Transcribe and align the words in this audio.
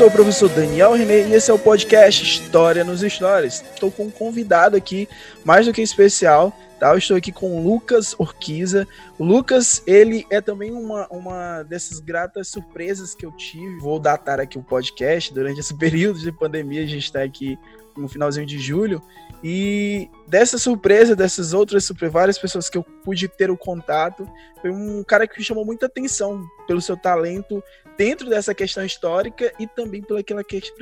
Sou 0.00 0.08
o 0.08 0.10
professor 0.10 0.48
Daniel 0.48 0.94
René 0.94 1.28
e 1.28 1.34
esse 1.34 1.50
é 1.50 1.52
o 1.52 1.58
podcast 1.58 2.24
História 2.24 2.82
nos 2.82 3.02
Stories. 3.02 3.62
Estou 3.74 3.90
com 3.90 4.04
um 4.04 4.10
convidado 4.10 4.74
aqui, 4.74 5.06
mais 5.44 5.66
do 5.66 5.74
que 5.74 5.82
especial, 5.82 6.58
tá? 6.78 6.88
Eu 6.92 6.96
estou 6.96 7.18
aqui 7.18 7.30
com 7.30 7.54
o 7.54 7.62
Lucas 7.62 8.14
Orquiza. 8.18 8.88
O 9.18 9.24
Lucas, 9.26 9.82
ele 9.86 10.26
é 10.30 10.40
também 10.40 10.72
uma, 10.72 11.06
uma 11.08 11.62
dessas 11.64 12.00
gratas 12.00 12.48
surpresas 12.48 13.14
que 13.14 13.26
eu 13.26 13.32
tive. 13.32 13.76
Vou 13.76 14.00
datar 14.00 14.40
aqui 14.40 14.56
o 14.56 14.62
podcast 14.62 15.34
durante 15.34 15.60
esse 15.60 15.76
período 15.76 16.18
de 16.18 16.32
pandemia, 16.32 16.82
a 16.82 16.86
gente 16.86 17.04
está 17.04 17.22
aqui 17.22 17.58
no 17.94 18.08
finalzinho 18.08 18.46
de 18.46 18.58
julho. 18.58 19.02
E 19.44 20.08
dessa 20.26 20.56
surpresa, 20.56 21.14
dessas 21.14 21.52
outras 21.52 21.84
surpresas, 21.84 22.12
várias 22.14 22.38
pessoas 22.38 22.70
que 22.70 22.78
eu 22.78 22.82
pude 22.82 23.28
ter 23.28 23.50
o 23.50 23.56
contato, 23.56 24.26
foi 24.62 24.70
um 24.70 25.04
cara 25.04 25.26
que 25.26 25.38
me 25.38 25.44
chamou 25.44 25.64
muita 25.64 25.84
atenção 25.84 26.42
pelo 26.66 26.80
seu 26.80 26.96
talento 26.96 27.62
dentro 28.00 28.30
dessa 28.30 28.54
questão 28.54 28.82
histórica 28.82 29.52
e 29.60 29.66
também 29.66 30.00
pela, 30.00 30.22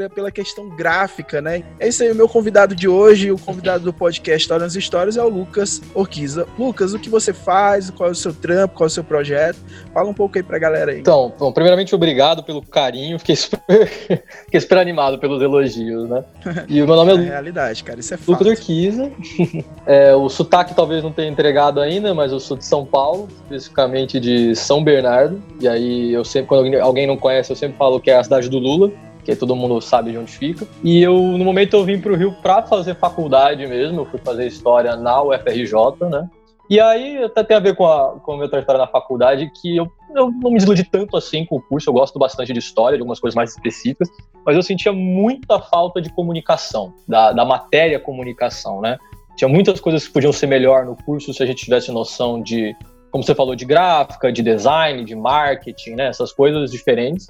pela 0.08 0.30
questão 0.30 0.68
gráfica, 0.68 1.42
né? 1.42 1.64
É 1.80 1.88
isso 1.88 2.04
aí, 2.04 2.12
o 2.12 2.14
meu 2.14 2.28
convidado 2.28 2.76
de 2.76 2.86
hoje, 2.86 3.32
o 3.32 3.36
convidado 3.36 3.82
do 3.82 3.92
podcast 3.92 4.40
História 4.40 4.62
nas 4.62 4.76
Histórias 4.76 5.16
é 5.16 5.22
o 5.24 5.28
Lucas 5.28 5.82
Orquiza. 5.96 6.46
Lucas, 6.56 6.94
o 6.94 6.98
que 6.98 7.10
você 7.10 7.32
faz? 7.32 7.90
Qual 7.90 8.08
é 8.08 8.12
o 8.12 8.14
seu 8.14 8.32
trampo? 8.32 8.76
Qual 8.76 8.86
é 8.86 8.86
o 8.86 8.90
seu 8.90 9.02
projeto? 9.02 9.58
Fala 9.92 10.08
um 10.08 10.14
pouco 10.14 10.38
aí 10.38 10.44
pra 10.44 10.60
galera 10.60 10.92
aí. 10.92 11.00
Então, 11.00 11.34
bom, 11.36 11.50
primeiramente, 11.50 11.92
obrigado 11.92 12.44
pelo 12.44 12.62
carinho. 12.62 13.18
Fiquei 13.18 13.34
super, 13.34 13.60
fiquei 14.46 14.60
super 14.60 14.78
animado 14.78 15.18
pelos 15.18 15.42
elogios, 15.42 16.08
né? 16.08 16.22
E 16.68 16.80
o 16.80 16.86
meu 16.86 16.94
nome 16.94 17.10
é, 17.10 17.14
é 17.16 17.30
realidade, 17.30 17.82
cara, 17.82 17.98
isso 17.98 18.14
é. 18.14 18.18
Lucas 18.28 18.46
Orquiza. 18.46 19.10
É, 19.86 20.14
o 20.14 20.28
sotaque 20.28 20.74
talvez 20.74 21.02
não 21.02 21.10
tenha 21.10 21.30
entregado 21.30 21.80
ainda, 21.80 22.12
mas 22.12 22.30
eu 22.30 22.38
sou 22.38 22.58
de 22.58 22.64
São 22.64 22.84
Paulo, 22.84 23.26
especificamente 23.44 24.20
de 24.20 24.54
São 24.54 24.84
Bernardo. 24.84 25.42
E 25.58 25.66
aí 25.66 26.12
eu 26.12 26.24
sempre, 26.26 26.48
quando 26.48 26.74
alguém 26.76 27.06
não 27.08 27.16
conhece, 27.16 27.50
eu 27.50 27.56
sempre 27.56 27.76
falo 27.76 28.00
que 28.00 28.10
é 28.10 28.16
a 28.16 28.22
cidade 28.22 28.48
do 28.48 28.58
Lula, 28.58 28.92
que 29.24 29.34
todo 29.34 29.56
mundo 29.56 29.80
sabe 29.80 30.12
de 30.12 30.18
onde 30.18 30.32
fica. 30.32 30.66
E 30.82 31.02
eu, 31.02 31.16
no 31.16 31.44
momento, 31.44 31.74
eu 31.74 31.84
vim 31.84 32.00
para 32.00 32.12
o 32.12 32.16
Rio 32.16 32.32
para 32.40 32.62
fazer 32.62 32.94
faculdade 32.94 33.66
mesmo, 33.66 34.02
eu 34.02 34.06
fui 34.06 34.20
fazer 34.20 34.46
história 34.46 34.96
na 34.96 35.22
UFRJ, 35.22 35.74
né? 36.10 36.28
E 36.70 36.78
aí 36.78 37.24
até 37.24 37.42
tem 37.42 37.56
a 37.56 37.60
ver 37.60 37.74
com 37.74 37.86
a, 37.86 38.20
com 38.20 38.32
a 38.32 38.36
minha 38.36 38.48
trajetória 38.48 38.80
na 38.80 38.86
faculdade, 38.86 39.50
que 39.60 39.76
eu, 39.76 39.90
eu 40.14 40.30
não 40.30 40.50
me 40.50 40.56
desiludi 40.56 40.84
tanto 40.84 41.16
assim 41.16 41.44
com 41.46 41.56
o 41.56 41.62
curso, 41.62 41.88
eu 41.88 41.94
gosto 41.94 42.18
bastante 42.18 42.52
de 42.52 42.58
história, 42.58 42.98
de 42.98 43.02
algumas 43.02 43.18
coisas 43.18 43.34
mais 43.34 43.50
específicas, 43.50 44.08
mas 44.44 44.54
eu 44.54 44.62
sentia 44.62 44.92
muita 44.92 45.58
falta 45.58 46.00
de 46.00 46.10
comunicação, 46.12 46.92
da, 47.06 47.32
da 47.32 47.44
matéria 47.44 47.98
comunicação, 47.98 48.82
né? 48.82 48.98
Tinha 49.34 49.48
muitas 49.48 49.80
coisas 49.80 50.06
que 50.06 50.12
podiam 50.12 50.32
ser 50.32 50.46
melhor 50.46 50.84
no 50.84 50.96
curso 50.96 51.32
se 51.32 51.42
a 51.42 51.46
gente 51.46 51.64
tivesse 51.64 51.90
noção 51.90 52.42
de 52.42 52.76
como 53.10 53.24
você 53.24 53.34
falou, 53.34 53.54
de 53.54 53.64
gráfica, 53.64 54.32
de 54.32 54.42
design, 54.42 55.04
de 55.04 55.14
marketing, 55.14 55.92
né? 55.92 56.08
Essas 56.08 56.32
coisas 56.32 56.70
diferentes. 56.70 57.28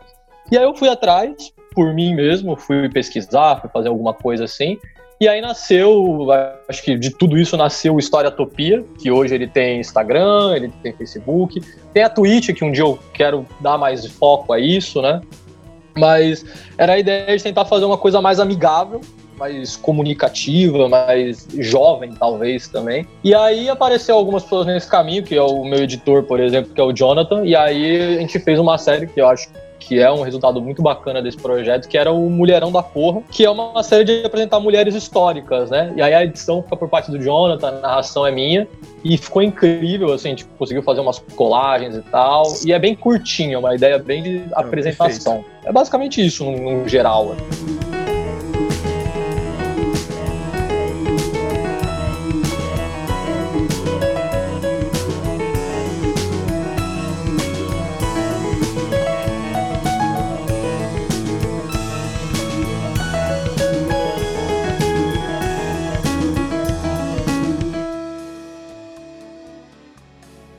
E 0.50 0.56
aí 0.56 0.64
eu 0.64 0.74
fui 0.74 0.88
atrás, 0.88 1.52
por 1.74 1.94
mim 1.94 2.14
mesmo, 2.14 2.56
fui 2.56 2.88
pesquisar, 2.88 3.60
fui 3.60 3.70
fazer 3.70 3.88
alguma 3.88 4.14
coisa 4.14 4.44
assim. 4.44 4.78
E 5.20 5.26
aí 5.26 5.40
nasceu, 5.40 6.28
acho 6.68 6.82
que 6.82 6.96
de 6.96 7.10
tudo 7.10 7.36
isso 7.36 7.56
nasceu 7.56 7.96
o 7.96 7.98
Historiatopia, 7.98 8.84
que 9.00 9.10
hoje 9.10 9.34
ele 9.34 9.48
tem 9.48 9.80
Instagram, 9.80 10.54
ele 10.54 10.72
tem 10.80 10.92
Facebook, 10.92 11.60
tem 11.92 12.04
a 12.04 12.08
Twitch, 12.08 12.54
que 12.54 12.64
um 12.64 12.70
dia 12.70 12.84
eu 12.84 12.96
quero 13.12 13.44
dar 13.60 13.76
mais 13.76 14.06
foco 14.06 14.52
a 14.52 14.60
isso, 14.60 15.02
né? 15.02 15.20
Mas 15.96 16.44
era 16.78 16.92
a 16.92 16.98
ideia 16.98 17.36
de 17.36 17.42
tentar 17.42 17.64
fazer 17.64 17.84
uma 17.84 17.98
coisa 17.98 18.20
mais 18.22 18.38
amigável, 18.38 19.00
mais 19.38 19.76
comunicativa, 19.76 20.88
mais 20.88 21.46
jovem, 21.58 22.12
talvez 22.12 22.68
também. 22.68 23.06
E 23.22 23.34
aí 23.34 23.68
apareceu 23.68 24.16
algumas 24.16 24.42
pessoas 24.42 24.66
nesse 24.66 24.88
caminho, 24.88 25.22
que 25.22 25.36
é 25.36 25.42
o 25.42 25.64
meu 25.64 25.82
editor, 25.82 26.24
por 26.24 26.40
exemplo, 26.40 26.72
que 26.74 26.80
é 26.80 26.84
o 26.84 26.92
Jonathan, 26.92 27.44
e 27.44 27.54
aí 27.54 28.16
a 28.16 28.20
gente 28.20 28.38
fez 28.38 28.58
uma 28.58 28.76
série 28.76 29.06
que 29.06 29.20
eu 29.20 29.28
acho 29.28 29.48
que 29.88 29.98
é 29.98 30.10
um 30.10 30.20
resultado 30.20 30.60
muito 30.60 30.82
bacana 30.82 31.22
desse 31.22 31.38
projeto, 31.38 31.88
que 31.88 31.96
era 31.96 32.12
o 32.12 32.28
Mulherão 32.28 32.70
da 32.70 32.82
Porra, 32.82 33.22
que 33.30 33.44
é 33.44 33.50
uma 33.50 33.82
série 33.82 34.04
de 34.04 34.22
apresentar 34.24 34.60
mulheres 34.60 34.94
históricas, 34.94 35.70
né? 35.70 35.92
E 35.96 36.02
aí 36.02 36.12
a 36.12 36.24
edição 36.24 36.62
fica 36.62 36.76
por 36.76 36.88
parte 36.90 37.10
do 37.10 37.18
Jonathan, 37.18 37.68
a 37.68 37.72
narração 37.72 38.26
é 38.26 38.30
minha, 38.30 38.68
e 39.02 39.16
ficou 39.16 39.40
incrível, 39.40 40.12
assim, 40.12 40.34
tipo, 40.34 40.50
conseguiu 40.58 40.82
fazer 40.82 41.00
umas 41.00 41.18
colagens 41.34 41.96
e 41.96 42.02
tal, 42.02 42.42
e 42.66 42.72
é 42.72 42.78
bem 42.78 42.94
curtinho, 42.94 43.54
é 43.54 43.58
uma 43.58 43.74
ideia 43.74 43.98
bem 43.98 44.22
de 44.22 44.42
apresentação. 44.52 45.42
É, 45.64 45.70
é 45.70 45.72
basicamente 45.72 46.24
isso, 46.24 46.44
no, 46.44 46.82
no 46.82 46.88
geral. 46.88 47.32
Assim. 47.32 47.97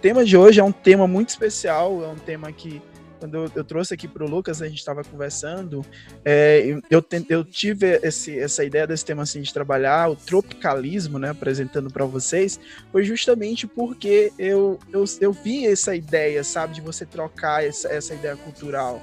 Tema 0.02 0.24
de 0.24 0.38
hoje 0.38 0.60
é 0.60 0.64
um 0.64 0.72
tema 0.72 1.08
muito 1.08 1.30
especial, 1.30 2.04
é 2.04 2.08
um 2.08 2.16
tema 2.16 2.52
que 2.52 2.82
quando 3.20 3.36
eu, 3.36 3.52
eu 3.54 3.64
trouxe 3.66 3.94
aqui 3.94 4.08
para 4.08 4.24
o 4.24 4.30
Lucas, 4.30 4.62
a 4.62 4.68
gente 4.68 4.78
estava 4.78 5.04
conversando, 5.04 5.86
é, 6.24 6.80
eu, 6.90 7.04
eu 7.30 7.44
tive 7.44 8.00
esse, 8.02 8.40
essa 8.40 8.64
ideia 8.64 8.88
desse 8.88 9.04
tema 9.04 9.24
assim, 9.24 9.42
de 9.42 9.54
trabalhar 9.54 10.10
o 10.10 10.16
tropicalismo, 10.16 11.20
né, 11.20 11.30
apresentando 11.32 11.92
para 11.92 12.06
vocês, 12.06 12.58
foi 12.94 13.04
justamente 13.04 13.68
porque 13.68 14.32
eu, 14.40 14.80
eu, 14.92 15.04
eu 15.20 15.34
vi 15.34 15.68
essa 15.68 15.94
ideia, 15.94 16.44
sabe, 16.46 16.76
de 16.76 16.82
você 16.82 17.06
trocar 17.06 17.66
essa, 17.66 17.90
essa 17.90 18.14
ideia 18.14 18.38
cultural. 18.38 19.02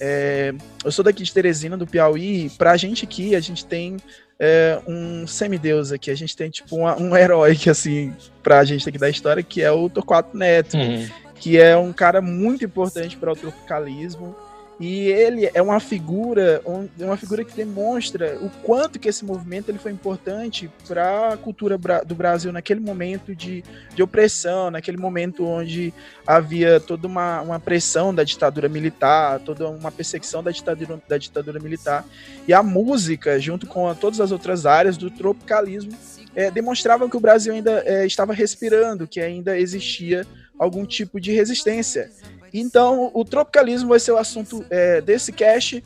É, 0.00 0.54
eu 0.84 0.92
sou 0.92 1.04
daqui 1.04 1.22
de 1.22 1.32
Teresina, 1.32 1.76
do 1.76 1.86
Piauí, 1.86 2.50
para 2.50 2.72
a 2.72 2.76
gente 2.76 3.04
aqui, 3.04 3.34
a 3.34 3.40
gente 3.40 3.64
tem 3.64 3.96
é, 4.38 4.80
um 4.86 5.26
semideus 5.26 5.92
aqui. 5.92 6.10
A 6.10 6.14
gente 6.14 6.36
tem, 6.36 6.50
tipo, 6.50 6.76
uma, 6.76 6.96
um 7.00 7.16
herói 7.16 7.54
que, 7.56 7.70
assim, 7.70 8.14
pra 8.42 8.64
gente 8.64 8.88
aqui 8.88 8.98
da 8.98 9.08
história, 9.08 9.42
que 9.42 9.62
é 9.62 9.70
o 9.70 9.88
Torquato 9.88 10.36
Neto, 10.36 10.76
uhum. 10.76 11.08
que 11.36 11.58
é 11.58 11.76
um 11.76 11.92
cara 11.92 12.20
muito 12.20 12.64
importante 12.64 13.16
para 13.16 13.32
o 13.32 13.36
tropicalismo. 13.36 14.34
E 14.80 15.06
ele 15.06 15.48
é 15.54 15.62
uma 15.62 15.78
figura, 15.78 16.60
uma 16.98 17.16
figura 17.16 17.44
que 17.44 17.54
demonstra 17.54 18.36
o 18.40 18.50
quanto 18.62 18.98
que 18.98 19.08
esse 19.08 19.24
movimento 19.24 19.68
ele 19.68 19.78
foi 19.78 19.92
importante 19.92 20.68
para 20.88 21.34
a 21.34 21.36
cultura 21.36 21.78
do 22.04 22.14
Brasil 22.14 22.52
naquele 22.52 22.80
momento 22.80 23.34
de, 23.36 23.62
de 23.94 24.02
opressão, 24.02 24.72
naquele 24.72 24.96
momento 24.96 25.46
onde 25.46 25.94
havia 26.26 26.80
toda 26.80 27.06
uma, 27.06 27.40
uma 27.40 27.60
pressão 27.60 28.12
da 28.12 28.24
ditadura 28.24 28.68
militar, 28.68 29.38
toda 29.40 29.68
uma 29.68 29.92
perseguição 29.92 30.42
da 30.42 30.50
ditadura, 30.50 31.00
da 31.08 31.18
ditadura 31.18 31.60
militar. 31.60 32.04
E 32.48 32.52
a 32.52 32.62
música, 32.62 33.38
junto 33.38 33.68
com 33.68 33.88
a, 33.88 33.94
todas 33.94 34.20
as 34.20 34.32
outras 34.32 34.66
áreas 34.66 34.96
do 34.96 35.08
tropicalismo, 35.08 35.92
é, 36.34 36.50
demonstravam 36.50 37.08
que 37.08 37.16
o 37.16 37.20
Brasil 37.20 37.52
ainda 37.52 37.82
é, 37.86 38.04
estava 38.04 38.32
respirando, 38.32 39.06
que 39.06 39.20
ainda 39.20 39.56
existia 39.56 40.26
algum 40.58 40.84
tipo 40.84 41.20
de 41.20 41.32
resistência. 41.32 42.10
Então, 42.56 43.10
o 43.12 43.24
tropicalismo 43.24 43.88
vai 43.88 43.98
ser 43.98 44.12
o 44.12 44.16
assunto 44.16 44.64
é, 44.70 45.00
desse 45.00 45.32
cast. 45.32 45.84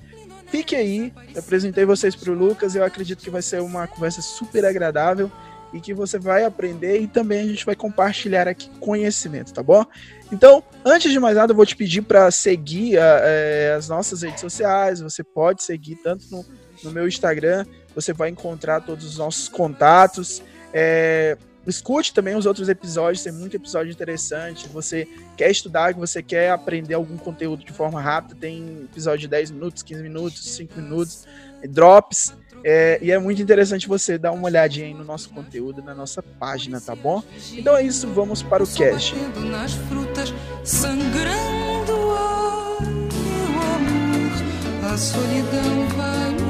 Fique 0.48 0.76
aí, 0.76 1.12
eu 1.34 1.40
apresentei 1.40 1.86
vocês 1.86 2.14
para 2.14 2.30
o 2.30 2.34
Lucas. 2.34 2.74
Eu 2.74 2.84
acredito 2.84 3.24
que 3.24 3.30
vai 3.30 3.40
ser 3.40 3.62
uma 3.62 3.86
conversa 3.86 4.20
super 4.20 4.66
agradável 4.66 5.32
e 5.72 5.80
que 5.80 5.94
você 5.94 6.18
vai 6.18 6.44
aprender 6.44 7.00
e 7.00 7.06
também 7.06 7.40
a 7.40 7.46
gente 7.46 7.64
vai 7.64 7.74
compartilhar 7.74 8.46
aqui 8.46 8.70
conhecimento, 8.80 9.52
tá 9.52 9.62
bom? 9.62 9.84
Então, 10.30 10.62
antes 10.84 11.10
de 11.10 11.18
mais 11.18 11.36
nada, 11.36 11.52
eu 11.52 11.56
vou 11.56 11.66
te 11.66 11.76
pedir 11.76 12.02
para 12.02 12.30
seguir 12.30 12.98
a, 12.98 13.20
é, 13.22 13.74
as 13.74 13.88
nossas 13.88 14.22
redes 14.22 14.40
sociais. 14.40 15.00
Você 15.00 15.24
pode 15.24 15.62
seguir 15.62 15.96
tanto 15.96 16.26
no, 16.30 16.44
no 16.84 16.90
meu 16.90 17.08
Instagram, 17.08 17.64
você 17.94 18.12
vai 18.12 18.28
encontrar 18.28 18.82
todos 18.82 19.06
os 19.06 19.18
nossos 19.18 19.48
contatos. 19.48 20.42
É, 20.72 21.36
Escute 21.68 22.14
também 22.14 22.34
os 22.34 22.46
outros 22.46 22.68
episódios, 22.68 23.22
tem 23.22 23.32
muito 23.32 23.54
episódio 23.54 23.92
interessante. 23.92 24.68
Você 24.68 25.06
quer 25.36 25.50
estudar, 25.50 25.92
você 25.94 26.22
quer 26.22 26.50
aprender 26.50 26.94
algum 26.94 27.16
conteúdo 27.16 27.64
de 27.64 27.72
forma 27.72 28.00
rápida, 28.00 28.34
tem 28.40 28.86
episódio 28.90 29.20
de 29.20 29.28
10 29.28 29.50
minutos, 29.50 29.82
15 29.82 30.02
minutos, 30.02 30.54
5 30.54 30.80
minutos, 30.80 31.26
drops. 31.68 32.32
É, 32.64 32.98
e 33.00 33.12
é 33.12 33.18
muito 33.18 33.40
interessante 33.40 33.86
você 33.86 34.18
dar 34.18 34.32
uma 34.32 34.46
olhadinha 34.46 34.86
aí 34.86 34.94
no 34.94 35.04
nosso 35.04 35.30
conteúdo, 35.30 35.82
na 35.82 35.94
nossa 35.94 36.22
página, 36.22 36.80
tá 36.80 36.94
bom? 36.94 37.22
Então 37.52 37.76
é 37.76 37.82
isso, 37.82 38.08
vamos 38.08 38.42
para 38.42 38.64
o 38.64 38.66
cast. 38.66 39.14
Nas 39.50 39.74
frutas, 39.74 40.34
sangrando, 40.64 41.92
meu 41.92 43.62
amor, 43.76 44.92
a 44.92 44.96
solidão 44.96 45.88
vai 45.96 46.47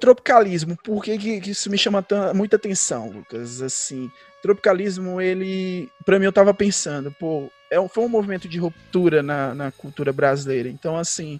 tropicalismo, 0.00 0.76
por 0.82 1.04
que, 1.04 1.16
que, 1.18 1.50
isso 1.50 1.70
me 1.70 1.78
chama 1.78 2.04
muita 2.34 2.56
atenção, 2.56 3.10
Lucas? 3.10 3.62
Assim, 3.62 4.10
tropicalismo, 4.42 5.20
ele, 5.20 5.88
para 6.04 6.18
mim, 6.18 6.24
eu 6.24 6.32
tava 6.32 6.52
pensando, 6.54 7.12
pô, 7.12 7.50
é, 7.70 7.88
foi 7.88 8.04
um 8.04 8.08
movimento 8.08 8.48
de 8.48 8.58
ruptura 8.58 9.22
na, 9.22 9.54
na 9.54 9.70
cultura 9.70 10.12
brasileira. 10.12 10.68
Então, 10.68 10.96
assim, 10.96 11.38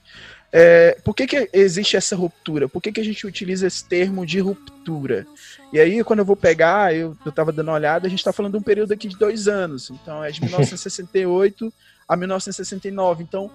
é, 0.53 0.97
por 1.03 1.15
que, 1.15 1.27
que 1.27 1.49
existe 1.53 1.97
essa 1.97 2.15
ruptura? 2.15 2.69
Por 2.69 2.81
que, 2.81 2.93
que 2.93 3.01
a 3.01 3.05
gente 3.05 3.27
utiliza 3.27 3.67
esse 3.67 3.85
termo 3.85 4.25
de 4.25 4.39
ruptura? 4.39 5.27
E 5.73 5.81
aí, 5.81 6.05
quando 6.05 6.21
eu 6.21 6.25
vou 6.25 6.37
pegar, 6.37 6.95
eu, 6.95 7.17
eu 7.25 7.33
tava 7.33 7.51
dando 7.51 7.69
uma 7.69 7.75
olhada, 7.75 8.07
a 8.07 8.11
gente 8.11 8.23
tá 8.23 8.33
falando 8.33 8.53
de 8.53 8.59
um 8.59 8.63
período 8.63 8.93
aqui 8.93 9.09
de 9.09 9.19
dois 9.19 9.49
anos. 9.49 9.91
Então, 9.91 10.23
é 10.23 10.31
de 10.31 10.41
1968 10.45 11.73
a 12.11 12.17
1969. 12.17 13.23
Então, 13.23 13.49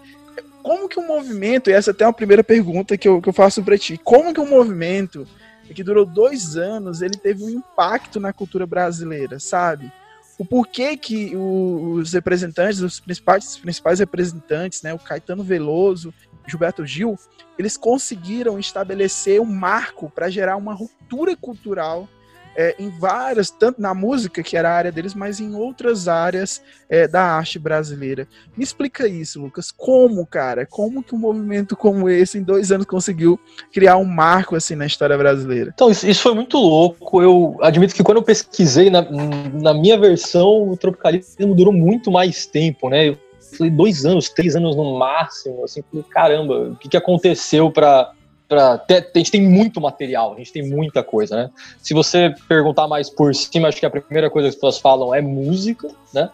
como 0.63 0.87
que 0.87 0.97
um 0.97 1.05
movimento, 1.05 1.69
e 1.69 1.73
essa 1.73 1.91
é 1.91 1.93
até 1.93 2.05
é 2.05 2.07
uma 2.07 2.13
primeira 2.13 2.43
pergunta 2.43 2.97
que 2.97 3.07
eu, 3.07 3.21
que 3.21 3.27
eu 3.27 3.33
faço 3.33 3.61
para 3.61 3.77
ti, 3.77 3.99
como 4.01 4.33
que 4.33 4.39
um 4.39 4.49
movimento 4.49 5.27
que 5.73 5.83
durou 5.83 6.05
dois 6.05 6.55
anos, 6.55 7.01
ele 7.01 7.17
teve 7.17 7.43
um 7.43 7.49
impacto 7.49 8.17
na 8.17 8.31
cultura 8.31 8.65
brasileira, 8.65 9.39
sabe? 9.39 9.91
O 10.37 10.45
porquê 10.45 10.95
que 10.95 11.35
os 11.35 12.13
representantes, 12.13 12.79
os 12.79 12.99
principais, 12.99 13.45
os 13.45 13.57
principais 13.57 13.99
representantes, 13.99 14.81
né, 14.81 14.93
o 14.93 14.99
Caetano 14.99 15.43
Veloso, 15.43 16.13
Gilberto 16.47 16.85
Gil, 16.85 17.17
eles 17.57 17.75
conseguiram 17.75 18.57
estabelecer 18.59 19.41
um 19.41 19.45
marco 19.45 20.09
para 20.09 20.29
gerar 20.29 20.55
uma 20.55 20.73
ruptura 20.73 21.35
cultural 21.35 22.07
é, 22.55 22.75
em 22.79 22.89
várias, 22.89 23.49
tanto 23.49 23.81
na 23.81 23.93
música, 23.93 24.41
que 24.41 24.55
era 24.55 24.69
a 24.69 24.73
área 24.73 24.91
deles, 24.91 25.13
mas 25.13 25.39
em 25.39 25.55
outras 25.55 26.07
áreas 26.07 26.61
é, 26.89 27.07
da 27.07 27.21
arte 27.21 27.59
brasileira. 27.59 28.27
Me 28.55 28.63
explica 28.63 29.07
isso, 29.07 29.41
Lucas. 29.41 29.71
Como, 29.71 30.25
cara? 30.25 30.65
Como 30.65 31.03
que 31.03 31.13
um 31.13 31.19
movimento 31.19 31.75
como 31.75 32.09
esse, 32.09 32.37
em 32.37 32.43
dois 32.43 32.71
anos, 32.71 32.85
conseguiu 32.85 33.39
criar 33.73 33.97
um 33.97 34.05
marco 34.05 34.55
assim 34.55 34.75
na 34.75 34.85
história 34.85 35.17
brasileira? 35.17 35.71
Então, 35.73 35.89
isso, 35.89 36.07
isso 36.07 36.21
foi 36.21 36.33
muito 36.33 36.57
louco. 36.57 37.21
Eu 37.21 37.57
admito 37.61 37.93
que 37.93 38.03
quando 38.03 38.17
eu 38.17 38.23
pesquisei 38.23 38.89
na, 38.89 39.01
na 39.01 39.73
minha 39.73 39.99
versão, 39.99 40.69
o 40.69 40.77
tropicalismo 40.77 41.53
durou 41.53 41.73
muito 41.73 42.11
mais 42.11 42.45
tempo, 42.45 42.89
né? 42.89 43.09
Eu 43.09 43.17
falei 43.57 43.71
dois 43.71 44.05
anos, 44.05 44.29
três 44.29 44.55
anos 44.55 44.75
no 44.75 44.97
máximo, 44.97 45.63
assim, 45.63 45.83
falei, 45.89 46.05
caramba, 46.09 46.69
o 46.69 46.75
que, 46.75 46.89
que 46.89 46.97
aconteceu 46.97 47.71
para 47.71 48.11
para 48.47 48.83
a 48.89 49.17
gente 49.17 49.31
tem 49.31 49.41
muito 49.41 49.81
material, 49.81 50.33
a 50.33 50.37
gente 50.37 50.51
tem 50.51 50.67
muita 50.67 51.03
coisa, 51.03 51.35
né? 51.35 51.49
Se 51.79 51.93
você 51.93 52.33
perguntar 52.47 52.87
mais 52.87 53.09
por 53.09 53.33
cima, 53.33 53.67
acho 53.67 53.79
que 53.79 53.85
a 53.85 53.89
primeira 53.89 54.29
coisa 54.29 54.47
que 54.47 54.49
as 54.49 54.55
pessoas 54.55 54.77
falam 54.79 55.13
é 55.13 55.21
música, 55.21 55.87
né? 56.13 56.29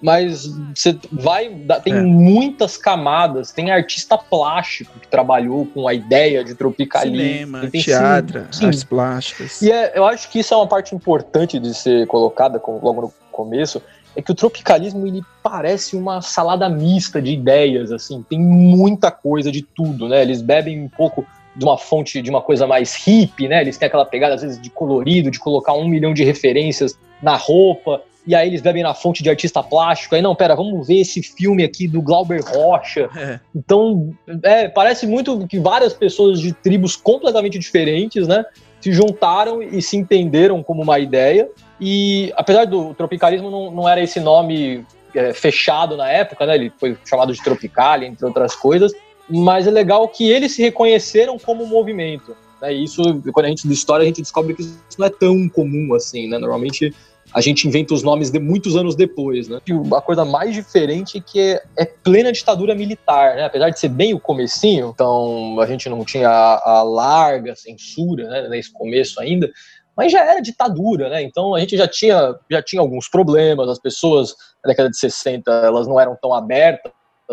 Mas 0.00 0.46
você 0.74 0.96
vai, 1.10 1.48
tem 1.82 1.94
é. 1.94 2.02
muitas 2.02 2.76
camadas, 2.76 3.50
tem 3.50 3.70
artista 3.70 4.18
plástico 4.18 4.98
que 5.00 5.08
trabalhou 5.08 5.66
com 5.66 5.88
a 5.88 5.94
ideia 5.94 6.44
de 6.44 6.54
tropicalismo, 6.54 7.16
cinema, 7.16 7.70
teatro, 7.70 8.46
sim, 8.52 8.66
artes 8.66 8.84
plásticas. 8.84 9.62
E 9.62 9.72
é, 9.72 9.92
eu 9.96 10.04
acho 10.04 10.30
que 10.30 10.40
isso 10.40 10.52
é 10.52 10.56
uma 10.56 10.66
parte 10.66 10.94
importante 10.94 11.58
de 11.58 11.72
ser 11.72 12.06
colocada 12.08 12.60
logo 12.66 13.00
no 13.00 13.12
começo, 13.32 13.82
é 14.14 14.22
que 14.22 14.30
o 14.30 14.34
tropicalismo 14.34 15.06
ele 15.06 15.22
parece 15.42 15.96
uma 15.96 16.20
salada 16.20 16.68
mista 16.68 17.20
de 17.20 17.32
ideias, 17.32 17.90
assim, 17.90 18.24
tem 18.28 18.38
muita 18.38 19.10
coisa 19.10 19.50
de 19.50 19.62
tudo, 19.62 20.08
né? 20.08 20.22
Eles 20.22 20.40
bebem 20.40 20.82
um 20.82 20.88
pouco 20.88 21.24
de 21.56 21.64
uma 21.64 21.78
fonte 21.78 22.20
de 22.20 22.28
uma 22.28 22.42
coisa 22.42 22.66
mais 22.66 22.94
hippie, 22.94 23.48
né? 23.48 23.62
Eles 23.62 23.78
têm 23.78 23.86
aquela 23.86 24.04
pegada, 24.04 24.34
às 24.34 24.42
vezes, 24.42 24.60
de 24.60 24.68
colorido, 24.68 25.30
de 25.30 25.38
colocar 25.38 25.72
um 25.72 25.88
milhão 25.88 26.12
de 26.12 26.22
referências 26.22 26.98
na 27.22 27.34
roupa, 27.34 28.02
e 28.26 28.34
aí 28.34 28.48
eles 28.48 28.60
bebem 28.60 28.82
na 28.82 28.92
fonte 28.92 29.22
de 29.22 29.30
artista 29.30 29.62
plástico. 29.62 30.14
Aí, 30.14 30.20
não, 30.20 30.34
pera, 30.34 30.54
vamos 30.54 30.86
ver 30.86 31.00
esse 31.00 31.22
filme 31.22 31.62
aqui 31.64 31.86
do 31.86 32.02
Glauber 32.02 32.42
Rocha. 32.42 33.08
É. 33.16 33.40
Então, 33.54 34.14
é, 34.42 34.68
parece 34.68 35.06
muito 35.06 35.46
que 35.46 35.58
várias 35.58 35.94
pessoas 35.94 36.38
de 36.38 36.52
tribos 36.52 36.94
completamente 36.94 37.58
diferentes, 37.58 38.28
né? 38.28 38.44
Se 38.80 38.92
juntaram 38.92 39.62
e 39.62 39.80
se 39.80 39.96
entenderam 39.96 40.62
como 40.62 40.82
uma 40.82 40.98
ideia. 40.98 41.48
E 41.80 42.32
apesar 42.36 42.66
do 42.66 42.94
tropicalismo 42.94 43.50
não, 43.50 43.70
não 43.70 43.88
era 43.88 44.02
esse 44.02 44.20
nome 44.20 44.84
é, 45.14 45.32
fechado 45.32 45.96
na 45.96 46.08
época, 46.08 46.44
né? 46.46 46.54
Ele 46.56 46.72
foi 46.78 46.96
chamado 47.04 47.32
de 47.32 47.42
Tropicalia, 47.42 48.06
entre 48.06 48.24
outras 48.26 48.54
coisas 48.54 48.92
mas 49.28 49.66
é 49.66 49.70
legal 49.70 50.08
que 50.08 50.30
eles 50.30 50.52
se 50.52 50.62
reconheceram 50.62 51.38
como 51.38 51.66
movimento. 51.66 52.36
Né? 52.60 52.72
Isso, 52.72 53.02
quando 53.32 53.46
a 53.46 53.48
gente 53.48 53.58
estuda 53.58 53.74
história, 53.74 54.02
a 54.02 54.06
gente 54.06 54.22
descobre 54.22 54.54
que 54.54 54.62
isso 54.62 54.98
não 54.98 55.06
é 55.06 55.10
tão 55.10 55.48
comum 55.48 55.94
assim, 55.94 56.28
né? 56.28 56.38
Normalmente 56.38 56.94
a 57.34 57.40
gente 57.40 57.66
inventa 57.66 57.92
os 57.92 58.02
nomes 58.02 58.30
de 58.30 58.38
muitos 58.38 58.76
anos 58.76 58.94
depois, 58.94 59.48
né? 59.48 59.60
A 59.94 60.00
coisa 60.00 60.24
mais 60.24 60.54
diferente 60.54 61.18
é 61.18 61.20
que 61.20 61.40
é, 61.40 61.62
é, 61.76 61.84
plena 61.84 62.32
ditadura 62.32 62.74
militar, 62.74 63.36
né? 63.36 63.44
Apesar 63.44 63.70
de 63.70 63.78
ser 63.78 63.88
bem 63.88 64.14
o 64.14 64.20
comecinho, 64.20 64.90
então 64.94 65.60
a 65.60 65.66
gente 65.66 65.88
não 65.88 66.04
tinha 66.04 66.28
a, 66.28 66.78
a 66.78 66.82
larga 66.82 67.54
censura, 67.56 68.28
né? 68.28 68.48
Nesse 68.48 68.72
começo 68.72 69.20
ainda, 69.20 69.50
mas 69.96 70.12
já 70.12 70.24
era 70.24 70.40
ditadura, 70.40 71.08
né? 71.08 71.22
Então 71.22 71.54
a 71.54 71.60
gente 71.60 71.76
já 71.76 71.88
tinha, 71.88 72.34
já 72.50 72.62
tinha 72.62 72.80
alguns 72.80 73.08
problemas, 73.08 73.68
as 73.68 73.78
pessoas 73.78 74.34
na 74.64 74.68
década 74.68 74.90
de 74.90 74.98
60, 74.98 75.50
elas 75.50 75.88
não 75.88 75.98
eram 75.98 76.16
tão 76.20 76.32
abertas 76.32 76.92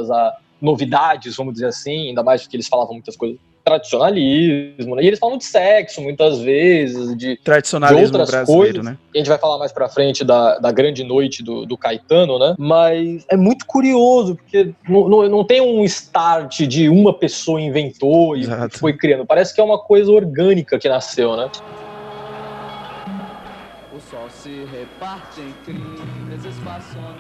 a 0.09 0.35
novidades, 0.63 1.35
vamos 1.35 1.53
dizer 1.53 1.67
assim, 1.67 2.09
ainda 2.09 2.23
mais 2.23 2.41
porque 2.41 2.55
eles 2.55 2.67
falavam 2.67 2.93
muitas 2.93 3.15
coisas 3.15 3.37
tradicionalismo, 3.63 4.95
né? 4.95 5.03
E 5.03 5.07
eles 5.07 5.19
falam 5.19 5.37
de 5.37 5.45
sexo 5.45 6.01
muitas 6.01 6.39
vezes, 6.39 7.15
de, 7.17 7.37
tradicionalismo 7.37 8.11
de 8.11 8.21
outras 8.21 8.45
coisas. 8.45 8.83
Né? 8.83 8.97
a 9.13 9.17
gente 9.17 9.29
vai 9.29 9.37
falar 9.37 9.57
mais 9.57 9.71
pra 9.71 9.87
frente 9.87 10.23
da, 10.23 10.59
da 10.59 10.71
grande 10.71 11.03
noite 11.03 11.41
do, 11.41 11.65
do 11.65 11.77
Caetano, 11.77 12.37
né? 12.37 12.55
Mas 12.57 13.25
é 13.29 13.37
muito 13.37 13.65
curioso, 13.65 14.35
porque 14.35 14.73
não, 14.87 15.07
não, 15.07 15.29
não 15.29 15.43
tem 15.45 15.61
um 15.61 15.83
start 15.85 16.61
de 16.61 16.89
uma 16.89 17.13
pessoa 17.13 17.61
inventou 17.61 18.35
e 18.35 18.41
Exato. 18.41 18.79
foi 18.79 18.93
criando. 18.93 19.25
Parece 19.25 19.55
que 19.55 19.61
é 19.61 19.63
uma 19.63 19.79
coisa 19.79 20.11
orgânica 20.11 20.77
que 20.77 20.89
nasceu, 20.89 21.37
né? 21.37 21.49
O 23.95 23.99
sol 23.99 24.27
se 24.29 24.65
reparte 24.71 25.39
em 25.39 25.53
crimes, 25.63 26.43
espaçonaves, 26.45 27.12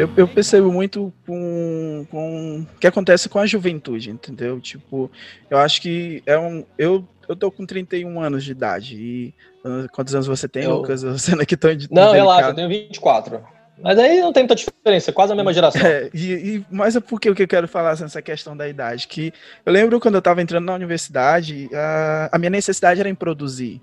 eu, 0.00 0.10
eu 0.16 0.26
percebo 0.26 0.72
muito 0.72 1.12
com, 1.26 2.06
com 2.10 2.60
o 2.60 2.78
que 2.78 2.86
acontece 2.86 3.28
com 3.28 3.38
a 3.38 3.46
juventude, 3.46 4.10
entendeu? 4.10 4.60
Tipo, 4.60 5.10
eu 5.50 5.58
acho 5.58 5.82
que 5.82 6.22
é 6.24 6.38
um. 6.38 6.64
Eu, 6.78 7.06
eu 7.28 7.36
tô 7.36 7.50
com 7.50 7.66
31 7.66 8.20
anos 8.20 8.42
de 8.42 8.52
idade. 8.52 8.96
E 8.96 9.34
ah, 9.64 9.86
quantos 9.92 10.14
anos 10.14 10.26
você 10.26 10.48
tem, 10.48 10.64
eu... 10.64 10.76
Lucas? 10.76 11.02
Você 11.04 11.34
não 11.34 11.42
é 11.42 11.46
que 11.46 11.56
tão 11.56 11.70
Não, 11.90 12.12
relaxa, 12.12 12.48
eu 12.48 12.54
tenho 12.54 12.68
24. 12.68 13.40
Mas 13.82 13.98
aí 13.98 14.20
não 14.20 14.32
tem 14.32 14.42
muita 14.42 14.54
diferença, 14.54 15.10
é 15.10 15.12
quase 15.12 15.32
a 15.32 15.36
mesma 15.36 15.54
geração. 15.54 15.80
É, 15.80 16.10
e, 16.12 16.32
e, 16.32 16.66
mas 16.70 16.96
é 16.96 17.00
porque 17.00 17.30
o 17.30 17.34
que 17.34 17.42
eu 17.42 17.48
quero 17.48 17.66
falar 17.66 17.98
nessa 17.98 18.20
questão 18.20 18.54
da 18.56 18.68
idade, 18.68 19.08
que 19.08 19.32
eu 19.64 19.72
lembro 19.72 19.98
quando 19.98 20.14
eu 20.14 20.18
estava 20.18 20.42
entrando 20.42 20.66
na 20.66 20.74
universidade, 20.74 21.68
a, 21.72 22.28
a 22.32 22.38
minha 22.38 22.50
necessidade 22.50 23.00
era 23.00 23.08
em 23.08 23.14
produzir. 23.14 23.80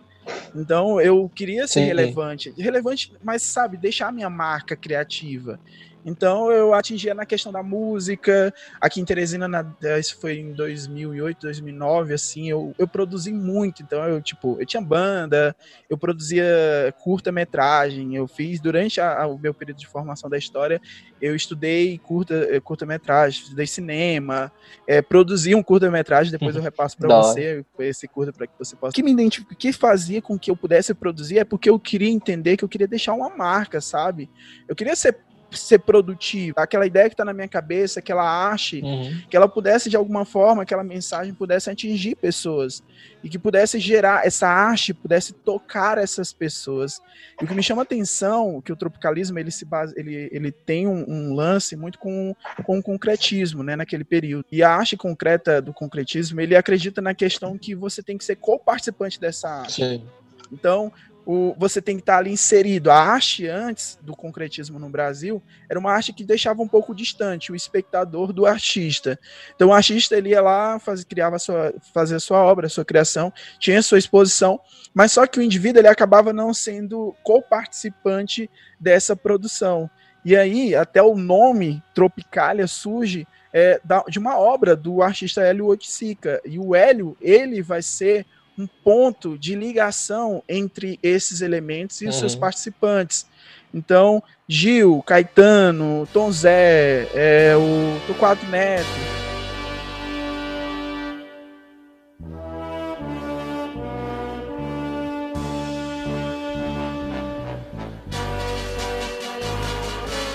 Então 0.55 1.01
eu 1.01 1.29
queria 1.33 1.67
ser 1.67 1.81
Sim. 1.81 1.85
relevante, 1.85 2.53
relevante, 2.57 3.13
mas 3.23 3.41
sabe, 3.41 3.77
deixar 3.77 4.09
a 4.09 4.11
minha 4.11 4.29
marca 4.29 4.75
criativa. 4.75 5.59
Então 6.07 6.49
eu 6.49 6.73
atingia 6.73 7.13
na 7.13 7.25
questão 7.25 7.51
da 7.51 7.61
música. 7.61 8.53
Aqui 8.79 9.01
em 9.01 9.05
Teresina, 9.05 9.45
na, 9.45 9.65
isso 9.99 10.17
foi 10.21 10.39
em 10.39 10.53
2008, 10.53 11.41
2009, 11.41 12.13
assim, 12.13 12.49
eu, 12.49 12.73
eu 12.79 12.87
produzi 12.87 13.33
muito. 13.33 13.83
Então 13.83 14.01
eu, 14.05 14.21
tipo, 14.21 14.55
eu 14.57 14.65
tinha 14.65 14.81
banda, 14.81 15.53
eu 15.89 15.97
produzia 15.97 16.45
curta-metragem, 17.03 18.15
eu 18.15 18.25
fiz 18.25 18.61
durante 18.61 19.01
a, 19.01 19.23
a, 19.23 19.27
o 19.27 19.37
meu 19.37 19.53
período 19.53 19.79
de 19.79 19.87
formação 19.87 20.29
da 20.29 20.37
história, 20.37 20.79
eu 21.21 21.35
estudei 21.35 21.97
curta, 21.97 22.35
eh, 22.35 22.59
curta-metragem, 22.61 23.41
estudei 23.41 23.67
cinema, 23.67 24.49
é, 24.87 25.01
produzi 25.01 25.55
um 25.55 25.63
curta-metragem, 25.63 26.31
depois 26.31 26.55
eu 26.55 26.61
repasso 26.61 26.95
para 26.97 27.17
você 27.17 27.65
esse 27.79 28.07
curta 28.07 28.31
para 28.31 28.47
que 28.47 28.53
você 28.57 28.77
possa. 28.77 28.91
O 28.91 28.93
que 28.93 29.03
me 29.03 29.11
identifica, 29.11 29.53
o 29.53 29.57
que 29.57 29.73
fazia 29.73 30.21
com 30.21 30.39
que 30.39 30.49
eu 30.49 30.55
pudesse 30.55 30.93
produzir 30.93 31.39
é 31.39 31.43
porque 31.43 31.69
eu 31.69 31.77
queria 31.77 32.09
entender 32.09 32.55
que 32.55 32.63
eu 32.63 32.69
queria 32.69 32.87
deixar 32.87 33.13
uma 33.13 33.29
marca, 33.29 33.81
sabe? 33.81 34.29
Eu 34.69 34.75
queria 34.75 34.95
ser 34.95 35.26
ser 35.51 35.79
produtiva, 35.79 36.61
aquela 36.61 36.85
ideia 36.85 37.07
que 37.07 37.13
está 37.13 37.23
na 37.23 37.33
minha 37.33 37.47
cabeça, 37.47 38.01
que 38.01 38.11
ela 38.11 38.49
ache, 38.49 38.81
uhum. 38.81 39.21
que 39.29 39.37
ela 39.37 39.47
pudesse 39.47 39.89
de 39.89 39.95
alguma 39.95 40.25
forma, 40.25 40.63
aquela 40.63 40.83
mensagem 40.83 41.33
pudesse 41.33 41.69
atingir 41.69 42.15
pessoas 42.15 42.83
e 43.23 43.29
que 43.29 43.39
pudesse 43.39 43.79
gerar 43.79 44.25
essa 44.25 44.47
arte, 44.47 44.93
pudesse 44.93 45.33
tocar 45.33 45.97
essas 45.97 46.33
pessoas. 46.33 47.01
E 47.41 47.45
o 47.45 47.47
que 47.47 47.53
me 47.53 47.63
chama 47.63 47.81
atenção, 47.81 48.61
que 48.61 48.71
o 48.71 48.75
tropicalismo 48.75 49.39
ele 49.39 49.51
se 49.51 49.65
base, 49.65 49.93
ele, 49.97 50.29
ele 50.31 50.51
tem 50.51 50.87
um, 50.87 51.05
um 51.07 51.33
lance 51.33 51.75
muito 51.75 51.97
com, 51.97 52.35
com 52.63 52.79
o 52.79 52.83
concretismo, 52.83 53.63
né, 53.63 53.75
naquele 53.75 54.03
período. 54.03 54.45
E 54.51 54.61
a 54.61 54.69
arte 54.75 54.97
concreta 54.97 55.61
do 55.61 55.73
concretismo, 55.73 56.41
ele 56.41 56.55
acredita 56.55 57.01
na 57.01 57.13
questão 57.13 57.57
que 57.57 57.73
você 57.73 58.03
tem 58.03 58.17
que 58.17 58.25
ser 58.25 58.35
co-participante 58.35 59.19
dessa 59.19 59.49
arte. 59.49 59.83
Sim. 59.83 60.05
Então, 60.51 60.91
o, 61.29 61.53
você 61.57 61.81
tem 61.81 61.97
que 61.97 62.03
estar 62.03 62.19
ali 62.19 62.31
inserido. 62.31 62.89
A 62.89 62.95
arte 62.95 63.45
antes 63.47 63.99
do 64.01 64.15
concretismo 64.15 64.79
no 64.79 64.89
Brasil 64.89 65.43
era 65.69 65.77
uma 65.77 65.91
arte 65.91 66.13
que 66.13 66.23
deixava 66.23 66.61
um 66.61 66.67
pouco 66.69 66.95
distante 66.95 67.51
o 67.51 67.55
espectador 67.55 68.31
do 68.31 68.45
artista. 68.45 69.19
Então 69.53 69.67
o 69.67 69.73
artista 69.73 70.15
ele 70.15 70.29
ia 70.29 70.41
lá, 70.41 70.79
faz, 70.79 71.03
criava 71.03 71.37
sua, 71.37 71.73
fazia 71.93 72.17
sua 72.17 72.41
obra, 72.41 72.69
sua 72.69 72.85
criação, 72.85 73.33
tinha 73.59 73.81
sua 73.81 73.99
exposição, 73.99 74.57
mas 74.93 75.11
só 75.11 75.27
que 75.27 75.37
o 75.37 75.41
indivíduo 75.41 75.81
ele 75.81 75.89
acabava 75.89 76.31
não 76.31 76.53
sendo 76.53 77.13
co-participante 77.23 78.49
dessa 78.79 79.13
produção. 79.13 79.89
E 80.23 80.33
aí 80.33 80.73
até 80.75 81.01
o 81.03 81.17
nome 81.17 81.83
Tropicália 81.93 82.67
surge 82.67 83.27
é, 83.51 83.81
da, 83.83 84.01
de 84.07 84.17
uma 84.17 84.39
obra 84.39 84.77
do 84.77 85.01
artista 85.01 85.41
Hélio 85.41 85.65
Oiticica. 85.65 86.41
E 86.45 86.57
o 86.57 86.73
Hélio 86.73 87.17
ele 87.19 87.61
vai 87.61 87.81
ser 87.81 88.25
um 88.57 88.67
ponto 88.83 89.37
de 89.37 89.55
ligação 89.55 90.41
entre 90.49 90.99
esses 91.03 91.41
elementos 91.41 92.01
e 92.01 92.05
uhum. 92.05 92.09
os 92.09 92.15
seus 92.17 92.33
uhum. 92.33 92.39
participantes. 92.39 93.27
Então, 93.73 94.23
Gil, 94.47 95.03
Caetano, 95.05 96.07
Tom 96.11 96.31
Zé, 96.31 97.07
é, 97.13 97.53
o 97.55 97.99
Torquato 98.07 98.45
Neto. 98.47 98.85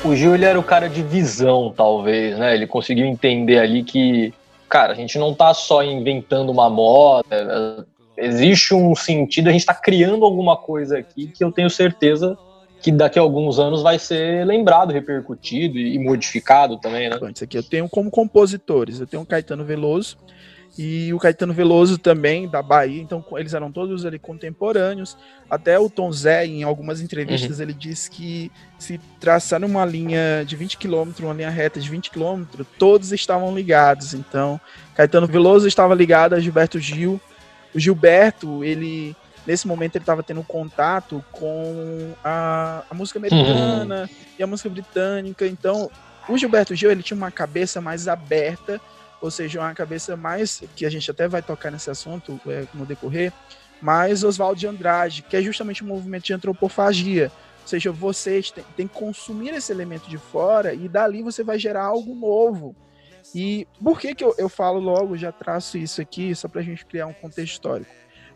O 0.05 0.17
Gil 0.17 0.35
ele 0.35 0.45
era 0.45 0.59
o 0.59 0.65
cara 0.65 0.89
de 0.89 1.01
visão, 1.01 1.73
talvez, 1.77 2.37
né? 2.37 2.55
Ele 2.55 2.67
conseguiu 2.67 3.07
entender 3.07 3.59
ali 3.59 3.85
que, 3.85 4.35
cara, 4.69 4.93
a 4.93 4.97
gente 4.97 5.17
não 5.17 5.33
tá 5.33 5.55
só 5.55 5.83
inventando 5.83 6.51
uma 6.51 6.69
moda, 6.69 7.87
existe 8.23 8.75
um 8.75 8.95
sentido, 8.95 9.49
a 9.49 9.53
gente 9.53 9.63
está 9.63 9.75
criando 9.75 10.25
alguma 10.25 10.57
coisa 10.57 10.99
aqui 10.99 11.27
que 11.27 11.43
eu 11.43 11.51
tenho 11.51 11.69
certeza 11.69 12.37
que 12.81 12.91
daqui 12.91 13.19
a 13.19 13.23
alguns 13.23 13.59
anos 13.59 13.83
vai 13.83 13.99
ser 13.99 14.45
lembrado, 14.45 14.93
repercutido 14.93 15.79
e 15.79 15.99
modificado 15.99 16.79
também, 16.79 17.09
né? 17.09 17.17
Isso 17.33 17.45
aqui 17.45 17.57
eu 17.57 17.63
tenho 17.63 17.89
como 17.89 18.11
compositores, 18.11 18.99
eu 18.99 19.07
tenho 19.07 19.23
o 19.23 19.27
Caetano 19.27 19.65
Veloso 19.65 20.17
e 20.77 21.13
o 21.13 21.19
Caetano 21.19 21.53
Veloso 21.53 21.99
também 21.99 22.49
da 22.49 22.63
Bahia, 22.63 23.01
então 23.01 23.25
eles 23.37 23.55
eram 23.55 23.71
todos 23.71 24.05
ali 24.05 24.19
contemporâneos. 24.19 25.17
Até 25.49 25.79
o 25.79 25.89
Tom 25.89 26.11
Zé, 26.11 26.47
em 26.47 26.65
algumas 26.65 27.01
entrevistas, 27.01 27.59
uhum. 27.59 27.63
ele 27.63 27.75
disse 27.75 28.11
que 28.11 28.51
se 28.79 28.99
traçar 29.21 29.63
uma 29.65 29.85
linha 29.85 30.45
de 30.45 30.57
20 30.57 30.79
km, 30.79 31.13
uma 31.21 31.35
linha 31.35 31.51
reta 31.51 31.79
de 31.79 31.89
20 31.89 32.11
km, 32.11 32.43
todos 32.79 33.13
estavam 33.13 33.55
ligados. 33.55 34.15
Então, 34.15 34.61
Caetano 34.95 35.27
Veloso 35.27 35.69
estava 35.69 35.95
ligado 35.95 36.35
a 36.35 36.41
Gilberto 36.41 36.81
Gil, 36.81 37.21
o 37.75 37.79
Gilberto, 37.79 38.63
ele 38.65 39.17
nesse 39.47 39.67
momento 39.67 39.97
ele 39.97 40.03
estava 40.03 40.23
tendo 40.23 40.43
contato 40.43 41.25
com 41.33 42.15
a, 42.23 42.85
a 42.89 42.95
música 42.95 43.19
americana 43.19 44.03
uhum. 44.03 44.17
e 44.39 44.43
a 44.43 44.47
música 44.47 44.69
britânica. 44.69 45.47
Então, 45.47 45.91
o 46.29 46.39
Gilberto 46.39 46.75
Gil 46.75 46.91
ele 46.91 47.03
tinha 47.03 47.17
uma 47.17 47.31
cabeça 47.31 47.81
mais 47.81 48.07
aberta, 48.07 48.81
ou 49.21 49.31
seja, 49.31 49.61
uma 49.61 49.75
cabeça 49.75 50.17
mais 50.17 50.63
que 50.77 50.87
a 50.87 50.91
gente 50.91 51.11
até 51.11 51.27
vai 51.27 51.43
tocar 51.43 51.71
nesse 51.71 51.91
assunto 51.91 52.41
é, 52.47 52.65
no 52.73 52.87
decorrer, 52.87 53.33
mais 53.81 54.23
Oswaldo 54.23 54.59
de 54.59 54.67
Andrade, 54.67 55.23
que 55.23 55.37
é 55.37 55.43
justamente 55.43 55.83
um 55.83 55.89
movimento 55.89 56.25
de 56.25 56.33
antropofagia. 56.33 57.31
Ou 57.63 57.69
seja, 57.69 57.93
você 57.93 58.43
tem, 58.43 58.65
tem 58.77 58.89
que 58.89 58.95
consumir 58.95 59.51
esse 59.55 59.73
elemento 59.73 60.09
de 60.09 60.19
fora 60.19 60.75
e 60.75 60.89
dali 60.89 61.23
você 61.23 61.43
vai 61.43 61.59
gerar 61.59 61.85
algo 61.85 62.15
novo. 62.15 62.75
E 63.35 63.67
por 63.83 63.99
que, 64.01 64.15
que 64.15 64.25
eu, 64.25 64.35
eu 64.39 64.49
falo 64.49 64.79
logo, 64.79 65.17
já 65.17 65.33
traço 65.33 65.79
isso 65.79 66.01
aqui, 66.01 66.35
só 66.35 66.49
para 66.49 66.61
a 66.61 66.65
gente 66.65 66.85
criar 66.85 67.07
um 67.07 67.13
contexto 67.13 67.53
histórico? 67.53 67.91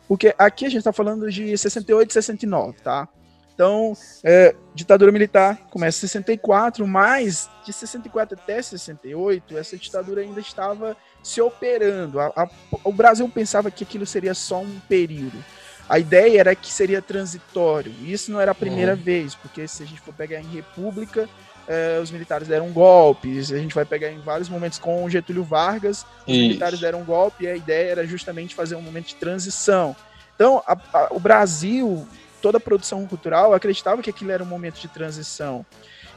Porque 0.09 0.35
aqui 0.38 0.66
a 0.66 0.69
gente 0.69 0.78
está 0.78 0.93
falando 0.93 1.31
de 1.31 1.57
68 1.57 2.11
e 2.11 2.12
69, 2.12 2.81
tá? 2.81 3.09
Então, 3.57 3.95
é, 4.23 4.55
ditadura 4.75 5.11
militar 5.11 5.57
começa 5.71 6.05
em 6.05 6.09
64, 6.09 6.87
mas 6.87 7.49
de 7.64 7.73
64 7.73 8.38
até 8.38 8.61
68, 8.61 9.57
essa 9.57 9.78
ditadura 9.78 10.21
ainda 10.21 10.40
estava 10.40 10.95
se 11.23 11.40
operando. 11.40 12.21
A, 12.21 12.26
a, 12.37 12.49
o 12.85 12.93
Brasil 12.93 13.26
pensava 13.31 13.71
que 13.71 13.83
aquilo 13.83 14.05
seria 14.05 14.35
só 14.35 14.61
um 14.61 14.78
período. 14.81 15.43
A 15.88 15.99
ideia 15.99 16.40
era 16.40 16.55
que 16.55 16.71
seria 16.71 17.00
transitório. 17.00 17.95
E 18.02 18.12
isso 18.12 18.31
não 18.31 18.40
era 18.40 18.50
a 18.50 18.55
primeira 18.55 18.93
uhum. 18.93 19.00
vez, 19.00 19.35
porque 19.35 19.66
se 19.66 19.83
a 19.83 19.87
gente 19.87 20.02
for 20.02 20.12
pegar 20.12 20.38
em 20.38 20.55
República, 20.55 21.26
é, 21.69 21.99
os 22.01 22.11
militares 22.11 22.49
deram 22.49 22.71
golpes. 22.71 23.53
A 23.53 23.59
gente 23.59 23.75
vai 23.75 23.85
pegar 23.85 24.11
em 24.11 24.21
vários 24.21 24.49
momentos 24.49 24.79
com 24.79 25.09
Getúlio 25.09 25.45
Vargas, 25.45 26.07
os 26.27 26.35
Isso. 26.35 26.41
militares 26.41 26.81
deram 26.81 27.01
um 27.01 27.05
golpe 27.05 27.45
e 27.45 27.49
a 27.49 27.57
ideia 27.57 27.91
era 27.91 28.07
justamente 28.07 28.55
fazer 28.55 28.75
um 28.77 28.83
momento 28.83 29.07
de 29.07 29.17
transição. 29.17 29.95
Então, 30.35 30.63
a, 30.67 30.77
a, 30.93 31.09
o 31.11 31.19
Brasil, 31.19 32.07
toda 32.41 32.59
a 32.59 32.61
produção 32.61 33.07
cultural 33.07 33.55
acreditava 33.55 34.03
que 34.03 34.11
aquilo 34.11 34.31
era 34.31 34.43
um 34.43 34.47
momento 34.47 34.81
de 34.81 34.89
transição. 34.89 35.65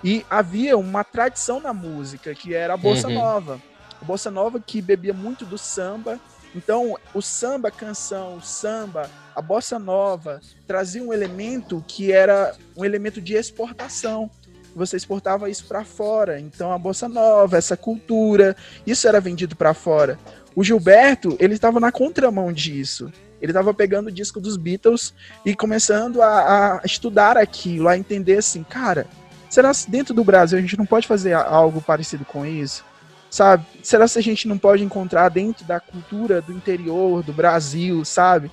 E 0.04 0.26
havia 0.30 0.78
uma 0.78 1.04
tradição 1.04 1.60
na 1.60 1.74
música, 1.74 2.34
que 2.34 2.54
era 2.54 2.74
a 2.74 2.78
bossa 2.78 3.08
uhum. 3.08 3.16
nova. 3.16 3.62
A 4.02 4.06
bossa 4.06 4.32
nova 4.32 4.60
que 4.60 4.82
bebia 4.82 5.14
muito 5.14 5.46
do 5.46 5.58
samba. 5.58 6.20
Então, 6.56 6.98
o 7.14 7.22
samba 7.22 7.70
canção, 7.70 8.38
o 8.38 8.42
samba, 8.42 9.10
a 9.36 9.42
bossa 9.42 9.78
nova 9.78 10.42
trazia 10.66 11.04
um 11.04 11.14
elemento 11.14 11.84
que 11.88 12.12
era 12.12 12.56
um 12.76 12.84
elemento 12.84 13.22
de 13.22 13.36
exportação 13.36 14.32
você 14.76 14.98
exportava 14.98 15.50
isso 15.50 15.66
para 15.66 15.84
fora. 15.84 16.40
Então 16.40 16.72
a 16.72 16.78
bossa 16.78 17.08
nova, 17.08 17.58
essa 17.58 17.76
cultura, 17.78 18.56
isso 18.86 19.08
era 19.08 19.20
vendido 19.20 19.56
para 19.56 19.74
fora. 19.74 20.18
O 20.56 20.64
Gilberto, 20.64 21.36
ele 21.40 21.54
estava 21.54 21.80
na 21.80 21.92
contramão 21.92 22.52
disso. 22.52 23.12
Ele 23.42 23.52
estava 23.52 23.74
pegando 23.74 24.08
o 24.08 24.12
disco 24.12 24.40
dos 24.40 24.58
Beatles 24.58 25.14
e 25.46 25.56
começando 25.56 26.22
a, 26.22 26.80
a, 26.80 26.82
estudar 26.84 27.38
aquilo, 27.38 27.88
a 27.88 27.98
entender 27.98 28.38
assim, 28.38 28.64
cara, 28.64 29.08
será 29.50 29.74
que 29.74 29.90
dentro 29.90 30.14
do 30.14 30.24
Brasil 30.24 30.58
a 30.58 30.62
gente 30.62 30.78
não 30.78 30.86
pode 30.86 31.08
fazer 31.08 31.34
algo 31.34 31.82
parecido 31.82 32.26
com 32.26 32.46
isso? 32.46 32.84
Sabe? 33.30 33.64
Será 33.84 34.10
que 34.10 34.18
a 34.18 34.24
gente 34.24 34.48
não 34.48 34.58
pode 34.58 34.84
encontrar 34.84 35.30
dentro 35.30 35.64
da 35.64 35.80
cultura 35.80 36.42
do 36.42 36.52
interior 36.52 37.24
do 37.24 37.32
Brasil, 37.32 38.04
sabe? 38.04 38.52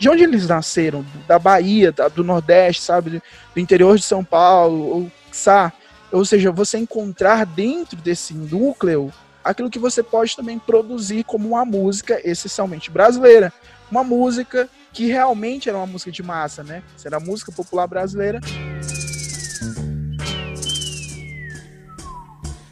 De 0.00 0.08
onde 0.08 0.24
eles 0.24 0.48
nasceram? 0.48 1.06
Da 1.28 1.38
Bahia, 1.38 1.92
do 1.92 2.24
Nordeste, 2.24 2.82
sabe? 2.82 3.22
Do 3.54 3.60
interior 3.60 3.96
de 3.96 4.04
São 4.04 4.24
Paulo, 4.24 4.88
ou 4.88 5.12
ou 6.12 6.24
seja, 6.24 6.50
você 6.50 6.78
encontrar 6.78 7.44
dentro 7.44 7.96
desse 7.96 8.32
núcleo 8.34 9.12
aquilo 9.44 9.70
que 9.70 9.78
você 9.78 10.02
pode 10.02 10.34
também 10.34 10.58
produzir 10.58 11.24
como 11.24 11.48
uma 11.48 11.64
música 11.64 12.20
essencialmente 12.28 12.90
brasileira, 12.90 13.52
uma 13.90 14.02
música 14.02 14.68
que 14.92 15.06
realmente 15.06 15.68
era 15.68 15.78
uma 15.78 15.86
música 15.86 16.10
de 16.10 16.22
massa, 16.22 16.64
né? 16.64 16.82
Será 16.96 17.20
música 17.20 17.52
popular 17.52 17.86
brasileira. 17.86 18.40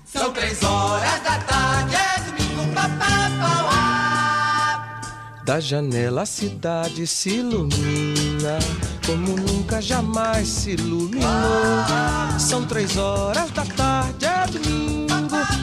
São 0.05 0.33
três 0.33 0.63
horas 0.63 1.21
da 1.23 1.39
tarde, 1.41 1.95
é 1.95 2.21
domingo, 2.25 2.75
papá, 2.75 3.25
Da 5.45 5.61
janela 5.61 6.23
a 6.23 6.27
cidade 6.27 7.07
se 7.07 7.29
ilumina 7.29 8.59
como 9.07 9.37
nunca 9.37 9.81
jamais 9.81 10.49
se 10.49 10.73
iluminou. 10.73 11.29
São 12.39 12.65
três 12.67 12.97
horas 12.97 13.51
da 13.51 13.65
tarde, 13.65 14.25
é 14.25 14.47
domingo, 14.47 15.07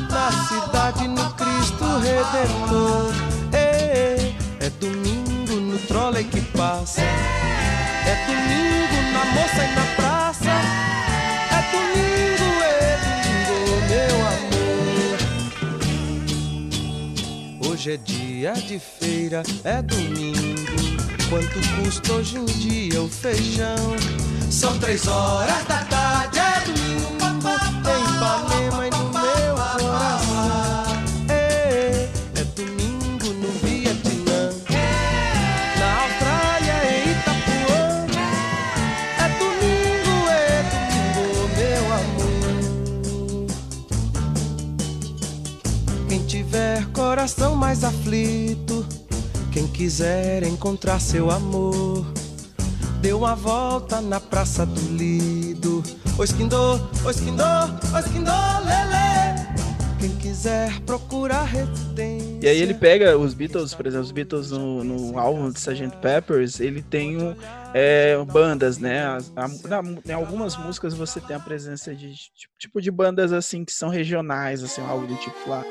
na 0.10 0.32
cidade 0.48 1.08
no 1.08 1.34
Cristo 1.34 1.84
Redentor. 2.00 3.12
É, 3.52 4.34
é 4.60 4.70
domingo 4.80 5.54
no 5.56 5.80
trole 5.88 6.24
que 6.24 6.42
passa, 6.56 7.02
é 7.02 8.26
domingo 8.28 9.02
na 9.12 9.26
moça 9.26 9.64
e 9.64 9.76
na 9.76 9.86
praça. 9.96 10.52
É 11.50 11.62
domingo, 11.72 12.48
é 12.64 12.98
domingo, 13.08 13.58
meu 13.90 14.18
amor. 17.60 17.72
Hoje 17.72 17.88
é 17.94 17.98
dia 17.98 18.54
de 18.54 18.80
feira, 18.80 19.44
é 19.64 19.82
domingo 19.82 20.91
Quanto 21.32 21.60
custa 21.78 22.12
hoje 22.12 22.38
em 22.38 22.44
dia 22.44 23.02
o 23.02 23.08
feijão? 23.08 23.96
São 24.50 24.78
três 24.80 25.08
horas 25.08 25.64
da 25.64 25.78
tarde, 25.86 26.38
é 26.38 26.60
domingo 26.66 27.08
Tem 27.86 28.04
Ipanema 28.04 28.86
e 28.86 28.90
no 28.90 29.04
meu 29.14 29.56
coração 29.56 30.84
É, 31.30 32.10
é 32.36 32.44
domingo 32.54 33.28
no 33.28 33.48
Vietnã. 33.66 34.52
É. 34.72 35.80
Na 35.80 36.02
Austrália 36.04 36.78
e 36.84 37.12
Itapuã. 37.14 37.84
É 39.18 39.26
domingo, 39.40 40.16
é 40.28 40.60
domingo, 40.70 41.24
meu 41.56 41.86
amor. 41.94 42.50
Quem 46.10 46.22
tiver 46.26 46.86
coração 46.88 47.56
mais 47.56 47.86
aflito 47.86 48.71
quem 49.52 49.68
quiser 49.68 50.44
encontrar 50.44 51.00
seu 51.00 51.30
amor, 51.30 52.06
deu 53.02 53.18
uma 53.20 53.36
volta 53.36 54.00
na 54.00 54.20
Praça 54.20 54.66
do 54.66 54.80
Lido. 54.96 55.84
Oi, 56.18 56.26
esquindô, 56.26 56.80
oi, 57.04 57.12
esquindô, 57.12 57.44
oi, 57.94 58.00
esquindô, 58.00 58.32
lelê. 58.66 59.12
Quem 60.00 60.16
quiser 60.16 60.80
procurar 60.82 61.44
resistência. 61.44 62.40
E 62.42 62.48
aí 62.48 62.60
ele 62.60 62.74
pega 62.74 63.18
os 63.18 63.34
Beatles, 63.34 63.76
por 63.76 63.86
exemplo, 63.86 64.06
os 64.06 64.12
Beatles 64.12 64.52
no, 64.52 64.84
no 64.84 65.20
álbum 65.20 65.52
de 65.52 65.60
Sgt. 65.60 65.98
Peppers, 66.02 66.60
ele 66.60 66.82
tem 66.82 67.22
um, 67.22 67.36
é, 67.74 68.18
bandas, 68.32 68.78
né? 68.78 69.18
Em 70.08 70.14
algumas 70.14 70.56
músicas 70.58 70.94
você 70.94 71.20
tem 71.20 71.36
a 71.36 71.40
presença 71.40 71.94
de 71.94 72.14
tipo, 72.16 72.54
tipo 72.58 72.82
de 72.82 72.90
bandas 72.90 73.34
assim 73.34 73.66
que 73.66 73.74
são 73.74 73.90
regionais, 73.90 74.64
assim, 74.64 74.82
algo 74.82 75.06
do 75.06 75.16
tipo 75.18 75.38
lá. 75.48 75.64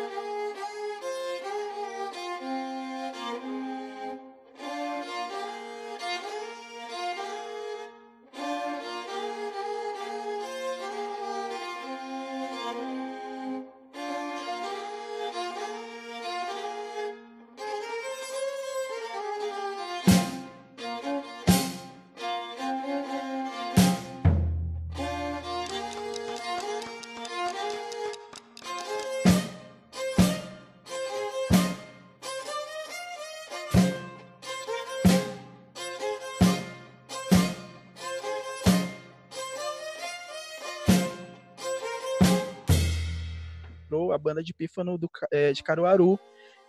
A 44.13 44.19
banda 44.19 44.43
de 44.43 44.53
pífano 44.53 44.97
do, 44.99 45.11
é, 45.33 45.53
de 45.53 45.63
Caruaru, 45.63 46.19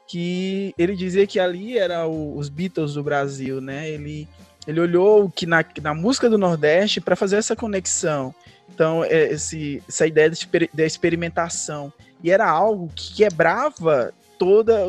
que 0.08 0.74
ele 0.78 0.96
dizia 0.96 1.26
que 1.26 1.40
ali 1.40 1.78
era 1.78 2.08
o, 2.08 2.38
os 2.38 2.50
Beatles 2.50 2.94
do 2.96 3.04
Brasil, 3.04 3.62
né? 3.62 3.90
Ele, 3.90 4.28
ele 4.68 4.80
olhou 4.80 5.30
que 5.30 5.46
na, 5.46 5.64
na 5.82 5.94
música 5.94 6.30
do 6.30 6.38
Nordeste 6.38 7.00
para 7.00 7.16
fazer 7.16 7.38
essa 7.38 7.56
conexão. 7.56 8.34
Então, 8.74 9.04
é, 9.04 9.32
esse, 9.32 9.82
essa 9.88 10.08
ideia 10.08 10.30
de, 10.30 10.48
de 10.74 10.86
experimentação. 10.86 11.92
E 12.24 12.32
era 12.32 12.50
algo 12.50 12.90
que 12.94 13.16
quebrava 13.16 14.14
toda, 14.38 14.86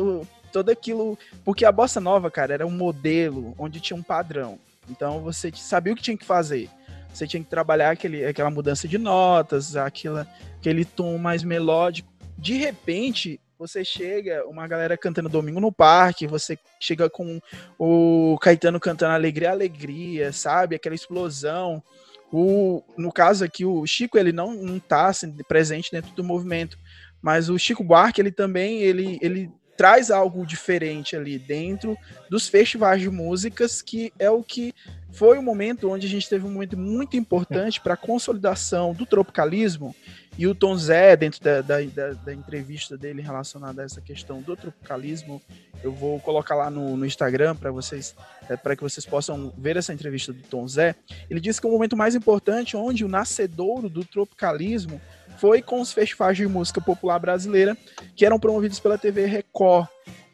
todo 0.51 0.69
aquilo. 0.69 1.17
Porque 1.43 1.65
a 1.65 1.71
bossa 1.71 1.99
nova, 1.99 2.29
cara, 2.29 2.53
era 2.53 2.67
um 2.67 2.71
modelo 2.71 3.53
onde 3.57 3.79
tinha 3.79 3.97
um 3.97 4.03
padrão. 4.03 4.59
Então 4.89 5.19
você 5.21 5.51
sabia 5.55 5.93
o 5.93 5.95
que 5.95 6.03
tinha 6.03 6.17
que 6.17 6.25
fazer. 6.25 6.69
Você 7.13 7.27
tinha 7.27 7.43
que 7.43 7.49
trabalhar 7.49 7.91
aquele, 7.91 8.25
aquela 8.25 8.49
mudança 8.49 8.87
de 8.87 8.97
notas, 8.97 9.75
aquela, 9.75 10.27
aquele 10.57 10.83
tom 10.83 11.17
mais 11.17 11.43
melódico 11.43 12.09
de 12.43 12.57
repente, 12.57 13.39
você 13.57 13.85
chega, 13.85 14.45
uma 14.45 14.67
galera 14.67 14.97
cantando 14.97 15.29
Domingo 15.29 15.61
no 15.61 15.71
Parque, 15.71 16.27
você 16.27 16.59
chega 16.77 17.09
com 17.09 17.39
o 17.79 18.37
Caetano 18.41 18.81
cantando 18.81 19.13
Alegria, 19.13 19.51
Alegria, 19.51 20.33
sabe? 20.33 20.75
Aquela 20.75 20.93
explosão. 20.93 21.81
O, 22.29 22.83
no 22.97 23.13
caso 23.13 23.45
aqui, 23.45 23.63
o 23.63 23.87
Chico, 23.87 24.17
ele 24.17 24.33
não, 24.33 24.53
não 24.55 24.77
tá 24.77 25.07
assim, 25.07 25.33
presente 25.47 25.89
dentro 25.89 26.13
do 26.15 26.23
movimento, 26.23 26.77
mas 27.21 27.47
o 27.47 27.57
Chico 27.57 27.81
Buarque, 27.81 28.19
ele 28.19 28.31
também, 28.31 28.81
ele, 28.81 29.17
ele 29.21 29.49
traz 29.77 30.11
algo 30.11 30.45
diferente 30.45 31.15
ali 31.15 31.39
dentro 31.39 31.97
dos 32.29 32.49
festivais 32.49 33.01
de 33.01 33.09
músicas, 33.09 33.81
que 33.81 34.11
é 34.19 34.29
o 34.29 34.43
que 34.43 34.73
foi 35.13 35.37
o 35.37 35.43
momento 35.43 35.89
onde 35.89 36.07
a 36.07 36.09
gente 36.09 36.27
teve 36.27 36.45
um 36.45 36.51
momento 36.51 36.75
muito 36.75 37.15
importante 37.15 37.79
para 37.79 37.93
a 37.93 37.97
consolidação 37.97 38.93
do 38.93 39.05
tropicalismo 39.05 39.95
e 40.37 40.47
o 40.47 40.55
Tom 40.55 40.75
Zé, 40.75 41.15
dentro 41.15 41.41
da, 41.43 41.61
da, 41.61 41.81
da, 41.81 42.13
da, 42.13 42.33
entrevista 42.33 42.97
dele 42.97 43.21
relacionada 43.21 43.81
a 43.81 43.85
essa 43.85 44.01
questão 44.01 44.41
do 44.41 44.55
tropicalismo, 44.55 45.41
eu 45.83 45.91
vou 45.91 46.19
colocar 46.19 46.55
lá 46.55 46.71
no, 46.71 46.97
no 46.97 47.05
Instagram 47.05 47.55
para 47.55 47.71
vocês, 47.71 48.15
é, 48.49 48.57
para 48.57 48.75
que 48.75 48.81
vocês 48.81 49.05
possam 49.05 49.53
ver 49.57 49.77
essa 49.77 49.93
entrevista 49.93 50.33
do 50.33 50.41
Tom 50.43 50.67
Zé. 50.67 50.95
Ele 51.29 51.39
disse 51.39 51.61
que 51.61 51.67
o 51.67 51.71
momento 51.71 51.95
mais 51.95 52.15
importante, 52.15 52.75
onde 52.75 53.05
o 53.05 53.07
nascedouro 53.07 53.87
do 53.87 54.03
tropicalismo 54.03 54.99
foi 55.37 55.61
com 55.61 55.79
os 55.81 55.93
festivais 55.93 56.35
de 56.35 56.47
música 56.47 56.81
popular 56.81 57.19
brasileira, 57.19 57.77
que 58.15 58.25
eram 58.25 58.39
promovidos 58.39 58.79
pela 58.79 58.97
TV 58.97 59.25
Record. 59.25 59.87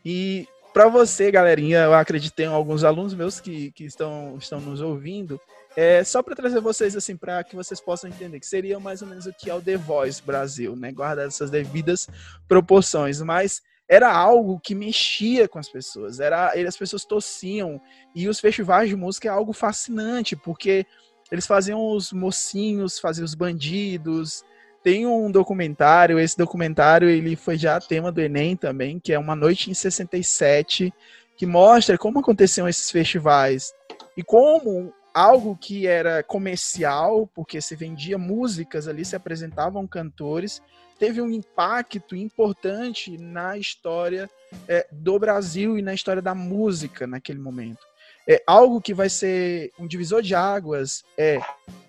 E 0.05 0.47
para 0.73 0.87
você, 0.87 1.29
galerinha, 1.29 1.79
eu 1.79 1.93
acredito 1.93 2.33
tem 2.33 2.45
alguns 2.45 2.83
alunos 2.83 3.13
meus 3.13 3.39
que, 3.39 3.71
que 3.71 3.83
estão, 3.83 4.37
estão 4.37 4.61
nos 4.61 4.81
ouvindo, 4.81 5.39
é, 5.81 6.03
só 6.03 6.21
para 6.21 6.35
trazer 6.35 6.59
vocês 6.59 6.93
assim, 6.93 7.15
para 7.15 7.41
que 7.41 7.55
vocês 7.55 7.79
possam 7.79 8.09
entender 8.09 8.37
que 8.37 8.45
seria 8.45 8.77
mais 8.81 9.01
ou 9.01 9.07
menos 9.07 9.25
o 9.25 9.31
que 9.31 9.49
é 9.49 9.55
o 9.55 9.61
The 9.61 9.77
Voice 9.77 10.21
Brasil, 10.21 10.75
né? 10.75 10.91
Guardar 10.91 11.25
essas 11.25 11.49
devidas 11.49 12.05
proporções, 12.49 13.21
mas 13.21 13.61
era 13.87 14.11
algo 14.11 14.59
que 14.59 14.75
mexia 14.75 15.47
com 15.47 15.57
as 15.57 15.69
pessoas, 15.69 16.19
era 16.19 16.51
as 16.51 16.75
pessoas 16.75 17.05
tossiam 17.05 17.79
e 18.13 18.27
os 18.27 18.41
festivais 18.41 18.89
de 18.89 18.95
música 18.97 19.29
é 19.29 19.31
algo 19.31 19.53
fascinante 19.53 20.35
porque 20.35 20.85
eles 21.31 21.47
faziam 21.47 21.81
os 21.95 22.11
mocinhos, 22.11 22.99
faziam 22.99 23.23
os 23.23 23.33
bandidos. 23.33 24.43
Tem 24.83 25.07
um 25.07 25.31
documentário, 25.31 26.19
esse 26.19 26.37
documentário 26.37 27.09
ele 27.09 27.37
foi 27.37 27.57
já 27.57 27.79
tema 27.79 28.11
do 28.11 28.19
Enem 28.19 28.57
também, 28.57 28.99
que 28.99 29.13
é 29.13 29.17
Uma 29.17 29.33
Noite 29.33 29.71
em 29.71 29.73
67, 29.73 30.93
que 31.37 31.45
mostra 31.45 31.97
como 31.97 32.19
aconteciam 32.19 32.67
esses 32.67 32.91
festivais 32.91 33.73
e 34.17 34.21
como 34.21 34.93
algo 35.13 35.55
que 35.55 35.87
era 35.87 36.23
comercial, 36.23 37.27
porque 37.33 37.61
se 37.61 37.75
vendia 37.75 38.17
músicas 38.17 38.87
ali, 38.87 39.03
se 39.03 39.15
apresentavam 39.15 39.87
cantores, 39.87 40.61
teve 40.97 41.21
um 41.21 41.29
impacto 41.29 42.15
importante 42.15 43.17
na 43.17 43.57
história 43.57 44.29
é, 44.67 44.87
do 44.91 45.17
Brasil 45.17 45.77
e 45.77 45.81
na 45.81 45.93
história 45.93 46.21
da 46.21 46.35
música 46.35 47.07
naquele 47.07 47.39
momento. 47.39 47.79
É 48.27 48.43
algo 48.45 48.81
que 48.81 48.93
vai 48.93 49.09
ser 49.09 49.71
um 49.79 49.87
divisor 49.87 50.21
de 50.21 50.35
águas 50.35 51.03
é 51.17 51.39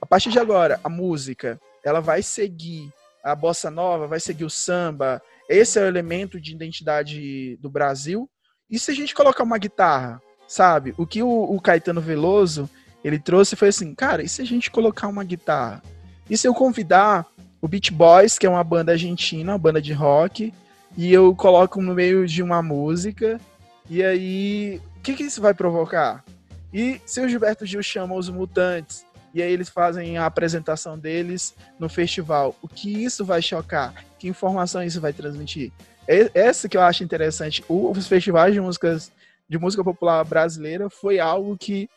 a 0.01 0.07
partir 0.07 0.31
de 0.31 0.39
agora 0.39 0.81
a 0.83 0.89
música 0.89 1.61
ela 1.85 2.01
vai 2.01 2.23
seguir 2.23 2.91
a 3.23 3.35
bossa 3.35 3.71
nova, 3.71 4.07
vai 4.07 4.21
seguir 4.21 4.45
o 4.45 4.51
samba. 4.51 5.21
Esse 5.49 5.79
é 5.79 5.83
o 5.83 5.87
elemento 5.87 6.41
de 6.41 6.53
identidade 6.53 7.57
do 7.57 7.69
Brasil. 7.69 8.31
E 8.71 8.79
se 8.79 8.91
a 8.91 8.95
gente 8.95 9.15
colocar 9.15 9.43
uma 9.43 9.59
guitarra, 9.59 10.23
sabe? 10.47 10.95
O 10.97 11.07
que 11.07 11.23
o, 11.23 11.29
o 11.29 11.61
Caetano 11.61 12.01
Veloso 12.01 12.69
ele 13.03 13.19
trouxe 13.19 13.57
foi 13.57 13.69
assim, 13.69 13.95
cara, 13.95 14.23
e 14.23 14.29
se 14.29 14.43
a 14.43 14.45
gente 14.45 14.71
colocar 14.71 15.09
uma 15.09 15.25
guitarra? 15.25 15.83
E 16.29 16.37
se 16.37 16.47
eu 16.47 16.55
convidar 16.55 17.27
o 17.61 17.69
Beach 17.69 17.93
Boys, 17.93 18.39
que 18.39 18.47
é 18.47 18.51
uma 18.51 18.65
banda 18.65 18.93
argentina, 18.93 19.53
uma 19.53 19.59
banda 19.59 19.81
de 19.81 19.93
rock, 19.93 20.53
e 20.97 21.13
eu 21.13 21.35
coloco 21.35 21.81
no 21.81 21.95
meio 21.95 22.27
de 22.27 22.43
uma 22.43 22.63
música, 22.63 23.41
e 23.89 24.03
aí, 24.03 24.81
o 24.97 25.01
que, 25.01 25.15
que 25.15 25.25
isso 25.25 25.41
vai 25.41 25.53
provocar? 25.53 26.25
E 26.73 27.01
se 27.05 27.21
o 27.21 27.29
Gilberto 27.29 27.67
Gil 27.67 27.83
chama 27.83 28.15
os 28.15 28.29
Mutantes, 28.29 29.05
e 29.35 29.43
aí 29.43 29.53
eles 29.53 29.69
fazem 29.69 30.19
a 30.19 30.27
apresentação 30.27 30.99
deles 30.99 31.55
no 31.79 31.89
festival, 31.89 32.55
o 32.63 32.69
que 32.69 33.05
isso 33.05 33.25
vai 33.25 33.43
chocar? 33.43 33.95
Que 34.19 34.29
informação 34.29 34.83
isso 34.83 35.01
vai 35.01 35.13
transmitir? 35.13 35.73
É 36.07 36.31
essa 36.35 36.69
que 36.69 36.77
eu 36.77 36.83
acho 36.83 37.05
interessante. 37.05 37.65
Os 37.69 38.07
festivais 38.07 38.53
de 38.53 38.61
músicas 38.61 39.11
de 39.49 39.59
música 39.59 39.83
popular 39.83 40.25
brasileira 40.25 40.89
foi 40.89 41.19
algo 41.19 41.57
que 41.57 41.89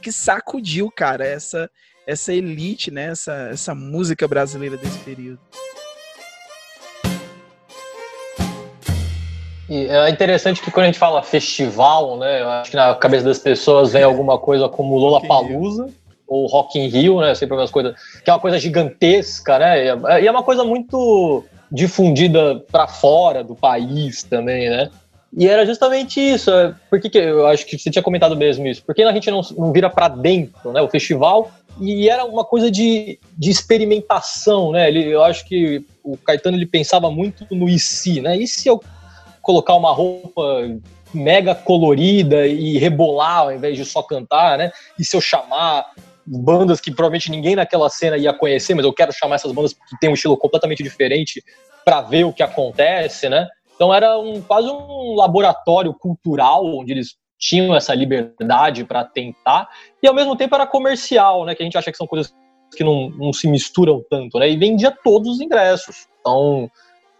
que 0.00 0.12
sacudiu, 0.12 0.90
cara, 0.90 1.26
essa 1.26 1.70
essa 2.06 2.32
elite, 2.32 2.90
né, 2.90 3.10
essa, 3.10 3.32
essa 3.52 3.74
música 3.74 4.26
brasileira 4.26 4.76
desse 4.76 4.98
período. 4.98 5.38
E 9.68 9.86
é 9.86 10.10
interessante 10.10 10.60
que 10.60 10.70
quando 10.70 10.84
a 10.84 10.86
gente 10.86 10.98
fala 10.98 11.22
festival, 11.22 12.18
né, 12.18 12.42
eu 12.42 12.48
acho 12.50 12.70
que 12.70 12.76
na 12.76 12.94
cabeça 12.94 13.24
das 13.24 13.38
pessoas 13.38 13.92
vem 13.92 14.02
alguma 14.02 14.38
coisa 14.38 14.68
como 14.68 14.98
Lollapalooza 14.98 15.88
ou 16.26 16.46
Rock 16.46 16.78
in 16.78 16.88
Rio, 16.88 17.20
né, 17.20 17.34
sempre 17.34 17.56
umas 17.56 17.70
coisas 17.70 17.94
que 18.22 18.28
é 18.28 18.32
uma 18.32 18.40
coisa 18.40 18.58
gigantesca, 18.58 19.58
né, 19.58 19.84
e 20.20 20.26
é 20.26 20.30
uma 20.30 20.42
coisa 20.42 20.64
muito 20.64 21.44
difundida 21.70 22.62
para 22.70 22.86
fora 22.86 23.42
do 23.42 23.54
país 23.54 24.22
também, 24.22 24.68
né? 24.68 24.90
E 25.34 25.48
era 25.48 25.64
justamente 25.64 26.20
isso. 26.20 26.50
É, 26.50 26.74
por 26.90 27.00
que, 27.00 27.08
que 27.08 27.18
eu 27.18 27.46
acho 27.46 27.64
que 27.64 27.78
você 27.78 27.90
tinha 27.90 28.02
comentado 28.02 28.36
mesmo 28.36 28.66
isso? 28.66 28.82
Porque 28.84 29.02
a 29.02 29.12
gente 29.12 29.30
não, 29.30 29.40
não 29.56 29.72
vira 29.72 29.88
para 29.88 30.08
dentro, 30.08 30.72
né? 30.72 30.82
O 30.82 30.88
festival. 30.88 31.50
E 31.80 32.08
era 32.08 32.24
uma 32.24 32.44
coisa 32.44 32.70
de, 32.70 33.18
de 33.36 33.50
experimentação, 33.50 34.72
né? 34.72 34.88
Ele, 34.88 35.08
eu 35.08 35.22
acho 35.24 35.46
que 35.46 35.84
o 36.04 36.18
Caetano 36.18 36.56
ele 36.56 36.66
pensava 36.66 37.10
muito 37.10 37.46
no 37.50 37.68
e 37.68 37.78
se, 37.78 38.20
né? 38.20 38.36
E 38.36 38.46
se 38.46 38.68
eu 38.68 38.82
colocar 39.40 39.74
uma 39.74 39.92
roupa 39.92 40.70
mega 41.14 41.54
colorida 41.54 42.46
e 42.46 42.78
rebolar 42.78 43.38
ao 43.40 43.52
invés 43.52 43.76
de 43.76 43.84
só 43.84 44.02
cantar, 44.02 44.58
né? 44.58 44.70
E 44.98 45.04
se 45.04 45.16
eu 45.16 45.20
chamar 45.20 45.86
bandas 46.26 46.80
que 46.80 46.90
provavelmente 46.90 47.30
ninguém 47.30 47.56
naquela 47.56 47.88
cena 47.88 48.16
ia 48.16 48.32
conhecer, 48.32 48.74
mas 48.74 48.84
eu 48.84 48.92
quero 48.92 49.12
chamar 49.12 49.36
essas 49.36 49.52
bandas 49.52 49.72
que 49.72 49.98
têm 49.98 50.10
um 50.10 50.14
estilo 50.14 50.36
completamente 50.36 50.82
diferente 50.82 51.42
para 51.84 52.00
ver 52.02 52.24
o 52.24 52.32
que 52.32 52.42
acontece, 52.42 53.28
né? 53.28 53.48
Então 53.82 53.92
era 53.92 54.16
um, 54.16 54.40
quase 54.40 54.68
um 54.70 55.16
laboratório 55.16 55.92
cultural 55.92 56.64
onde 56.64 56.92
eles 56.92 57.16
tinham 57.36 57.74
essa 57.74 57.92
liberdade 57.92 58.84
para 58.84 59.04
tentar 59.04 59.68
e 60.00 60.06
ao 60.06 60.14
mesmo 60.14 60.36
tempo 60.36 60.54
era 60.54 60.64
comercial, 60.68 61.44
né? 61.44 61.52
Que 61.52 61.64
a 61.64 61.66
gente 61.66 61.76
acha 61.76 61.90
que 61.90 61.98
são 61.98 62.06
coisas 62.06 62.32
que 62.76 62.84
não, 62.84 63.10
não 63.10 63.32
se 63.32 63.48
misturam 63.48 64.00
tanto, 64.08 64.38
né? 64.38 64.48
E 64.48 64.56
vendia 64.56 64.96
todos 65.02 65.32
os 65.32 65.40
ingressos. 65.40 66.06
Então 66.20 66.70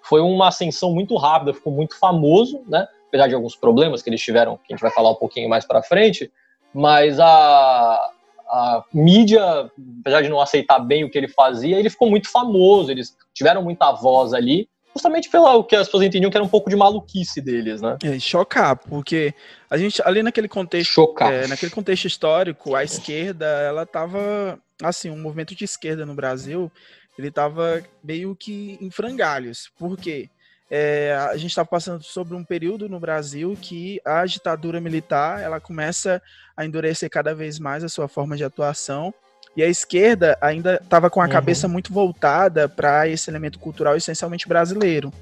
foi 0.04 0.20
uma 0.20 0.46
ascensão 0.46 0.94
muito 0.94 1.16
rápida, 1.16 1.52
ficou 1.52 1.72
muito 1.72 1.98
famoso, 1.98 2.62
né? 2.68 2.86
Apesar 3.08 3.26
de 3.26 3.34
alguns 3.34 3.56
problemas 3.56 4.00
que 4.00 4.08
eles 4.08 4.22
tiveram, 4.22 4.56
que 4.56 4.72
a 4.72 4.76
gente 4.76 4.82
vai 4.82 4.92
falar 4.92 5.10
um 5.10 5.16
pouquinho 5.16 5.48
mais 5.48 5.64
para 5.64 5.82
frente, 5.82 6.30
mas 6.72 7.18
a, 7.18 8.08
a 8.48 8.84
mídia, 8.94 9.68
apesar 10.00 10.22
de 10.22 10.28
não 10.28 10.40
aceitar 10.40 10.78
bem 10.78 11.02
o 11.02 11.10
que 11.10 11.18
ele 11.18 11.26
fazia, 11.26 11.76
ele 11.76 11.90
ficou 11.90 12.08
muito 12.08 12.30
famoso, 12.30 12.88
eles 12.88 13.16
tiveram 13.34 13.64
muita 13.64 13.90
voz 13.90 14.32
ali, 14.32 14.68
justamente 14.94 15.28
pelo 15.30 15.64
que 15.64 15.74
as 15.74 15.86
pessoas 15.86 16.04
entendiam 16.04 16.30
que 16.30 16.36
era 16.36 16.44
um 16.44 16.48
pouco 16.48 16.68
de 16.68 16.76
maluquice 16.76 17.40
deles, 17.40 17.80
né? 17.80 17.96
É, 18.02 18.18
chocar, 18.18 18.76
porque 18.76 19.34
a 19.70 19.76
gente 19.76 20.02
ali 20.04 20.22
naquele 20.22 20.48
contexto, 20.48 20.90
chocar. 20.92 21.32
É, 21.32 21.46
naquele 21.46 21.72
contexto 21.72 22.06
histórico, 22.06 22.74
a 22.74 22.84
esquerda, 22.84 23.46
ela 23.46 23.86
tava 23.86 24.58
assim, 24.82 25.10
um 25.10 25.18
movimento 25.18 25.54
de 25.54 25.64
esquerda 25.64 26.04
no 26.04 26.14
Brasil, 26.14 26.70
ele 27.18 27.30
tava 27.30 27.82
meio 28.02 28.34
que 28.34 28.78
em 28.80 28.90
frangalhos. 28.90 29.70
Por 29.78 29.96
quê? 29.96 30.28
É, 30.70 31.14
a 31.30 31.36
gente 31.36 31.50
está 31.50 31.64
passando 31.64 32.02
sobre 32.02 32.34
um 32.34 32.42
período 32.42 32.88
no 32.88 32.98
Brasil 32.98 33.56
que 33.60 34.00
a 34.04 34.24
ditadura 34.24 34.80
militar 34.80 35.42
ela 35.42 35.60
começa 35.60 36.22
a 36.56 36.64
endurecer 36.64 37.10
cada 37.10 37.34
vez 37.34 37.58
mais 37.58 37.84
a 37.84 37.90
sua 37.90 38.08
forma 38.08 38.36
de 38.36 38.44
atuação 38.44 39.12
e 39.56 39.62
a 39.62 39.68
esquerda 39.68 40.36
ainda 40.40 40.80
estava 40.82 41.10
com 41.10 41.20
a 41.20 41.24
uhum. 41.24 41.30
cabeça 41.30 41.68
muito 41.68 41.92
voltada 41.92 42.68
para 42.68 43.08
esse 43.08 43.30
elemento 43.30 43.58
cultural 43.58 43.96
essencialmente 43.96 44.48
brasileiro. 44.48 45.12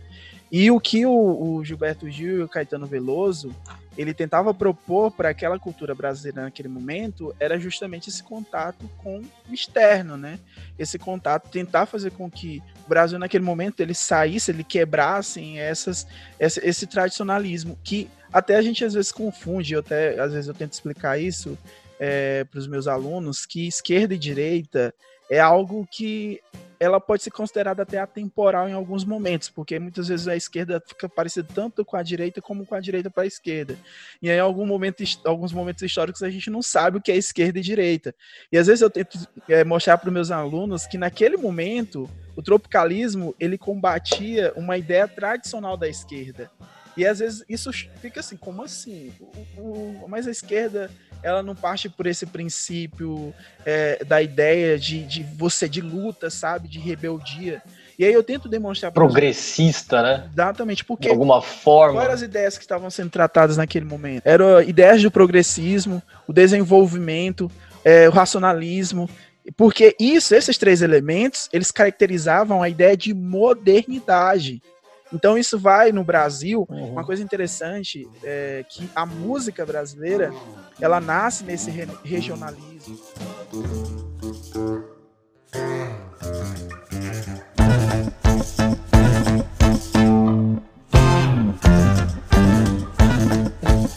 E 0.52 0.70
o 0.70 0.80
que 0.80 1.06
o, 1.06 1.12
o 1.12 1.64
Gilberto 1.64 2.10
Gil 2.10 2.38
e 2.38 2.42
o 2.42 2.48
Caetano 2.48 2.86
Veloso 2.86 3.54
ele 3.96 4.14
tentava 4.14 4.54
propor 4.54 5.10
para 5.10 5.28
aquela 5.28 5.58
cultura 5.58 5.94
brasileira 5.94 6.42
naquele 6.42 6.68
momento 6.68 7.34
era 7.38 7.58
justamente 7.58 8.08
esse 8.08 8.22
contato 8.22 8.88
com 8.98 9.18
o 9.18 9.52
externo, 9.52 10.16
né? 10.16 10.38
Esse 10.78 10.98
contato, 10.98 11.50
tentar 11.50 11.86
fazer 11.86 12.10
com 12.12 12.30
que 12.30 12.62
o 12.84 12.88
Brasil 12.88 13.18
naquele 13.18 13.44
momento 13.44 13.80
ele 13.80 13.94
saísse, 13.94 14.50
ele 14.50 14.64
quebrasse 14.64 15.58
essas, 15.58 16.06
esse, 16.38 16.66
esse 16.66 16.86
tradicionalismo 16.86 17.78
que 17.84 18.08
até 18.32 18.56
a 18.56 18.62
gente 18.62 18.84
às 18.84 18.94
vezes 18.94 19.12
confunde, 19.12 19.74
eu 19.74 19.80
até 19.80 20.18
às 20.18 20.32
vezes 20.32 20.48
eu 20.48 20.54
tento 20.54 20.72
explicar 20.72 21.18
isso 21.20 21.58
é, 22.00 22.44
para 22.44 22.58
os 22.58 22.66
meus 22.66 22.88
alunos 22.88 23.44
que 23.44 23.68
esquerda 23.68 24.14
e 24.14 24.18
direita 24.18 24.94
é 25.30 25.38
algo 25.38 25.86
que 25.88 26.40
ela 26.80 26.98
pode 26.98 27.22
ser 27.22 27.30
considerada 27.30 27.82
até 27.82 27.98
atemporal 27.98 28.66
em 28.66 28.72
alguns 28.72 29.04
momentos, 29.04 29.50
porque 29.50 29.78
muitas 29.78 30.08
vezes 30.08 30.26
a 30.26 30.34
esquerda 30.34 30.82
fica 30.84 31.06
parecida 31.10 31.46
tanto 31.54 31.84
com 31.84 31.94
a 31.94 32.02
direita 32.02 32.40
como 32.40 32.64
com 32.64 32.74
a 32.74 32.80
direita 32.80 33.10
para 33.10 33.24
a 33.24 33.26
esquerda. 33.26 33.78
E 34.22 34.30
aí, 34.30 34.38
em 34.38 34.40
algum 34.40 34.64
momento, 34.64 35.04
alguns 35.26 35.52
momentos 35.52 35.82
históricos, 35.82 36.22
a 36.22 36.30
gente 36.30 36.48
não 36.48 36.62
sabe 36.62 36.96
o 36.96 37.00
que 37.00 37.12
é 37.12 37.16
esquerda 37.16 37.58
e 37.58 37.62
direita. 37.62 38.14
E 38.50 38.56
às 38.56 38.66
vezes 38.66 38.80
eu 38.80 38.88
tento 38.88 39.18
é, 39.46 39.62
mostrar 39.62 39.98
para 39.98 40.08
os 40.08 40.14
meus 40.14 40.30
alunos 40.30 40.86
que 40.86 40.96
naquele 40.96 41.36
momento 41.36 42.08
o 42.34 42.42
tropicalismo 42.42 43.34
ele 43.38 43.58
combatia 43.58 44.50
uma 44.56 44.78
ideia 44.78 45.06
tradicional 45.06 45.76
da 45.76 45.86
esquerda. 45.86 46.50
E 46.96 47.06
às 47.06 47.18
vezes 47.18 47.44
isso 47.46 47.70
fica 47.72 48.20
assim, 48.20 48.38
como 48.38 48.62
assim? 48.62 49.12
O, 49.20 49.60
o, 49.60 50.08
mas 50.08 50.26
a 50.26 50.30
esquerda 50.30 50.90
ela 51.22 51.42
não 51.42 51.54
parte 51.54 51.88
por 51.88 52.06
esse 52.06 52.26
princípio 52.26 53.34
é, 53.64 54.04
da 54.04 54.22
ideia 54.22 54.78
de, 54.78 55.04
de 55.04 55.22
você 55.22 55.68
de 55.68 55.80
luta, 55.80 56.30
sabe, 56.30 56.68
de 56.68 56.78
rebeldia. 56.78 57.62
E 57.98 58.04
aí 58.04 58.12
eu 58.12 58.22
tento 58.22 58.48
demonstrar 58.48 58.90
progressista, 58.92 60.02
né? 60.02 60.28
Exatamente, 60.32 60.84
porque 60.84 61.08
de 61.08 61.10
alguma 61.10 61.42
forma. 61.42 61.94
Quais 61.94 62.04
eram 62.04 62.14
as 62.14 62.22
ideias 62.22 62.56
que 62.56 62.64
estavam 62.64 62.88
sendo 62.88 63.10
tratadas 63.10 63.58
naquele 63.58 63.84
momento? 63.84 64.22
Eram 64.24 64.62
ideias 64.62 65.02
do 65.02 65.10
progressismo, 65.10 66.02
o 66.26 66.32
desenvolvimento, 66.32 67.50
é, 67.84 68.08
o 68.08 68.12
racionalismo, 68.12 69.08
porque 69.56 69.96
isso, 69.98 70.34
esses 70.34 70.56
três 70.56 70.82
elementos, 70.82 71.48
eles 71.52 71.70
caracterizavam 71.70 72.62
a 72.62 72.68
ideia 72.68 72.96
de 72.96 73.12
modernidade. 73.12 74.62
Então 75.12 75.36
isso 75.36 75.58
vai 75.58 75.90
no 75.90 76.04
Brasil, 76.04 76.66
uhum. 76.68 76.92
uma 76.92 77.04
coisa 77.04 77.22
interessante 77.22 78.08
é 78.22 78.64
que 78.68 78.88
a 78.94 79.04
música 79.04 79.66
brasileira, 79.66 80.32
ela 80.80 81.00
nasce 81.00 81.44
nesse 81.44 81.70
re 81.70 81.88
regionalismo. 82.04 82.98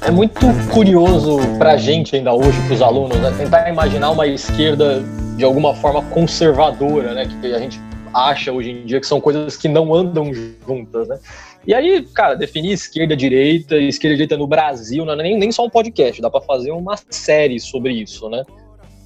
É 0.02 0.12
muito 0.12 0.40
curioso 0.74 1.38
para 1.60 1.74
a 1.74 1.78
gente 1.78 2.16
ainda 2.16 2.34
hoje, 2.34 2.60
para 2.66 2.74
os 2.74 2.82
alunos, 2.82 3.18
né? 3.20 3.32
tentar 3.38 3.70
imaginar 3.70 4.10
uma 4.10 4.26
esquerda 4.26 5.02
de 5.38 5.44
alguma 5.44 5.76
forma 5.76 6.02
conservadora, 6.10 7.14
né? 7.14 7.26
Que 7.26 7.54
a 7.54 7.60
gente 7.60 7.80
acha 8.14 8.52
hoje 8.52 8.72
em 8.72 8.86
dia 8.86 9.00
que 9.00 9.08
são 9.08 9.20
coisas 9.20 9.58
que 9.58 9.68
não 9.68 9.94
andam 9.94 10.32
juntas, 10.34 11.08
né? 11.08 11.20
E 11.66 11.74
aí, 11.74 12.06
cara, 12.14 12.36
definir 12.36 12.74
esquerda, 12.74 13.16
direita, 13.16 13.78
esquerda, 13.78 14.16
direita 14.16 14.38
no 14.38 14.48
Brasil, 14.48 15.06
não 15.06 15.14
é 15.14 15.16
nem, 15.16 15.38
nem 15.38 15.52
só 15.52 15.66
um 15.66 15.70
podcast, 15.70 16.22
dá 16.22 16.30
para 16.30 16.42
fazer 16.42 16.72
uma 16.72 16.96
série 17.10 17.60
sobre 17.60 17.94
isso, 17.94 18.30
né? 18.30 18.44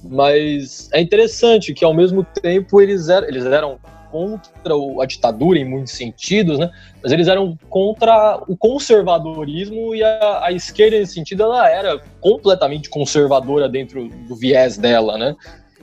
Mas 0.02 0.88
é 0.92 1.00
interessante 1.00 1.72
que 1.72 1.84
ao 1.84 1.94
mesmo 1.94 2.24
tempo 2.24 2.80
eles 2.80 3.08
eram, 3.08 3.28
eles 3.28 3.44
eram 3.44 3.78
contra 4.10 4.74
a 5.00 5.06
ditadura 5.06 5.58
em 5.58 5.64
muitos 5.64 5.92
sentidos, 5.92 6.58
né? 6.58 6.70
Mas 7.02 7.12
eles 7.12 7.28
eram 7.28 7.56
contra 7.68 8.42
o 8.48 8.56
conservadorismo 8.56 9.94
e 9.94 10.02
a, 10.02 10.44
a 10.44 10.52
esquerda 10.52 10.98
nesse 10.98 11.14
sentido 11.14 11.44
ela 11.44 11.68
era 11.68 12.00
completamente 12.20 12.88
conservadora 12.88 13.68
dentro 13.68 14.08
do 14.08 14.34
viés 14.34 14.76
dela, 14.76 15.16
né? 15.16 15.36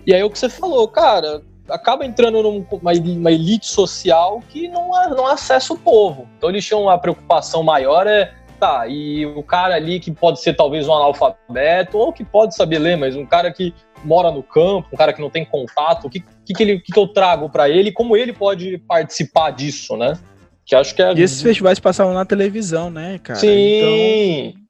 E 0.05 0.13
aí 0.13 0.23
o 0.23 0.29
que 0.29 0.37
você 0.37 0.49
falou, 0.49 0.87
cara, 0.87 1.41
acaba 1.69 2.05
entrando 2.05 2.41
numa 2.41 2.65
uma 2.71 3.31
elite 3.31 3.67
social 3.67 4.41
que 4.49 4.67
não, 4.67 4.91
não 5.09 5.27
acessa 5.27 5.73
o 5.73 5.77
povo. 5.77 6.27
Então 6.37 6.49
eles 6.49 6.65
tinham 6.65 6.83
uma 6.83 6.97
preocupação 6.97 7.63
maior 7.63 8.07
é 8.07 8.33
tá, 8.59 8.87
e 8.87 9.25
o 9.25 9.43
cara 9.43 9.75
ali 9.75 9.99
que 9.99 10.11
pode 10.11 10.41
ser 10.41 10.53
talvez 10.53 10.87
um 10.87 10.93
analfabeto 10.93 11.97
ou 11.97 12.13
que 12.13 12.23
pode 12.23 12.55
saber 12.55 12.79
ler, 12.79 12.97
mas 12.97 13.15
um 13.15 13.25
cara 13.25 13.51
que 13.51 13.73
mora 14.03 14.31
no 14.31 14.41
campo, 14.41 14.87
um 14.93 14.97
cara 14.97 15.11
que 15.11 15.21
não 15.21 15.29
tem 15.29 15.43
contato, 15.43 16.07
o 16.07 16.09
que, 16.09 16.23
que, 16.45 16.53
que, 16.53 16.63
ele, 16.63 16.79
que, 16.79 16.91
que 16.91 16.99
eu 16.99 17.07
trago 17.07 17.49
para 17.49 17.69
ele, 17.69 17.91
como 17.91 18.15
ele 18.15 18.31
pode 18.31 18.77
participar 18.79 19.51
disso, 19.51 19.97
né? 19.97 20.17
Que 20.65 20.75
acho 20.75 20.95
que 20.95 21.01
é... 21.01 21.13
E 21.13 21.21
esses 21.21 21.41
festivais 21.41 21.79
passavam 21.79 22.13
na 22.13 22.25
televisão, 22.25 22.89
né, 22.89 23.19
cara? 23.21 23.39
Sim! 23.39 24.53
Então... 24.53 24.65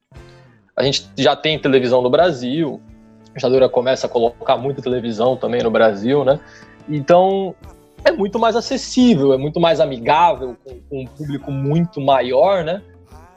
A 0.76 0.84
gente 0.84 1.08
já 1.18 1.36
tem 1.36 1.58
televisão 1.58 2.02
no 2.02 2.10
Brasil, 2.10 2.82
a 3.32 3.36
ditadura 3.36 3.70
começa 3.70 4.08
a 4.08 4.10
colocar 4.10 4.58
muita 4.58 4.82
televisão 4.82 5.38
também 5.38 5.62
no 5.62 5.72
Brasil, 5.72 6.26
né? 6.26 6.40
Então, 6.88 7.56
é 8.04 8.12
muito 8.12 8.38
mais 8.38 8.56
acessível, 8.56 9.34
é 9.34 9.38
muito 9.38 9.60
mais 9.60 9.80
amigável 9.80 10.56
com, 10.64 10.80
com, 10.82 11.02
um 11.02 11.06
público 11.06 11.52
muito 11.52 12.00
maior, 12.00 12.64
né? 12.64 12.82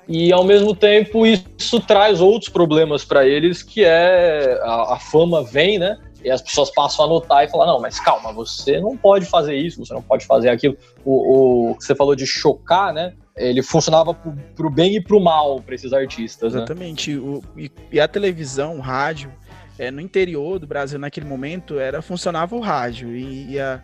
E 0.07 0.33
ao 0.33 0.45
mesmo 0.45 0.75
tempo 0.75 1.27
isso 1.27 1.81
traz 1.81 2.21
outros 2.21 2.51
problemas 2.51 3.05
para 3.05 3.27
eles, 3.27 3.63
que 3.63 3.85
é 3.85 4.59
a, 4.63 4.95
a, 4.95 4.99
fama 4.99 5.43
vem, 5.43 5.79
né? 5.79 5.99
E 6.25 6.31
as 6.31 6.43
pessoas 6.43 6.71
passam 6.71 7.05
a 7.05 7.09
notar 7.09 7.45
e 7.45 7.49
falar, 7.49 7.67
não, 7.67 7.81
mas 7.81 8.01
calma, 8.01 8.33
você 8.33 8.81
não 8.81 8.97
pode 8.97 9.27
fazer 9.27 9.55
isso, 9.55 9.85
você 9.85 9.95
não 9.95 10.03
pode 10.03 10.27
fazer 10.27 10.49
aquilo. 10.49 10.77
O, 11.05 11.71
o 11.71 11.75
você 11.75 11.95
falou 11.95 12.15
de 12.15 12.27
chocar, 12.27 12.93
né? 12.93 13.15
Ele 13.37 13.63
funcionava 13.63 14.13
pro, 14.13 14.33
pro 14.57 14.69
bem 14.69 14.97
e 14.97 15.01
pro 15.01 15.21
mal 15.21 15.61
para 15.61 15.75
esses 15.75 15.93
artistas. 15.93 16.53
Né? 16.53 16.61
Exatamente. 16.61 17.15
Né? 17.15 17.21
O, 17.21 17.43
e, 17.57 17.71
e 17.93 18.01
a 18.01 18.09
televisão, 18.09 18.79
o 18.79 18.81
rádio, 18.81 19.31
é, 19.79 19.91
no 19.91 20.01
interior 20.01 20.59
do 20.59 20.67
Brasil 20.67 20.99
naquele 20.99 21.27
momento 21.27 21.79
era 21.79 22.03
funcionava 22.03 22.57
o 22.57 22.61
rádio. 22.61 23.15
E, 23.15 23.53
e 23.53 23.61
a 23.61 23.83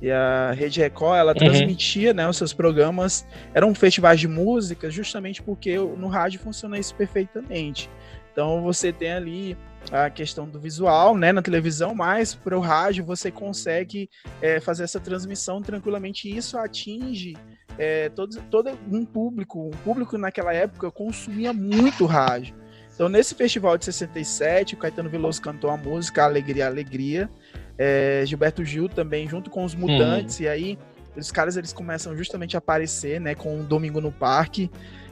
e 0.00 0.10
a 0.10 0.52
Rede 0.52 0.80
Record 0.80 1.16
ela 1.16 1.32
uhum. 1.32 1.38
transmitia 1.38 2.12
né, 2.12 2.28
os 2.28 2.36
seus 2.36 2.52
programas. 2.52 3.26
Eram 3.54 3.74
festivais 3.74 4.20
de 4.20 4.28
música 4.28 4.90
justamente 4.90 5.42
porque 5.42 5.78
no 5.78 6.08
rádio 6.08 6.40
funciona 6.40 6.78
isso 6.78 6.94
perfeitamente. 6.94 7.88
Então 8.32 8.62
você 8.62 8.92
tem 8.92 9.12
ali 9.12 9.56
a 9.90 10.10
questão 10.10 10.48
do 10.48 10.58
visual 10.58 11.16
né, 11.16 11.32
na 11.32 11.40
televisão 11.40 11.94
mas 11.94 12.34
para 12.34 12.58
o 12.58 12.60
rádio 12.60 13.04
você 13.04 13.30
consegue 13.30 14.10
é, 14.42 14.60
fazer 14.60 14.84
essa 14.84 15.00
transmissão 15.00 15.62
tranquilamente. 15.62 16.28
E 16.28 16.36
isso 16.36 16.58
atinge 16.58 17.34
é, 17.78 18.08
todo, 18.10 18.36
todo 18.50 18.78
um 18.90 19.04
público. 19.04 19.68
Um 19.68 19.78
público 19.78 20.18
naquela 20.18 20.52
época 20.52 20.90
consumia 20.90 21.52
muito 21.52 22.04
rádio 22.04 22.65
então, 22.96 23.10
nesse 23.10 23.34
festival 23.34 23.76
de 23.76 23.84
67, 23.84 24.74
o 24.74 24.78
Caetano 24.78 25.10
Veloso 25.10 25.42
cantou 25.42 25.68
a 25.68 25.76
música 25.76 26.24
Alegria, 26.24 26.66
Alegria. 26.66 27.28
É, 27.76 28.22
Gilberto 28.24 28.64
Gil 28.64 28.88
também, 28.88 29.28
junto 29.28 29.50
com 29.50 29.62
os 29.62 29.74
Mutantes, 29.74 30.40
hum. 30.40 30.44
e 30.44 30.48
aí 30.48 30.78
os 31.14 31.30
caras 31.30 31.58
eles 31.58 31.74
começam 31.74 32.16
justamente 32.16 32.56
a 32.56 32.58
aparecer, 32.58 33.20
né, 33.20 33.34
com 33.34 33.60
o 33.60 33.62
Domingo 33.62 34.00
no 34.00 34.10
Parque. 34.10 34.70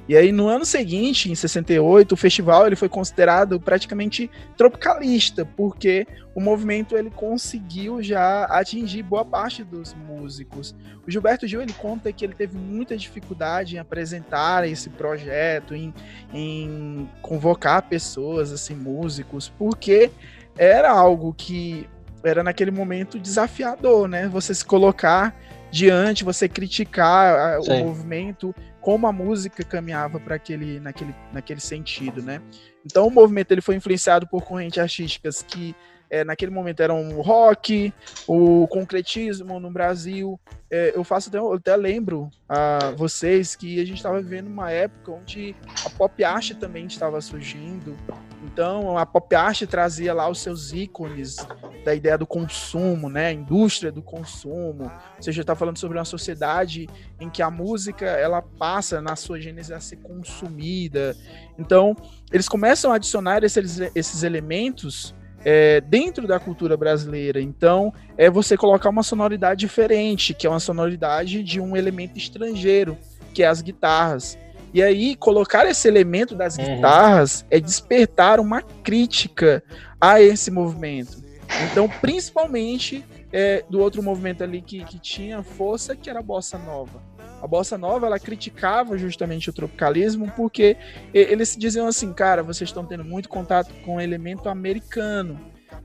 E 0.09 0.17
aí 0.17 0.31
no 0.33 0.49
ano 0.49 0.65
seguinte, 0.65 1.31
em 1.31 1.35
68, 1.35 2.13
o 2.13 2.17
festival 2.17 2.67
ele 2.67 2.77
foi 2.77 2.89
considerado 2.89 3.59
praticamente 3.59 4.31
tropicalista, 4.57 5.45
porque 5.57 6.07
o 6.35 6.41
movimento 6.41 6.97
ele 6.97 7.11
conseguiu 7.11 8.03
já 8.03 8.45
atingir 8.45 9.03
boa 9.03 9.25
parte 9.25 9.65
dos 9.65 9.95
músicos. 9.95 10.75
O 11.07 11.11
Gilberto 11.11 11.47
Gil 11.47 11.63
ele 11.63 11.73
conta 11.73 12.13
que 12.13 12.25
ele 12.25 12.35
teve 12.35 12.59
muita 12.59 12.97
dificuldade 12.97 13.77
em 13.77 13.79
apresentar 13.79 14.69
esse 14.69 14.91
projeto, 14.91 15.75
em, 15.75 15.95
em 16.33 17.09
convocar 17.23 17.89
pessoas, 17.89 18.53
assim, 18.53 18.75
músicos, 18.75 19.49
porque 19.59 20.11
era 20.59 20.91
algo 20.91 21.33
que 21.33 21.89
era 22.23 22.43
naquele 22.43 22.71
momento 22.71 23.19
desafiador, 23.19 24.09
né? 24.09 24.29
Você 24.29 24.55
se 24.55 24.65
colocar 24.65 25.35
diante, 25.71 26.25
você 26.25 26.49
criticar 26.49 27.61
Sim. 27.63 27.83
o 27.83 27.87
movimento, 27.87 28.55
como 28.85 29.07
a 29.07 29.13
música 29.13 29.65
caminhava 29.65 30.21
para 30.21 30.35
aquele 30.35 30.79
naquele, 30.79 31.15
naquele 31.33 31.59
sentido, 31.59 32.21
né? 32.21 32.43
Então 32.85 33.07
o 33.07 33.11
movimento 33.11 33.51
ele 33.51 33.63
foi 33.63 33.77
influenciado 33.77 34.27
por 34.27 34.43
correntes 34.43 34.79
artísticas 34.79 35.43
que 35.43 35.75
é, 36.11 36.23
naquele 36.23 36.51
momento 36.51 36.81
eram 36.81 37.17
o 37.17 37.23
rock, 37.23 37.95
o 38.29 38.69
concretismo 38.69 39.59
no 39.59 39.71
Brasil. 39.71 40.39
É, 40.71 40.93
eu 40.95 41.03
faço 41.03 41.31
até, 41.31 41.39
eu 41.39 41.55
até 41.55 41.75
lembro 41.75 42.29
a 42.47 42.93
vocês 42.95 43.57
que 43.57 43.81
a 43.81 43.87
gente 43.87 43.97
estava 43.97 44.21
vivendo 44.21 44.49
uma 44.49 44.71
época 44.71 45.13
onde 45.13 45.57
a 45.83 45.89
pop 45.89 46.23
art 46.23 46.53
também 46.53 46.85
estava 46.85 47.19
surgindo. 47.23 47.97
Então 48.45 48.99
a 48.99 49.07
pop 49.07 49.35
art 49.35 49.63
trazia 49.63 50.13
lá 50.13 50.29
os 50.29 50.39
seus 50.39 50.73
ícones 50.73 51.37
da 51.85 51.95
ideia 51.95 52.17
do 52.17 52.27
consumo, 52.27 53.09
né? 53.09 53.33
Indústria 53.33 53.91
do 53.91 54.03
consumo. 54.03 54.85
Ou 55.17 55.23
seja, 55.23 55.41
está 55.41 55.55
falando 55.55 55.79
sobre 55.79 55.99
uma 55.99 56.05
sociedade 56.05 56.89
em 57.19 57.29
que 57.31 57.43
a 57.43 57.51
música 57.51 58.07
ela 58.07 58.43
passa 58.43 59.01
na 59.01 59.17
sua 59.17 59.41
gênese 59.41 59.73
a 59.73 59.81
ser 59.81 59.97
consumida. 59.97 61.17
Então 61.59 61.97
eles 62.33 62.49
começam 62.49 62.93
a 62.93 62.97
adicionar 62.97 63.43
esses, 63.43 63.81
esses 63.95 64.23
elementos 64.23 65.15
é, 65.45 65.81
dentro 65.83 66.27
da 66.27 66.41
cultura 66.41 66.77
brasileira. 66.77 67.41
Então, 67.41 67.93
é 68.17 68.31
você 68.31 68.57
colocar 68.57 68.89
uma 68.89 69.03
sonoridade 69.03 69.61
diferente, 69.61 70.33
que 70.33 70.47
é 70.47 70.51
uma 70.51 70.61
sonoridade 70.61 71.43
de 71.43 71.61
um 71.61 71.77
elemento 71.77 72.17
estrangeiro, 72.17 72.97
que 73.35 73.43
é 73.43 73.47
as 73.47 73.61
guitarras. 73.61 74.39
E 74.75 74.83
aí, 74.83 75.15
colocar 75.15 75.65
esse 75.67 75.87
elemento 75.87 76.35
das 76.35 76.59
uhum. 76.59 76.65
guitarras 76.65 77.47
é 77.49 77.61
despertar 77.61 78.41
uma 78.41 78.61
crítica 78.61 79.63
a 80.01 80.21
esse 80.21 80.51
movimento. 80.51 81.23
Então, 81.71 81.89
principalmente 81.89 83.05
é, 83.33 83.65
do 83.71 83.79
outro 83.79 84.03
movimento 84.03 84.43
ali 84.43 84.61
que, 84.61 84.85
que 84.85 84.99
tinha 84.99 85.45
força, 85.45 85.95
que 85.95 86.11
era 86.11 86.19
a 86.19 86.23
bossa 86.23 86.59
nova. 86.59 87.01
A 87.41 87.47
bossa 87.47 87.79
nova 87.79 88.07
ela 88.07 88.19
criticava 88.19 88.99
justamente 88.99 89.49
o 89.49 89.53
tropicalismo 89.53 90.33
porque 90.35 90.77
eles 91.13 91.57
diziam 91.57 91.87
assim, 91.87 92.13
cara, 92.13 92.43
vocês 92.43 92.71
estão 92.71 92.85
tendo 92.85 93.05
muito 93.05 93.29
contato 93.29 93.73
com 93.85 93.97
o 93.97 94.01
elemento 94.01 94.49
americano. 94.49 95.39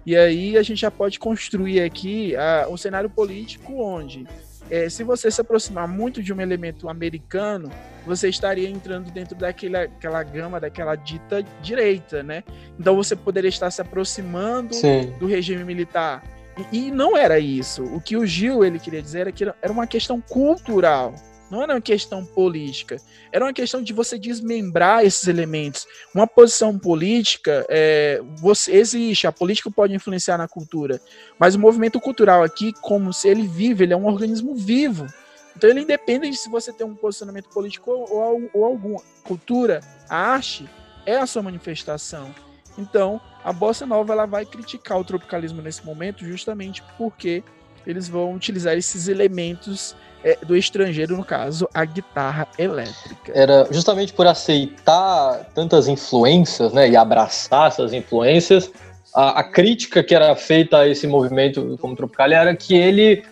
E 0.03 0.15
aí 0.15 0.57
a 0.57 0.63
gente 0.63 0.79
já 0.79 0.89
pode 0.89 1.19
construir 1.19 1.81
aqui 1.81 2.33
uh, 2.33 2.73
um 2.73 2.77
cenário 2.77 3.09
político 3.09 3.83
onde 3.83 4.25
é, 4.69 4.89
se 4.89 5.03
você 5.03 5.31
se 5.31 5.41
aproximar 5.41 5.87
muito 5.87 6.21
de 6.21 6.33
um 6.33 6.39
elemento 6.39 6.89
americano, 6.89 7.69
você 8.05 8.29
estaria 8.29 8.69
entrando 8.69 9.11
dentro 9.11 9.35
daquela 9.35 9.83
aquela 9.83 10.23
gama, 10.23 10.59
daquela 10.59 10.95
dita 10.95 11.43
direita, 11.61 12.23
né? 12.23 12.43
Então 12.79 12.95
você 12.95 13.15
poderia 13.15 13.49
estar 13.49 13.69
se 13.71 13.81
aproximando 13.81 14.73
Sim. 14.73 15.13
do 15.19 15.27
regime 15.27 15.63
militar. 15.63 16.23
E, 16.71 16.87
e, 16.87 16.91
não 16.91 17.15
era 17.15 17.39
isso. 17.39 17.83
O 17.83 18.01
que 18.01 18.17
o 18.17 18.25
Gil 18.25 18.65
ele 18.65 18.79
queria 18.79 19.01
dizer 19.01 19.21
era 19.21 19.31
que 19.31 19.43
era 19.43 19.71
uma 19.71 19.87
questão 19.87 20.19
cultural. 20.19 21.13
Não 21.49 21.63
era 21.63 21.73
uma 21.73 21.81
questão 21.81 22.23
política. 22.23 22.97
Era 23.31 23.45
uma 23.45 23.53
questão 23.53 23.81
de 23.81 23.91
você 23.91 24.19
desmembrar 24.19 25.03
esses 25.03 25.27
elementos. 25.27 25.87
Uma 26.13 26.27
posição 26.27 26.77
política 26.77 27.65
é, 27.69 28.21
você, 28.37 28.73
existe, 28.73 29.25
a 29.25 29.31
política 29.31 29.71
pode 29.71 29.93
influenciar 29.93 30.37
na 30.37 30.47
cultura. 30.47 31.01
Mas 31.39 31.55
o 31.55 31.59
movimento 31.59 31.99
cultural 31.99 32.43
aqui, 32.43 32.73
como 32.81 33.11
se 33.11 33.27
ele 33.27 33.47
vive, 33.47 33.83
ele 33.83 33.93
é 33.93 33.97
um 33.97 34.05
organismo 34.05 34.55
vivo. 34.55 35.07
Então 35.55 35.69
ele 35.69 35.81
independe 35.81 36.29
de 36.29 36.37
se 36.37 36.49
você 36.49 36.71
tem 36.71 36.85
um 36.85 36.95
posicionamento 36.95 37.49
político 37.49 37.91
ou, 37.91 38.49
ou, 38.53 38.65
alguma 38.65 39.01
cultura. 39.23 39.81
A 40.07 40.15
arte 40.15 40.69
é 41.05 41.17
a 41.17 41.25
sua 41.25 41.41
manifestação. 41.41 42.33
Então, 42.77 43.19
a 43.43 43.51
bossa 43.51 43.85
nova 43.85 44.13
ela 44.13 44.25
vai 44.25 44.45
criticar 44.45 44.97
o 44.99 45.03
tropicalismo 45.03 45.61
nesse 45.61 45.85
momento 45.85 46.23
justamente 46.23 46.81
porque 46.97 47.43
eles 47.85 48.07
vão 48.07 48.35
utilizar 48.35 48.77
esses 48.77 49.07
elementos 49.07 49.95
é, 50.23 50.37
do 50.45 50.55
estrangeiro, 50.55 51.15
no 51.15 51.23
caso, 51.23 51.67
a 51.73 51.85
guitarra 51.85 52.47
elétrica. 52.57 53.31
Era 53.33 53.67
justamente 53.71 54.13
por 54.13 54.27
aceitar 54.27 55.45
tantas 55.55 55.87
influências, 55.87 56.73
né, 56.73 56.89
e 56.89 56.95
abraçar 56.95 57.67
essas 57.67 57.93
influências, 57.93 58.71
a, 59.13 59.39
a 59.39 59.43
crítica 59.43 60.03
que 60.03 60.13
era 60.13 60.35
feita 60.35 60.79
a 60.79 60.87
esse 60.87 61.07
movimento 61.07 61.77
como 61.81 61.95
Tropicalia 61.95 62.37
era 62.37 62.55
que 62.55 62.75
ele, 62.75 63.23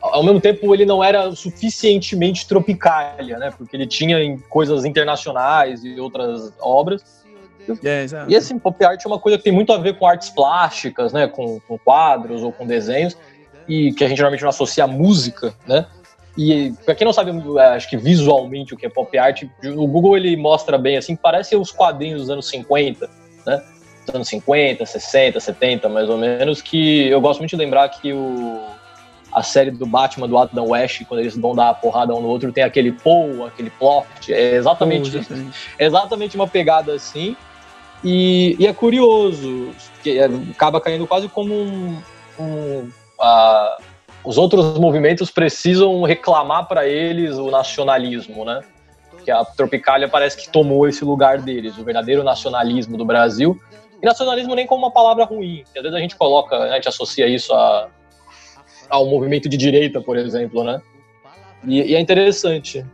ao 0.00 0.22
mesmo 0.22 0.40
tempo, 0.40 0.72
ele 0.74 0.84
não 0.84 1.02
era 1.02 1.34
suficientemente 1.34 2.46
Tropicalia, 2.46 3.38
né, 3.38 3.52
porque 3.56 3.76
ele 3.76 3.86
tinha 3.86 4.22
em 4.22 4.38
coisas 4.38 4.84
internacionais 4.84 5.84
e 5.84 5.98
outras 5.98 6.52
obras, 6.60 7.02
é, 7.82 8.06
e 8.28 8.36
assim, 8.36 8.58
pop 8.58 8.84
art 8.84 9.02
é 9.02 9.08
uma 9.08 9.18
coisa 9.18 9.38
que 9.38 9.44
tem 9.44 9.52
muito 9.52 9.72
a 9.72 9.78
ver 9.78 9.98
com 9.98 10.06
artes 10.06 10.28
plásticas, 10.28 11.12
né? 11.12 11.26
Com, 11.26 11.58
com, 11.60 11.78
quadros 11.78 12.42
ou 12.42 12.52
com 12.52 12.66
desenhos, 12.66 13.16
e 13.66 13.92
que 13.92 14.04
a 14.04 14.08
gente 14.08 14.18
geralmente 14.18 14.42
não 14.42 14.50
associa 14.50 14.84
a 14.84 14.86
música, 14.86 15.54
né? 15.66 15.86
E 16.36 16.72
pra 16.84 16.94
quem 16.94 17.04
não 17.04 17.12
sabe, 17.12 17.30
é, 17.58 17.62
acho 17.68 17.88
que 17.88 17.96
visualmente 17.96 18.74
o 18.74 18.76
que 18.76 18.86
é 18.86 18.88
pop 18.88 19.16
art, 19.16 19.44
o 19.64 19.86
Google 19.86 20.16
ele 20.16 20.36
mostra 20.36 20.76
bem 20.76 20.96
assim, 20.96 21.14
parece 21.14 21.54
os 21.54 21.70
quadrinhos 21.70 22.22
dos 22.22 22.30
anos 22.30 22.48
50, 22.48 23.08
né? 23.46 23.62
Dos 24.04 24.14
anos 24.14 24.28
50, 24.28 24.84
60, 24.84 25.38
70, 25.38 25.88
mais 25.88 26.10
ou 26.10 26.18
menos, 26.18 26.60
que 26.60 27.08
eu 27.08 27.20
gosto 27.20 27.38
muito 27.38 27.50
de 27.50 27.56
lembrar 27.56 27.88
que 27.88 28.12
o 28.12 28.60
a 29.34 29.42
série 29.42 29.72
do 29.72 29.84
Batman 29.84 30.28
do 30.28 30.38
Adam 30.38 30.68
West, 30.68 31.04
quando 31.06 31.20
eles 31.20 31.36
vão 31.36 31.56
dar 31.56 31.70
a 31.70 31.74
porrada 31.74 32.14
um 32.14 32.20
no 32.20 32.28
outro, 32.28 32.52
tem 32.52 32.62
aquele 32.62 32.92
Paul, 32.92 33.44
aquele 33.44 33.68
plot, 33.68 34.32
é 34.32 34.54
exatamente, 34.54 35.10
oh, 35.12 35.18
exatamente. 35.18 35.58
exatamente 35.76 36.36
uma 36.36 36.46
pegada 36.46 36.94
assim. 36.94 37.36
E, 38.04 38.54
e 38.60 38.66
é 38.66 38.72
curioso, 38.72 39.70
que 40.02 40.18
é, 40.18 40.26
acaba 40.52 40.80
caindo 40.80 41.06
quase 41.06 41.28
como 41.28 41.52
um, 41.52 42.00
um 42.38 42.90
uh, 43.18 43.82
os 44.24 44.38
outros 44.38 44.78
movimentos 44.78 45.30
precisam 45.30 46.02
reclamar 46.02 46.66
para 46.66 46.88
eles 46.88 47.36
o 47.36 47.50
nacionalismo, 47.50 48.44
né? 48.44 48.60
Que 49.22 49.30
a 49.30 49.44
Tropicália 49.44 50.08
parece 50.08 50.36
que 50.36 50.50
tomou 50.50 50.88
esse 50.88 51.04
lugar 51.04 51.40
deles, 51.40 51.76
o 51.76 51.84
verdadeiro 51.84 52.22
nacionalismo 52.22 52.96
do 52.96 53.04
Brasil. 53.04 53.60
E 54.02 54.06
nacionalismo 54.06 54.54
nem 54.54 54.66
como 54.66 54.84
uma 54.84 54.90
palavra 54.90 55.24
ruim, 55.24 55.62
às 55.76 55.82
vezes 55.82 55.94
a 55.94 56.00
gente 56.00 56.16
coloca, 56.16 56.56
a 56.56 56.74
gente 56.74 56.88
associa 56.88 57.26
isso 57.26 57.52
a, 57.52 57.88
ao 58.88 59.06
movimento 59.06 59.48
de 59.48 59.56
direita, 59.56 60.00
por 60.00 60.16
exemplo, 60.16 60.64
né? 60.64 60.80
E, 61.66 61.82
e 61.82 61.94
é 61.94 62.00
interessante. 62.00 62.84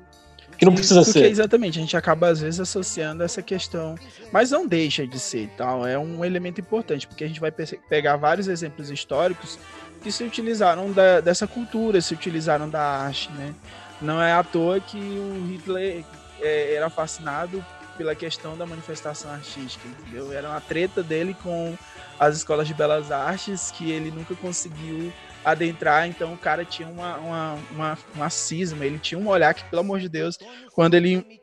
Que 0.60 0.66
não 0.66 0.74
precisa 0.74 1.02
Porque, 1.02 1.18
ser. 1.18 1.24
Exatamente, 1.24 1.78
a 1.78 1.80
gente 1.80 1.96
acaba 1.96 2.28
às 2.28 2.40
vezes 2.40 2.60
associando 2.60 3.22
essa 3.22 3.40
questão, 3.40 3.94
mas 4.30 4.50
não 4.50 4.66
deixa 4.66 5.06
de 5.06 5.18
ser 5.18 5.48
tal. 5.56 5.86
É 5.86 5.98
um 5.98 6.22
elemento 6.22 6.60
importante, 6.60 7.06
porque 7.06 7.24
a 7.24 7.26
gente 7.26 7.40
vai 7.40 7.50
pegar 7.50 8.16
vários 8.16 8.46
exemplos 8.46 8.90
históricos 8.90 9.58
que 10.02 10.10
se 10.10 10.24
utilizaram 10.24 10.90
da, 10.92 11.20
dessa 11.20 11.46
cultura, 11.46 12.00
se 12.00 12.14
utilizaram 12.14 12.68
da 12.68 12.82
arte, 12.82 13.30
né? 13.32 13.54
Não 14.00 14.20
é 14.20 14.32
à 14.32 14.42
toa 14.42 14.80
que 14.80 14.96
o 14.96 15.46
Hitler 15.48 16.04
é, 16.40 16.74
era 16.74 16.88
fascinado 16.88 17.64
pela 17.98 18.14
questão 18.14 18.56
da 18.56 18.64
manifestação 18.64 19.30
artística, 19.30 19.86
entendeu? 19.86 20.32
Era 20.32 20.48
uma 20.48 20.60
treta 20.60 21.02
dele 21.02 21.36
com 21.42 21.76
as 22.18 22.36
escolas 22.36 22.66
de 22.66 22.72
belas 22.72 23.12
artes 23.12 23.70
que 23.70 23.90
ele 23.90 24.10
nunca 24.10 24.34
conseguiu 24.34 25.12
adentrar, 25.44 26.06
então 26.06 26.32
o 26.32 26.38
cara 26.38 26.64
tinha 26.64 26.88
uma, 26.88 27.16
uma, 27.16 27.58
uma, 27.70 27.98
uma 28.14 28.30
cisma, 28.30 28.84
ele 28.84 28.98
tinha 28.98 29.18
um 29.18 29.28
olhar 29.28 29.54
que, 29.54 29.64
pelo 29.64 29.80
amor 29.80 30.00
de 30.00 30.08
Deus, 30.08 30.38
quando 30.72 30.94
ele 30.94 31.40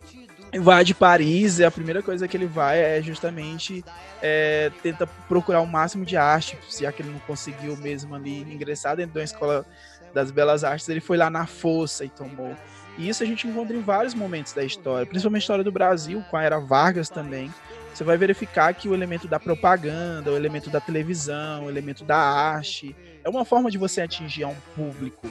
vai 0.56 0.84
de 0.84 0.94
Paris, 0.94 1.60
a 1.62 1.72
primeira 1.72 2.02
coisa 2.02 2.28
que 2.28 2.38
ele 2.38 2.46
vai 2.46 2.80
é 2.80 3.02
justamente 3.02 3.84
é, 4.22 4.72
tenta 4.82 5.06
procurar 5.06 5.62
o 5.62 5.68
máximo 5.68 6.06
de 6.06 6.16
arte, 6.16 6.58
se 6.70 6.86
é 6.86 6.92
que 6.92 7.02
ele 7.02 7.12
não 7.12 7.20
conseguiu 7.20 7.76
mesmo 7.78 8.16
ali 8.16 8.42
ingressar 8.42 8.96
dentro 8.96 9.16
da 9.16 9.24
escola 9.24 9.66
das 10.14 10.32
belas 10.32 10.64
artes, 10.64 10.88
ele 10.90 11.02
foi 11.02 11.18
lá 11.18 11.30
na 11.30 11.46
força 11.46 12.06
e 12.06 12.10
tomou. 12.10 12.56
E 12.98 13.08
isso 13.08 13.22
a 13.22 13.26
gente 13.26 13.48
encontra 13.48 13.76
em 13.76 13.82
vários 13.82 14.16
momentos 14.16 14.54
da 14.54 14.64
história, 14.64 15.06
principalmente 15.06 15.42
a 15.42 15.44
história 15.44 15.64
do 15.64 15.72
Brasil, 15.72 16.24
com 16.32 16.38
a 16.38 16.44
era 16.44 16.60
Vargas 16.60 17.10
também. 17.10 17.54
Você 17.94 18.04
vai 18.04 18.18
verificar 18.18 18.74
que 18.74 18.88
o 18.88 18.94
elemento 18.94 19.28
da 19.28 19.40
propaganda, 19.40 20.32
o 20.32 20.36
elemento 20.36 20.70
da 20.70 20.80
televisão, 20.80 21.66
o 21.66 21.70
elemento 21.70 22.04
da 22.04 22.18
arte, 22.18 22.96
é 23.24 23.30
uma 23.30 23.44
forma 23.44 23.70
de 23.70 23.78
você 23.78 24.02
atingir 24.02 24.46
um 24.46 24.56
público. 24.76 25.28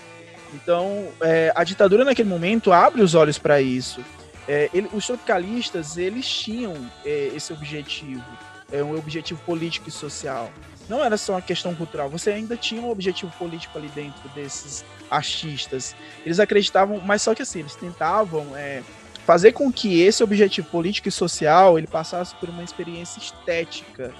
Então, 0.55 1.09
é, 1.21 1.53
a 1.55 1.65
ditadura 1.65 2.05
naquele 2.05 2.29
momento 2.29 2.73
abre 2.73 3.03
os 3.03 3.15
olhos 3.15 3.39
para 3.39 3.61
isso. 3.61 4.01
É, 4.49 4.71
ele, 4.73 4.89
os 4.93 5.07
tropicalistas, 5.07 5.97
eles 5.97 6.27
tinham 6.29 6.75
é, 7.05 7.31
esse 7.35 7.53
objetivo, 7.53 8.25
é, 8.71 8.83
um 8.83 8.97
objetivo 8.97 9.41
político 9.45 9.89
e 9.89 9.93
social. 9.93 10.51
Não 10.89 11.05
era 11.05 11.17
só 11.17 11.33
uma 11.33 11.43
questão 11.43 11.75
cultural, 11.75 12.09
você 12.09 12.31
ainda 12.31 12.57
tinha 12.57 12.81
um 12.81 12.91
objetivo 12.91 13.33
político 13.39 13.77
ali 13.77 13.89
dentro 13.89 14.29
desses 14.31 14.85
artistas. 15.11 15.97
Eles 16.25 16.39
acreditavam, 16.39 17.01
mas 17.01 17.23
só 17.23 17.35
que 17.35 17.43
assim, 17.43 17.61
eles 17.61 17.75
tentavam 17.75 18.57
é, 18.57 18.83
fazer 19.27 19.51
com 19.53 19.73
que 19.73 20.01
esse 20.01 20.23
objetivo 20.23 20.69
político 20.69 21.09
e 21.09 21.13
social 21.13 21.77
ele 21.77 21.89
passasse 21.89 22.35
por 22.37 22.49
uma 22.49 22.63
experiência 22.63 23.19
estética, 23.19 24.15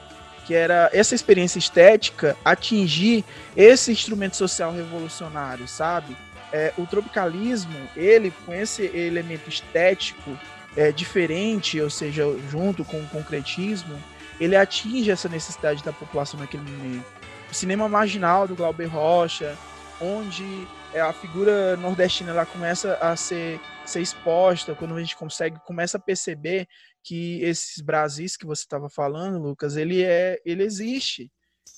que 0.45 0.55
era 0.55 0.91
essa 0.93 1.15
experiência 1.15 1.61
estética 1.61 2.37
atingir 2.45 3.25
esse 3.57 3.93
instrumento 3.93 4.37
social 4.37 4.73
revolucionário, 4.73 5.69
sabe? 5.69 6.17
É, 6.57 6.73
o 6.79 6.87
tropicalismo, 6.87 7.77
ele 7.95 8.31
com 8.31 8.55
esse 8.55 8.87
elemento 8.97 9.47
estético 9.47 10.39
é, 10.75 10.91
diferente, 10.91 11.79
ou 11.79 11.91
seja, 11.91 12.25
junto 12.49 12.83
com 12.83 12.99
o 12.99 13.09
concretismo, 13.09 14.03
ele 14.41 14.57
atinge 14.57 15.11
essa 15.11 15.29
necessidade 15.29 15.85
da 15.85 15.93
população 15.93 16.41
naquele 16.41 16.63
momento. 16.63 17.05
O 17.51 17.55
cinema 17.55 17.91
marginal 17.91 18.49
do 18.49 18.57
Glauber 18.57 18.87
Rocha, 18.87 19.55
onde 20.01 20.67
é, 20.95 21.01
a 21.03 21.13
figura 21.13 21.77
nordestina 21.77 22.31
ela 22.31 22.47
começa 22.47 22.95
a 23.03 23.15
ser, 23.17 23.61
ser 23.85 24.01
exposta, 24.01 24.75
quando 24.75 24.95
a 24.95 25.01
gente 25.01 25.15
consegue, 25.15 25.61
começa 25.67 25.99
a 25.99 26.01
perceber 26.01 26.67
que 27.05 27.43
esses 27.43 27.83
Brasis 27.83 28.35
que 28.35 28.47
você 28.47 28.63
estava 28.63 28.89
falando, 28.89 29.39
Lucas, 29.43 29.77
ele 29.77 30.03
é, 30.03 30.41
ele 30.43 30.63
existe. 30.63 31.31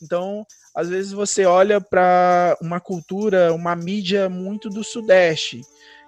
Então, 0.02 0.46
às 0.74 0.88
vezes 0.88 1.12
você 1.12 1.44
olha 1.44 1.80
para 1.80 2.56
uma 2.60 2.80
cultura, 2.80 3.52
uma 3.52 3.74
mídia 3.74 4.28
muito 4.28 4.68
do 4.68 4.84
Sudeste, 4.84 5.60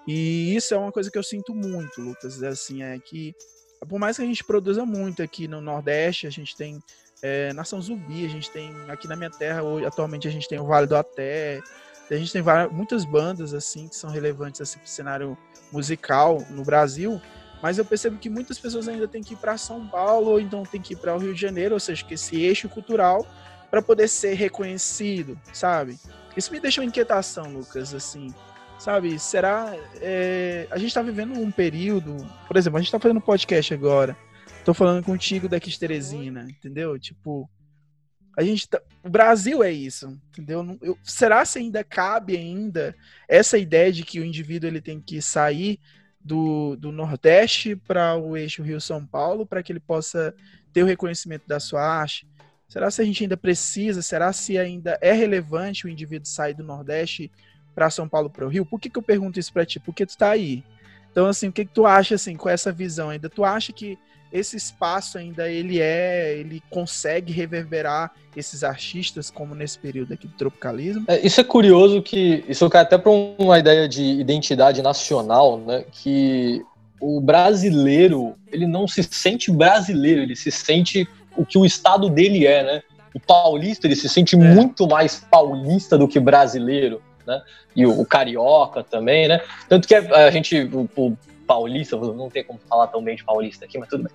e 0.07 0.55
isso 0.55 0.73
é 0.73 0.77
uma 0.77 0.91
coisa 0.91 1.11
que 1.11 1.17
eu 1.17 1.23
sinto 1.23 1.53
muito, 1.53 2.01
Lucas, 2.01 2.41
assim, 2.43 2.81
é 2.81 2.97
que 2.99 3.35
por 3.87 3.99
mais 3.99 4.17
que 4.17 4.23
a 4.23 4.25
gente 4.25 4.43
produza 4.43 4.85
muito 4.85 5.23
aqui 5.23 5.47
no 5.47 5.59
Nordeste, 5.59 6.27
a 6.27 6.29
gente 6.29 6.55
tem 6.55 6.81
é, 7.21 7.53
Nação 7.53 7.81
Zumbi, 7.81 8.25
a 8.25 8.29
gente 8.29 8.49
tem 8.49 8.73
aqui 8.87 9.07
na 9.07 9.15
minha 9.15 9.29
terra, 9.29 9.63
hoje, 9.63 9.85
atualmente 9.85 10.27
a 10.27 10.31
gente 10.31 10.47
tem 10.47 10.59
o 10.59 10.65
Vale 10.65 10.87
do 10.87 10.95
Até, 10.95 11.61
a 12.09 12.15
gente 12.15 12.31
tem 12.31 12.41
várias, 12.41 12.71
muitas 12.71 13.05
bandas 13.05 13.53
assim 13.53 13.87
que 13.87 13.95
são 13.95 14.09
relevantes 14.09 14.59
assim, 14.61 14.79
para 14.79 14.85
o 14.85 14.89
cenário 14.89 15.37
musical 15.71 16.45
no 16.49 16.63
Brasil, 16.63 17.21
mas 17.61 17.77
eu 17.77 17.85
percebo 17.85 18.17
que 18.17 18.29
muitas 18.29 18.59
pessoas 18.59 18.87
ainda 18.87 19.07
têm 19.07 19.23
que 19.23 19.33
ir 19.33 19.37
para 19.37 19.57
São 19.57 19.87
Paulo 19.87 20.31
ou 20.31 20.39
então 20.39 20.63
têm 20.63 20.81
que 20.81 20.93
ir 20.93 20.97
para 20.97 21.15
o 21.15 21.19
Rio 21.19 21.33
de 21.33 21.39
Janeiro, 21.39 21.73
ou 21.73 21.79
seja, 21.79 22.03
que 22.03 22.15
esse 22.15 22.41
eixo 22.41 22.67
cultural 22.67 23.25
para 23.71 23.81
poder 23.81 24.09
ser 24.09 24.33
reconhecido, 24.33 25.39
sabe? 25.53 25.97
Isso 26.35 26.51
me 26.51 26.59
deixa 26.59 26.81
uma 26.81 26.87
inquietação, 26.87 27.51
Lucas, 27.53 27.93
assim, 27.93 28.33
sabe? 28.77 29.17
Será. 29.17 29.73
É, 30.01 30.67
a 30.69 30.77
gente 30.77 30.89
está 30.89 31.01
vivendo 31.01 31.39
um 31.39 31.49
período. 31.49 32.17
Por 32.47 32.57
exemplo, 32.57 32.77
a 32.77 32.81
gente 32.81 32.89
está 32.89 32.99
fazendo 32.99 33.21
podcast 33.21 33.73
agora. 33.73 34.17
Tô 34.65 34.73
falando 34.73 35.03
contigo 35.03 35.47
daqui 35.47 35.69
de 35.69 35.79
Teresina, 35.79 36.45
entendeu? 36.49 36.99
Tipo. 36.99 37.49
A 38.37 38.43
gente 38.43 38.69
tá, 38.69 38.81
o 39.03 39.09
Brasil 39.09 39.61
é 39.61 39.69
isso, 39.69 40.17
entendeu? 40.29 40.77
Eu, 40.81 40.97
será 41.03 41.43
se 41.43 41.59
ainda 41.59 41.83
cabe 41.83 42.37
ainda 42.37 42.95
essa 43.27 43.57
ideia 43.57 43.91
de 43.91 44.03
que 44.03 44.21
o 44.21 44.25
indivíduo 44.25 44.69
ele 44.69 44.79
tem 44.79 45.01
que 45.01 45.21
sair 45.21 45.81
do, 46.17 46.77
do 46.77 46.93
Nordeste 46.93 47.75
para 47.75 48.15
o 48.15 48.37
eixo 48.37 48.63
Rio-São 48.63 49.05
Paulo 49.05 49.45
para 49.45 49.61
que 49.61 49.73
ele 49.73 49.81
possa 49.81 50.33
ter 50.71 50.81
o 50.81 50.85
reconhecimento 50.85 51.45
da 51.45 51.59
sua 51.59 51.81
arte? 51.81 52.25
Será 52.71 52.89
se 52.89 53.01
a 53.01 53.05
gente 53.05 53.21
ainda 53.21 53.35
precisa? 53.35 54.01
Será 54.01 54.31
se 54.31 54.57
ainda 54.57 54.97
é 55.01 55.11
relevante 55.11 55.85
o 55.85 55.89
indivíduo 55.89 56.25
sair 56.25 56.53
do 56.53 56.63
Nordeste 56.63 57.29
para 57.75 57.89
São 57.89 58.07
Paulo 58.07 58.29
para 58.29 58.45
o 58.45 58.47
Rio? 58.47 58.65
Por 58.65 58.79
que, 58.79 58.89
que 58.89 58.97
eu 58.97 59.03
pergunto 59.03 59.37
isso 59.37 59.51
para 59.51 59.65
ti? 59.65 59.77
Porque 59.77 60.05
tu 60.05 60.11
está 60.11 60.29
aí. 60.29 60.63
Então, 61.11 61.25
assim, 61.25 61.49
o 61.49 61.51
que, 61.51 61.65
que 61.65 61.73
tu 61.73 61.85
acha, 61.85 62.15
assim, 62.15 62.37
com 62.37 62.47
essa 62.47 62.71
visão 62.71 63.09
ainda? 63.09 63.29
Tu 63.29 63.43
acha 63.43 63.73
que 63.73 63.99
esse 64.31 64.55
espaço 64.55 65.17
ainda 65.17 65.49
ele 65.49 65.81
é, 65.81 66.37
ele 66.37 66.63
consegue 66.69 67.33
reverberar 67.33 68.13
esses 68.37 68.63
artistas 68.63 69.29
como 69.29 69.53
nesse 69.53 69.77
período 69.77 70.13
aqui 70.13 70.25
do 70.25 70.37
tropicalismo? 70.37 71.03
É, 71.09 71.19
isso 71.19 71.41
é 71.41 71.43
curioso 71.43 72.01
que 72.01 72.45
isso 72.47 72.69
cai 72.69 72.83
até 72.83 72.97
para 72.97 73.11
uma 73.11 73.59
ideia 73.59 73.85
de 73.85 74.01
identidade 74.01 74.81
nacional, 74.81 75.59
né? 75.59 75.83
Que 75.91 76.63
o 77.01 77.19
brasileiro 77.19 78.35
ele 78.49 78.65
não 78.65 78.87
se 78.87 79.03
sente 79.03 79.51
brasileiro, 79.51 80.21
ele 80.21 80.37
se 80.37 80.49
sente 80.49 81.05
o 81.37 81.45
que 81.45 81.57
o 81.57 81.65
estado 81.65 82.09
dele 82.09 82.45
é, 82.45 82.63
né? 82.63 82.83
O 83.13 83.19
paulista 83.19 83.87
ele 83.87 83.95
se 83.95 84.07
sente 84.07 84.35
é. 84.35 84.37
muito 84.37 84.87
mais 84.87 85.25
paulista 85.29 85.97
do 85.97 86.07
que 86.07 86.19
brasileiro 86.19 87.01
né? 87.25 87.41
E 87.75 87.85
o, 87.85 88.01
o, 88.01 88.05
carioca 88.05 88.83
também, 88.83 89.27
né? 89.27 89.41
Tanto 89.69 89.87
que 89.87 89.95
a, 89.95 90.25
a 90.25 90.31
gente, 90.31 90.59
o, 90.59 90.89
o, 90.95 91.17
paulista, 91.47 91.97
não 91.97 92.29
tem 92.29 92.43
como 92.43 92.59
falar 92.67 92.87
tão 92.87 93.03
bem 93.03 93.15
de 93.15 93.23
paulista 93.23 93.65
aqui, 93.65 93.77
mas 93.77 93.89
tudo 93.89 94.03
bem. 94.03 94.13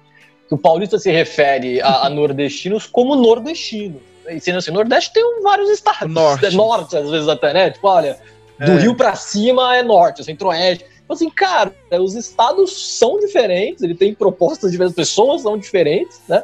O 0.50 0.56
paulista 0.56 0.98
se 0.98 1.10
refere 1.10 1.80
a, 1.80 2.06
a 2.06 2.10
nordestinos 2.10 2.86
como 2.86 3.14
nordestino. 3.16 4.00
E 4.28 4.40
sendo 4.40 4.58
assim, 4.58 4.70
o 4.72 4.74
Nordeste 4.74 5.12
tem 5.12 5.42
vários 5.42 5.70
estados. 5.70 6.12
Norte. 6.12 6.46
É 6.46 6.50
norte, 6.50 6.96
às 6.96 7.08
vezes 7.08 7.28
até, 7.28 7.52
né? 7.52 7.70
Tipo, 7.70 7.86
olha, 7.86 8.18
do 8.58 8.72
é. 8.72 8.78
Rio 8.80 8.96
para 8.96 9.14
cima 9.14 9.76
é 9.76 9.84
norte, 9.84 10.24
centro-oeste. 10.24 10.84
Então, 11.04 11.14
assim, 11.14 11.30
cara, 11.30 11.72
os 12.00 12.16
estados 12.16 12.98
são 12.98 13.20
diferentes, 13.20 13.84
ele 13.84 13.94
tem 13.94 14.12
propostas 14.12 14.72
diferentes, 14.72 14.96
pessoas 14.96 15.42
são 15.42 15.56
diferentes, 15.56 16.20
né? 16.28 16.42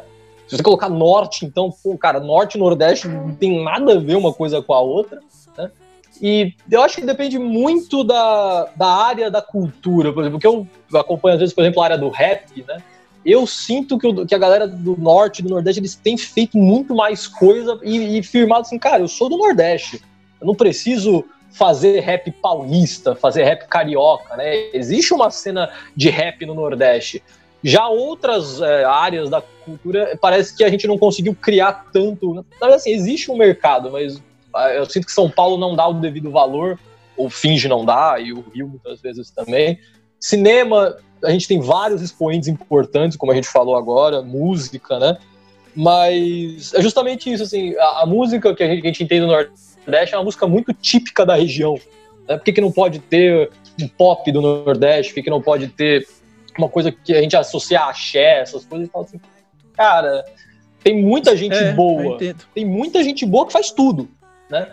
Se 0.53 0.59
você 0.59 0.63
colocar 0.63 0.91
norte, 0.91 1.47
então, 1.47 1.71
pô, 1.71 1.97
cara, 1.97 2.21
norte 2.21 2.57
e 2.57 2.61
nordeste 2.61 3.09
não 3.09 3.35
tem 3.35 3.65
nada 3.65 3.95
a 3.95 3.99
ver 3.99 4.17
uma 4.17 4.35
coisa 4.35 4.61
com 4.61 4.75
a 4.75 4.81
outra. 4.81 5.19
E 6.21 6.53
eu 6.71 6.83
acho 6.83 6.97
que 6.97 7.07
depende 7.07 7.39
muito 7.39 8.05
da, 8.05 8.69
da 8.77 8.87
área 8.87 9.31
da 9.31 9.41
cultura, 9.41 10.13
por 10.13 10.23
exemplo, 10.23 10.39
que 10.39 10.47
eu 10.47 10.67
acompanho 10.93 11.37
às 11.37 11.41
vezes, 11.41 11.55
por 11.55 11.63
exemplo, 11.63 11.81
a 11.81 11.85
área 11.87 11.97
do 11.97 12.11
rap, 12.11 12.63
né? 12.69 12.83
Eu 13.25 13.47
sinto 13.47 13.99
que, 13.99 14.07
o, 14.07 14.27
que 14.27 14.35
a 14.35 14.39
galera 14.39 14.69
do 14.69 14.95
norte 14.95 15.39
e 15.39 15.43
do 15.43 15.49
nordeste 15.49 15.81
eles 15.81 15.95
têm 15.95 16.19
feito 16.19 16.59
muito 16.59 16.95
mais 16.95 17.27
coisa 17.27 17.81
e, 17.83 18.19
e 18.19 18.23
firmado 18.23 18.61
assim, 18.61 18.79
cara, 18.79 19.03
eu 19.03 19.09
sou 19.09 19.31
do 19.31 19.39
nordeste, 19.39 20.03
eu 20.39 20.47
não 20.47 20.55
preciso 20.55 21.25
fazer 21.51 22.01
rap 22.01 22.31
paulista, 22.31 23.15
fazer 23.15 23.45
rap 23.45 23.67
carioca, 23.69 24.37
né? 24.37 24.69
Existe 24.75 25.15
uma 25.15 25.31
cena 25.31 25.71
de 25.97 26.11
rap 26.11 26.45
no 26.45 26.55
Nordeste. 26.55 27.23
Já 27.63 27.89
outras 27.89 28.61
é, 28.61 28.85
áreas 28.85 29.31
da 29.31 29.41
cultura, 29.41 30.19
parece 30.21 30.57
que 30.57 30.65
a 30.65 30.69
gente 30.69 30.87
não 30.87 30.99
conseguiu 30.99 31.35
criar 31.35 31.87
tanto. 31.93 32.45
Na 32.61 32.69
assim, 32.69 32.91
existe 32.91 33.31
um 33.31 33.37
mercado, 33.37 33.91
mas 33.91 34.21
ah, 34.55 34.71
eu 34.71 34.85
sinto 34.87 35.07
que 35.07 35.13
São 35.13 35.31
Paulo 35.31 35.57
não 35.57 35.77
dá 35.77 35.87
o 35.87 35.95
devido 35.95 36.31
valor, 36.31 36.79
ou 37.17 37.31
finge 37.31 37.69
não 37.69 37.85
dar, 37.85 38.21
e 38.21 38.33
o 38.33 38.45
Rio 38.53 38.69
muitas 38.69 39.01
vezes 39.01 39.31
também. 39.31 39.79
Cinema, 40.19 40.97
a 41.25 41.31
gente 41.31 41.47
tem 41.47 41.61
vários 41.61 42.03
expoentes 42.03 42.49
importantes, 42.49 43.17
como 43.17 43.33
a 43.33 43.35
gente 43.35 43.49
falou 43.49 43.77
agora, 43.77 44.23
música, 44.23 44.99
né? 44.99 45.19
Mas 45.75 46.75
é 46.75 46.83
justamente 46.83 47.33
isso, 47.33 47.43
assim, 47.43 47.75
a, 47.77 48.03
a 48.03 48.07
música 48.07 48.55
que 48.55 48.63
a 48.63 48.67
gente, 48.67 48.83
que 48.83 48.87
a 48.89 48.91
gente 48.91 49.05
entende 49.05 49.23
no 49.23 49.29
Nordeste 49.29 50.15
é 50.15 50.19
uma 50.19 50.25
música 50.25 50.47
muito 50.47 50.73
típica 50.75 51.25
da 51.25 51.35
região. 51.35 51.75
Né? 52.29 52.37
Por 52.37 52.45
que, 52.45 52.53
que 52.53 52.61
não 52.61 52.71
pode 52.71 52.99
ter 52.99 53.51
um 53.81 53.89
pop 53.89 54.31
do 54.31 54.41
Nordeste? 54.41 55.13
Por 55.13 55.15
que, 55.17 55.23
que 55.23 55.31
não 55.31 55.41
pode 55.41 55.69
ter 55.69 56.07
uma 56.59 56.69
coisa 56.69 56.93
que 56.93 57.15
a 57.15 57.21
gente 57.21 57.37
associa 57.37 57.81
a 57.81 57.91
axé, 57.91 58.41
essas 58.41 58.65
coisas? 58.65 58.89
E 58.89 58.91
fala 58.91 59.05
assim, 59.05 59.21
cara, 59.75 60.25
tem 60.83 61.03
muita 61.03 61.37
gente 61.37 61.57
é, 61.57 61.73
boa. 61.73 62.19
Tem 62.55 62.65
muita 62.65 63.03
gente 63.03 63.25
boa 63.25 63.47
que 63.47 63.53
faz 63.53 63.71
tudo 63.71 64.09
né? 64.53 64.69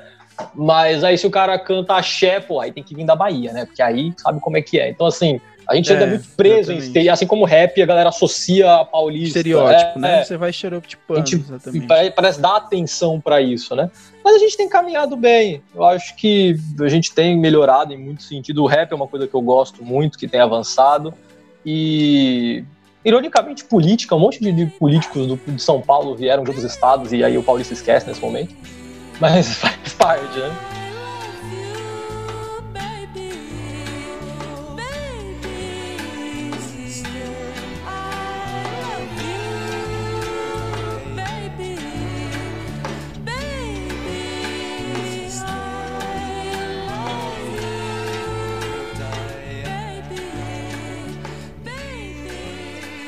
Mas 0.53 1.03
aí 1.03 1.17
se 1.17 1.25
o 1.25 1.31
cara 1.31 1.57
canta 1.57 1.95
axé, 1.95 2.39
pô, 2.39 2.59
aí 2.59 2.71
tem 2.71 2.83
que 2.83 2.95
vir 2.95 3.05
da 3.05 3.15
Bahia, 3.15 3.51
né? 3.51 3.65
Porque 3.65 3.81
aí 3.81 4.13
sabe 4.17 4.39
como 4.39 4.57
é 4.57 4.61
que 4.61 4.79
é. 4.79 4.89
Então, 4.89 5.05
assim, 5.05 5.39
a 5.67 5.75
gente 5.75 5.89
é, 5.89 5.93
ainda 5.93 6.05
é 6.05 6.09
muito 6.09 6.29
preso 6.29 6.71
exatamente. 6.71 6.99
em 6.99 7.09
assim 7.09 7.27
como 7.27 7.43
rap, 7.43 7.81
a 7.81 7.85
galera 7.85 8.09
associa 8.09 8.75
a 8.75 8.85
paulista. 8.85 9.39
Estereótipo, 9.39 9.97
é, 9.97 10.01
né? 10.01 10.19
É. 10.19 10.23
Você 10.23 10.37
vai 10.37 10.49
estereotipando, 10.51 11.29
gente 11.29 11.43
exatamente. 11.43 11.87
Parece 12.15 12.39
dar 12.39 12.55
atenção 12.55 13.19
para 13.19 13.41
isso, 13.41 13.75
né? 13.75 13.91
Mas 14.23 14.35
a 14.35 14.39
gente 14.39 14.55
tem 14.55 14.69
caminhado 14.69 15.17
bem. 15.17 15.61
Eu 15.75 15.83
acho 15.83 16.15
que 16.15 16.55
a 16.79 16.87
gente 16.87 17.13
tem 17.13 17.37
melhorado 17.37 17.93
em 17.93 17.97
muito 17.97 18.23
sentido. 18.23 18.63
O 18.63 18.67
rap 18.67 18.91
é 18.91 18.95
uma 18.95 19.07
coisa 19.07 19.27
que 19.27 19.33
eu 19.33 19.41
gosto 19.41 19.83
muito, 19.83 20.17
que 20.17 20.27
tem 20.27 20.39
avançado. 20.39 21.13
E 21.65 22.63
ironicamente, 23.03 23.63
política, 23.65 24.15
um 24.15 24.19
monte 24.19 24.39
de, 24.39 24.51
de 24.51 24.65
políticos 24.65 25.27
do, 25.27 25.39
de 25.47 25.61
São 25.61 25.81
Paulo 25.81 26.15
vieram 26.15 26.43
de 26.43 26.49
outros 26.49 26.65
estados 26.65 27.13
e 27.13 27.23
aí 27.23 27.37
o 27.37 27.43
Paulista 27.43 27.73
esquece 27.73 28.07
nesse 28.07 28.21
momento 28.21 28.53
mas 29.19 29.55
faz 29.59 29.93
parte, 29.97 30.39
né? 30.39 30.68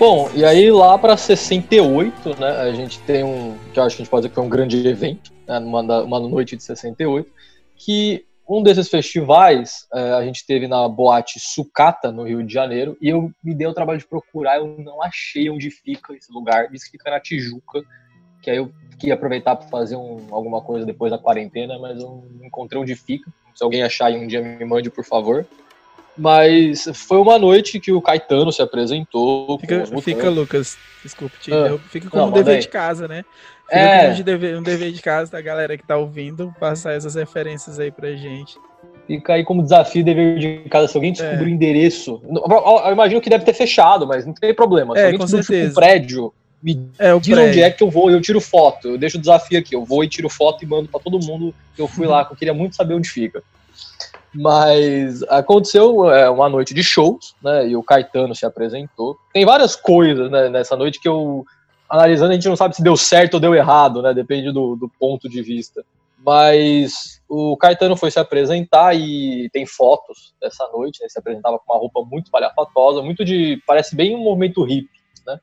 Bom, 0.01 0.31
e 0.33 0.43
aí 0.43 0.71
lá 0.71 0.97
para 0.97 1.15
68, 1.15 2.39
né, 2.39 2.47
a 2.61 2.71
gente 2.71 2.99
tem 3.01 3.23
um, 3.23 3.55
que 3.71 3.79
eu 3.79 3.83
acho 3.83 3.95
que 3.95 4.01
a 4.01 4.03
gente 4.03 4.09
pode 4.09 4.21
dizer 4.23 4.29
que 4.29 4.33
foi 4.33 4.43
um 4.43 4.49
grande 4.49 4.87
evento, 4.87 5.31
né, 5.47 5.59
numa, 5.59 6.01
uma 6.01 6.19
noite 6.19 6.57
de 6.57 6.63
68, 6.63 7.31
que 7.75 8.25
um 8.49 8.63
desses 8.63 8.89
festivais 8.89 9.85
é, 9.93 10.13
a 10.13 10.25
gente 10.25 10.43
teve 10.43 10.67
na 10.67 10.89
boate 10.89 11.39
Sucata, 11.39 12.11
no 12.11 12.23
Rio 12.23 12.43
de 12.43 12.51
Janeiro, 12.51 12.97
e 12.99 13.09
eu 13.09 13.31
me 13.43 13.53
dei 13.53 13.67
o 13.67 13.75
trabalho 13.75 13.99
de 13.99 14.07
procurar, 14.07 14.57
eu 14.57 14.75
não 14.79 15.03
achei 15.03 15.51
onde 15.51 15.69
fica 15.69 16.15
esse 16.15 16.33
lugar, 16.33 16.67
diz 16.69 16.83
que 16.83 16.97
fica 16.97 17.11
na 17.11 17.19
Tijuca, 17.19 17.83
que 18.41 18.49
aí 18.49 18.57
eu 18.57 18.71
queria 18.97 19.13
aproveitar 19.13 19.55
para 19.55 19.67
fazer 19.67 19.97
um, 19.97 20.17
alguma 20.31 20.61
coisa 20.61 20.83
depois 20.83 21.11
da 21.11 21.19
quarentena, 21.19 21.77
mas 21.77 22.01
eu 22.01 22.27
não 22.39 22.47
encontrei 22.47 22.81
onde 22.81 22.95
fica. 22.95 23.31
Se 23.53 23.63
alguém 23.63 23.83
achar 23.83 24.07
aí 24.07 24.17
um 24.17 24.25
dia 24.25 24.41
me 24.41 24.65
mande, 24.65 24.89
por 24.89 25.05
favor. 25.05 25.45
Mas 26.17 26.89
foi 26.93 27.17
uma 27.17 27.39
noite 27.39 27.79
que 27.79 27.91
o 27.91 28.01
Caetano 28.01 28.51
se 28.51 28.61
apresentou. 28.61 29.57
Fica, 29.59 29.85
fica 30.01 30.29
Lucas, 30.29 30.77
desculpe 31.03 31.37
te 31.39 31.53
ah. 31.53 31.77
Fica 31.89 32.09
como 32.09 32.27
um 32.27 32.31
dever 32.31 32.59
de 32.59 32.67
casa, 32.67 33.07
né? 33.07 33.23
Fica 33.67 33.79
é. 33.79 34.11
um 34.11 34.21
dever, 34.21 34.57
um 34.57 34.63
dever 34.63 34.91
de 34.91 35.01
casa 35.01 35.31
da 35.31 35.41
galera 35.41 35.77
que 35.77 35.85
tá 35.85 35.97
ouvindo, 35.97 36.53
passar 36.59 36.93
essas 36.93 37.15
referências 37.15 37.79
aí 37.79 37.91
pra 37.91 38.11
gente. 38.11 38.57
Fica 39.07 39.33
aí 39.33 39.43
como 39.43 39.63
desafio 39.63 40.03
dever 40.03 40.37
de 40.37 40.69
casa. 40.69 40.87
Se 40.87 40.97
alguém 40.97 41.13
descobrir 41.13 41.43
é. 41.43 41.45
o 41.45 41.49
endereço. 41.49 42.21
Eu 42.85 42.91
imagino 42.91 43.21
que 43.21 43.29
deve 43.29 43.45
ter 43.45 43.53
fechado, 43.53 44.05
mas 44.05 44.25
não 44.25 44.33
tem 44.33 44.53
problema. 44.53 44.93
Se 44.93 45.01
é, 45.01 45.05
alguém 45.05 45.19
com 45.19 45.27
certeza. 45.27 45.71
um 45.71 45.73
prédio, 45.73 46.33
me 46.61 46.89
é, 46.99 47.17
diz 47.17 47.33
prédio. 47.33 47.49
onde 47.49 47.61
é 47.61 47.71
que 47.71 47.83
eu 47.83 47.89
vou, 47.89 48.11
eu 48.11 48.21
tiro 48.21 48.39
foto. 48.39 48.89
Eu 48.89 48.97
deixo 48.97 49.17
o 49.17 49.21
desafio 49.21 49.57
aqui. 49.57 49.75
Eu 49.75 49.83
vou 49.83 50.03
e 50.03 50.07
tiro 50.07 50.29
foto 50.29 50.63
e 50.63 50.67
mando 50.67 50.87
para 50.87 50.99
todo 50.99 51.19
mundo 51.19 51.53
que 51.75 51.81
eu 51.81 51.87
fui 51.87 52.05
lá, 52.05 52.25
que 52.25 52.33
eu 52.33 52.37
queria 52.37 52.53
muito 52.53 52.75
saber 52.75 52.93
onde 52.93 53.09
fica. 53.09 53.41
Mas 54.33 55.23
aconteceu 55.23 56.09
é, 56.09 56.29
uma 56.29 56.47
noite 56.47 56.73
de 56.73 56.83
shows, 56.83 57.35
né? 57.43 57.67
E 57.67 57.75
o 57.75 57.83
Caetano 57.83 58.33
se 58.33 58.45
apresentou. 58.45 59.17
Tem 59.33 59.45
várias 59.45 59.75
coisas 59.75 60.31
né, 60.31 60.47
nessa 60.47 60.75
noite 60.77 61.01
que 61.01 61.07
eu, 61.07 61.45
analisando, 61.89 62.31
a 62.31 62.35
gente 62.35 62.47
não 62.47 62.55
sabe 62.55 62.75
se 62.75 62.83
deu 62.83 62.95
certo 62.95 63.35
ou 63.35 63.39
deu 63.39 63.53
errado, 63.53 64.01
né? 64.01 64.13
Depende 64.13 64.51
do, 64.51 64.75
do 64.77 64.89
ponto 64.97 65.27
de 65.27 65.41
vista. 65.41 65.83
Mas 66.25 67.21
o 67.27 67.57
Caetano 67.57 67.97
foi 67.97 68.09
se 68.09 68.19
apresentar 68.19 68.95
e 68.95 69.49
tem 69.51 69.65
fotos 69.65 70.33
dessa 70.39 70.65
noite, 70.71 71.01
né? 71.01 71.09
Se 71.09 71.19
apresentava 71.19 71.59
com 71.59 71.73
uma 71.73 71.79
roupa 71.79 72.01
muito 72.03 72.31
palhafatosa, 72.31 73.01
muito 73.01 73.25
de. 73.25 73.61
parece 73.67 73.95
bem 73.95 74.15
um 74.15 74.23
movimento 74.23 74.63
hippie, 74.63 74.89
né? 75.25 75.39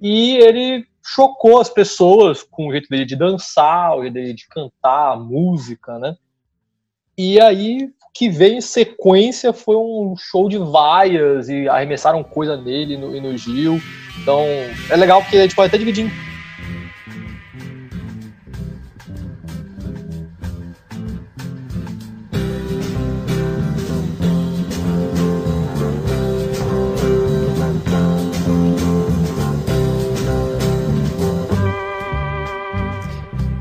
E 0.00 0.36
ele 0.36 0.86
chocou 1.04 1.60
as 1.60 1.68
pessoas 1.68 2.42
com 2.42 2.68
o 2.68 2.72
jeito 2.72 2.88
dele 2.88 3.04
de 3.04 3.16
dançar, 3.16 3.96
o 3.96 4.02
jeito 4.02 4.14
dele 4.14 4.32
de 4.32 4.48
cantar, 4.48 5.12
a 5.12 5.16
música, 5.16 5.98
né? 5.98 6.16
E 7.18 7.38
aí 7.40 7.90
que 8.12 8.28
veio 8.28 8.54
em 8.56 8.60
sequência 8.60 9.52
foi 9.52 9.76
um 9.76 10.14
show 10.18 10.48
de 10.48 10.58
vaias 10.58 11.48
e 11.48 11.68
arremessaram 11.68 12.22
coisa 12.22 12.56
nele 12.56 12.96
no, 12.96 13.14
e 13.16 13.20
no 13.20 13.36
Gil. 13.36 13.80
Então 14.20 14.44
é 14.90 14.96
legal 14.96 15.22
porque 15.22 15.36
a 15.36 15.42
gente 15.42 15.54
pode 15.54 15.68
até 15.68 15.78
dividir 15.78 16.06
em 16.06 16.30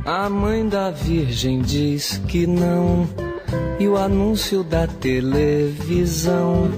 A 0.05 0.27
mãe 0.27 0.67
da 0.67 0.91
Virgem 0.91 1.61
diz 1.61 2.17
que 2.27 2.45
não 2.45 3.28
e 3.79 3.87
o 3.87 3.97
anúncio 3.97 4.63
da 4.63 4.87
televisão. 4.87 6.71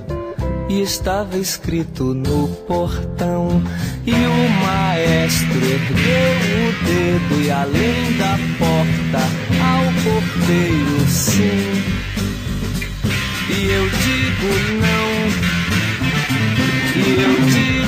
E 0.70 0.82
estava 0.82 1.38
escrito 1.38 2.14
no 2.14 2.48
portão. 2.68 3.62
E 4.06 4.12
o 4.12 4.50
maestro 4.64 5.58
ergueu 5.58 6.32
o 6.58 6.72
dedo 6.86 7.42
e 7.44 7.52
além 7.52 8.18
da 8.18 8.38
porta 8.58 9.20
ao 9.62 9.84
porteiro 10.04 11.08
sim. 11.08 11.84
E 13.50 13.70
eu 13.70 13.90
digo 13.90 14.52
não. 14.80 15.12
E 16.96 17.06
eu 17.22 17.36
digo 17.50 17.81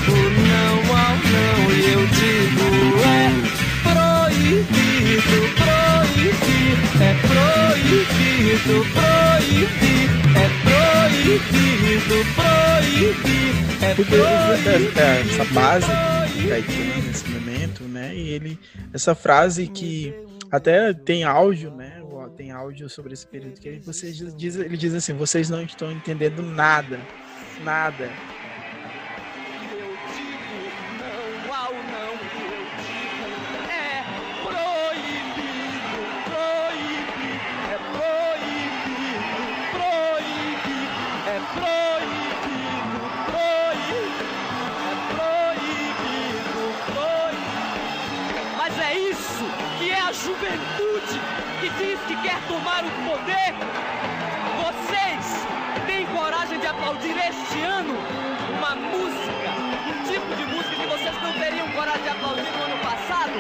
proibido 7.84 8.86
proibido 8.94 9.84
proibir, 9.84 10.10
é 10.36 10.48
proibido 11.24 12.18
proibir, 12.36 13.54
é 13.84 13.96
Porque 13.96 14.16
proibido, 14.16 15.00
é, 15.00 15.22
essa 15.22 15.46
base 15.54 15.88
que 16.34 16.48
Caetano 16.48 17.04
nesse 17.08 17.30
momento, 17.30 17.84
né? 17.84 18.16
E 18.16 18.30
ele, 18.30 18.60
essa 18.94 19.14
frase 19.14 19.68
que 19.68 20.14
até 20.52 20.94
tem 20.94 21.24
áudio, 21.24 21.72
né? 21.72 22.00
Tem 22.38 22.52
áudio 22.52 22.90
sobre 22.90 23.14
esse 23.14 23.28
período 23.28 23.60
que 23.60 23.68
ele, 23.68 23.80
você 23.80 24.12
diz, 24.12 24.56
ele 24.56 24.78
diz 24.78 24.94
assim: 24.94 25.14
vocês 25.14 25.50
não 25.50 25.62
estão 25.62 25.92
entendendo 25.92 26.42
nada, 26.42 27.00
nada 27.64 28.10
tomar 52.48 52.84
o 52.84 52.92
poder. 53.10 53.54
Vocês 54.64 55.46
têm 55.86 56.06
coragem 56.08 56.60
de 56.60 56.68
aplaudir 56.68 57.16
este 57.18 57.62
ano 57.62 57.96
uma 58.58 58.76
música, 58.76 59.50
um 59.88 60.04
tipo 60.04 60.36
de 60.36 60.46
música 60.46 60.76
que 60.76 60.88
vocês 60.88 61.16
não 61.22 61.34
teriam 61.34 61.68
coragem 61.72 62.04
de 62.04 62.10
aplaudir 62.10 62.52
no 62.52 62.64
ano 62.64 62.78
passado? 62.82 63.34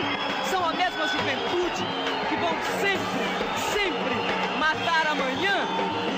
São 0.50 0.68
a 0.68 0.74
mesma 0.74 1.08
juventude 1.08 1.84
que 2.30 2.36
vão 2.38 2.56
sempre, 2.82 3.24
sempre 3.72 4.58
matar 4.60 5.08
amanhã 5.08 5.66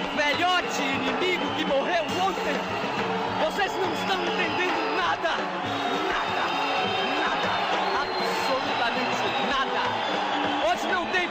o 0.03 0.17
velhote 0.17 0.81
inimigo 0.81 1.45
que 1.55 1.65
morreu 1.65 2.03
ontem. 2.21 2.55
Vocês 3.43 3.71
não 3.73 3.93
estão 3.93 4.21
entendendo 4.23 4.95
nada. 4.95 5.75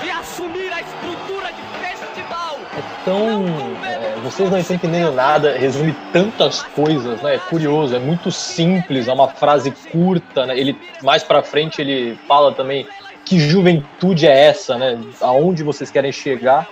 de 0.00 0.10
assumir 0.10 0.72
a 0.72 0.80
estrutura 0.80 1.48
de 1.52 1.62
festival. 1.86 2.58
É 2.76 3.04
tão. 3.04 3.44
É, 3.84 4.16
vocês 4.22 4.50
não 4.50 4.58
entendendo 4.58 5.12
nada, 5.12 5.56
resume 5.56 5.94
tantas 6.12 6.62
coisas, 6.62 7.20
né? 7.22 7.36
É 7.36 7.38
curioso, 7.38 7.96
é 7.96 7.98
muito 7.98 8.30
simples, 8.30 9.08
é 9.08 9.12
uma 9.12 9.28
frase 9.28 9.72
curta, 9.90 10.46
né? 10.46 10.58
Ele 10.58 10.78
mais 11.02 11.22
para 11.22 11.42
frente 11.42 11.80
ele 11.80 12.18
fala 12.28 12.52
também 12.52 12.86
que 13.24 13.38
juventude 13.38 14.26
é 14.26 14.46
essa, 14.46 14.76
né? 14.76 14.98
Aonde 15.20 15.62
vocês 15.62 15.90
querem 15.90 16.12
chegar. 16.12 16.68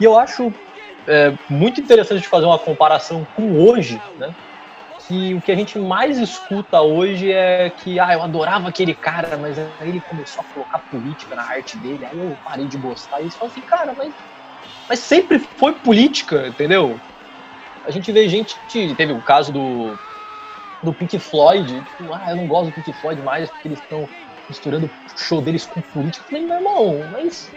E 0.00 0.04
eu 0.04 0.18
acho 0.18 0.52
é, 1.06 1.32
muito 1.48 1.80
interessante 1.80 2.26
fazer 2.26 2.46
uma 2.46 2.58
comparação 2.58 3.26
com 3.36 3.52
hoje, 3.52 4.00
né? 4.18 4.34
Que 5.10 5.34
o 5.34 5.42
que 5.42 5.50
a 5.50 5.56
gente 5.56 5.76
mais 5.76 6.20
escuta 6.20 6.80
hoje 6.80 7.32
é 7.32 7.68
que, 7.68 7.98
ah, 7.98 8.12
eu 8.12 8.22
adorava 8.22 8.68
aquele 8.68 8.94
cara, 8.94 9.36
mas 9.36 9.58
aí 9.58 9.88
ele 9.88 10.00
começou 10.00 10.40
a 10.40 10.44
colocar 10.52 10.78
política 10.88 11.34
na 11.34 11.42
arte 11.42 11.76
dele, 11.76 12.04
aí 12.04 12.16
eu 12.16 12.38
parei 12.44 12.68
de 12.68 12.78
gostar. 12.78 13.18
E 13.18 13.24
eles 13.24 13.34
falam 13.34 13.50
assim, 13.50 13.60
cara, 13.62 13.92
mas, 13.92 14.14
mas 14.88 15.00
sempre 15.00 15.40
foi 15.58 15.80
política, 15.80 16.46
entendeu? 16.46 17.00
A 17.84 17.90
gente 17.90 18.12
vê 18.12 18.28
gente, 18.28 18.60
teve 18.94 19.10
o 19.10 19.20
caso 19.20 19.52
do, 19.52 19.98
do 20.80 20.94
Pink 20.94 21.18
Floyd, 21.18 21.82
tipo, 21.82 22.14
ah, 22.14 22.30
eu 22.30 22.36
não 22.36 22.46
gosto 22.46 22.70
do 22.70 22.74
Pink 22.74 22.92
Floyd 22.92 23.20
mais 23.20 23.50
porque 23.50 23.66
eles 23.66 23.80
estão 23.80 24.08
misturando 24.48 24.86
o 24.86 24.92
show 25.18 25.42
deles 25.42 25.66
com 25.66 25.82
política. 25.82 26.24
Eu 26.24 26.28
falei, 26.28 26.46
meu 26.46 26.56
irmão, 26.56 27.08
mas 27.10 27.50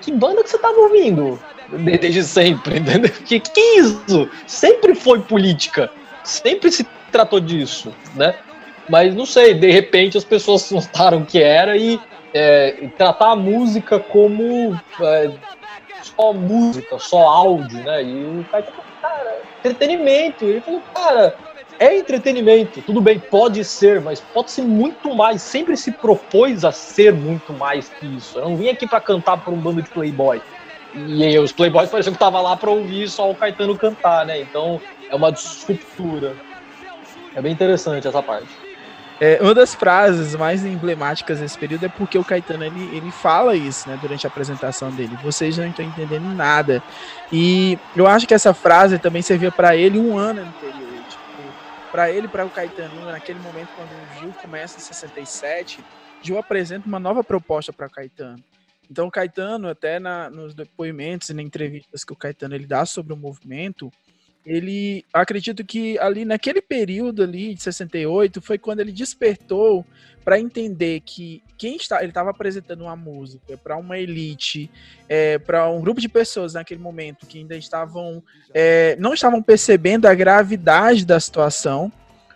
que 0.00 0.12
banda 0.12 0.44
que 0.44 0.50
você 0.50 0.58
tava 0.60 0.78
ouvindo? 0.78 1.40
Desde 1.66 2.22
sempre, 2.22 2.78
entendeu? 2.78 3.10
Que, 3.24 3.40
que 3.40 3.60
isso? 3.80 4.30
Sempre 4.46 4.94
foi 4.94 5.26
política 5.26 5.90
sempre 6.26 6.70
se 6.70 6.86
tratou 7.10 7.40
disso, 7.40 7.92
né? 8.14 8.34
Mas 8.88 9.14
não 9.14 9.26
sei, 9.26 9.54
de 9.54 9.70
repente 9.70 10.16
as 10.16 10.24
pessoas 10.24 10.68
notaram 10.70 11.24
que 11.24 11.40
era 11.40 11.76
e 11.76 12.00
é, 12.34 12.88
tratar 12.96 13.32
a 13.32 13.36
música 13.36 13.98
como 13.98 14.78
é, 15.00 15.30
só 16.02 16.32
música, 16.32 16.98
só 16.98 17.26
áudio, 17.28 17.82
né? 17.82 18.02
E 18.02 18.40
o 18.40 18.44
cara 18.50 18.64
falou, 18.64 18.84
cara, 19.00 19.42
entretenimento. 19.58 20.44
Ele 20.44 20.60
falou, 20.60 20.82
cara, 20.94 21.36
é 21.78 21.96
entretenimento, 21.96 22.80
tudo 22.82 23.00
bem, 23.00 23.18
pode 23.18 23.62
ser, 23.64 24.00
mas 24.00 24.20
pode 24.20 24.50
ser 24.50 24.62
muito 24.62 25.14
mais. 25.14 25.42
Sempre 25.42 25.76
se 25.76 25.92
propôs 25.92 26.64
a 26.64 26.72
ser 26.72 27.12
muito 27.12 27.52
mais 27.52 27.88
que 27.88 28.06
isso. 28.06 28.38
Eu 28.38 28.48
não 28.48 28.56
vim 28.56 28.68
aqui 28.68 28.86
para 28.86 29.00
cantar 29.00 29.38
para 29.38 29.52
um 29.52 29.58
bando 29.58 29.82
de 29.82 29.90
playboy. 29.90 30.40
E 30.94 31.24
aí, 31.24 31.38
os 31.38 31.52
playboys 31.52 31.90
pareciam 31.90 32.14
que 32.14 32.18
tava 32.18 32.40
lá 32.40 32.56
para 32.56 32.70
ouvir 32.70 33.08
só 33.08 33.30
o 33.30 33.34
Caetano 33.34 33.76
cantar, 33.76 34.24
né? 34.24 34.40
Então, 34.40 34.80
é 35.10 35.14
uma 35.14 35.30
disruptura. 35.32 36.36
É 37.34 37.42
bem 37.42 37.52
interessante 37.52 38.06
essa 38.08 38.22
parte. 38.22 38.48
É, 39.18 39.38
uma 39.40 39.54
das 39.54 39.74
frases 39.74 40.34
mais 40.34 40.64
emblemáticas 40.64 41.40
desse 41.40 41.56
período 41.56 41.86
é 41.86 41.88
porque 41.88 42.18
o 42.18 42.24
Caetano 42.24 42.64
ele, 42.64 42.96
ele 42.96 43.10
fala 43.10 43.56
isso 43.56 43.88
né, 43.88 43.98
durante 44.00 44.26
a 44.26 44.28
apresentação 44.28 44.90
dele. 44.90 45.16
Vocês 45.22 45.56
não 45.56 45.66
estão 45.66 45.84
entendendo 45.84 46.34
nada. 46.34 46.82
E 47.32 47.78
eu 47.96 48.06
acho 48.06 48.26
que 48.26 48.34
essa 48.34 48.52
frase 48.52 48.98
também 48.98 49.22
servia 49.22 49.50
para 49.50 49.74
ele 49.74 49.98
um 49.98 50.18
ano 50.18 50.42
anterior. 50.42 51.02
Tipo, 51.08 51.90
para 51.90 52.10
ele, 52.10 52.28
para 52.28 52.44
o 52.44 52.50
Caetano, 52.50 53.06
naquele 53.06 53.38
momento, 53.38 53.68
quando 53.74 53.88
o 53.88 54.20
Gil 54.20 54.34
começa 54.42 54.76
em 54.76 54.82
67, 54.82 55.82
Gil 56.20 56.38
apresenta 56.38 56.86
uma 56.86 57.00
nova 57.00 57.24
proposta 57.24 57.72
para 57.72 57.88
Caetano. 57.88 58.42
Então, 58.90 59.06
o 59.06 59.10
Caetano, 59.10 59.68
até 59.68 59.98
na, 59.98 60.28
nos 60.28 60.54
depoimentos 60.54 61.30
e 61.30 61.34
nas 61.34 61.44
entrevistas 61.44 62.04
que 62.04 62.12
o 62.12 62.16
Caetano 62.16 62.54
ele 62.54 62.66
dá 62.66 62.84
sobre 62.84 63.14
o 63.14 63.16
movimento, 63.16 63.90
ele 64.46 65.04
acredito 65.12 65.64
que 65.64 65.98
ali 65.98 66.24
naquele 66.24 66.62
período 66.62 67.24
ali 67.24 67.52
de 67.52 67.62
68 67.62 68.40
foi 68.40 68.56
quando 68.56 68.78
ele 68.78 68.92
despertou 68.92 69.84
para 70.24 70.38
entender 70.38 71.00
que 71.00 71.42
quem 71.58 71.76
está 71.76 72.00
ele 72.00 72.10
estava 72.10 72.30
apresentando 72.30 72.82
uma 72.82 72.94
música 72.94 73.58
para 73.58 73.76
uma 73.76 73.98
elite 73.98 74.70
é, 75.08 75.36
para 75.38 75.68
um 75.68 75.80
grupo 75.80 76.00
de 76.00 76.08
pessoas 76.08 76.54
naquele 76.54 76.80
momento 76.80 77.26
que 77.26 77.38
ainda 77.38 77.56
estavam 77.56 78.22
é, 78.54 78.96
não 79.00 79.12
estavam 79.12 79.42
percebendo 79.42 80.06
a 80.06 80.14
gravidade 80.14 81.04
da 81.04 81.18
situação 81.18 81.92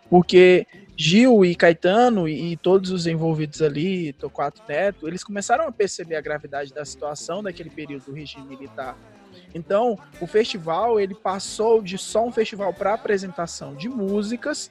porque 0.08 0.66
Gil 0.96 1.46
e 1.46 1.54
Caetano 1.54 2.28
e, 2.28 2.58
todos 2.58 2.90
os 2.90 3.06
envolvidos 3.06 3.62
ali, 3.62 4.12
Torquato 4.12 4.60
Neto, 4.68 5.08
eles 5.08 5.24
começaram 5.24 5.66
a 5.66 5.72
perceber 5.72 6.16
a 6.16 6.20
gravidade 6.20 6.74
da 6.74 6.84
situação 6.84 7.42
daquele 7.42 7.70
período 7.70 8.04
do 8.04 8.12
regime 8.12 8.46
militar. 8.46 8.98
Então, 9.54 9.98
o 10.20 10.26
festival 10.26 11.00
ele 11.00 11.14
passou 11.14 11.82
de 11.82 11.98
só 11.98 12.26
um 12.26 12.32
festival 12.32 12.72
para 12.72 12.94
apresentação 12.94 13.74
de 13.74 13.88
músicas 13.88 14.70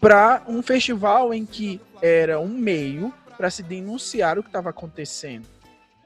para 0.00 0.42
um 0.46 0.62
festival 0.62 1.34
em 1.34 1.44
que 1.44 1.80
era 2.00 2.38
um 2.38 2.48
meio 2.48 3.12
para 3.36 3.50
se 3.50 3.62
denunciar 3.62 4.38
o 4.38 4.42
que 4.42 4.48
estava 4.48 4.70
acontecendo. 4.70 5.46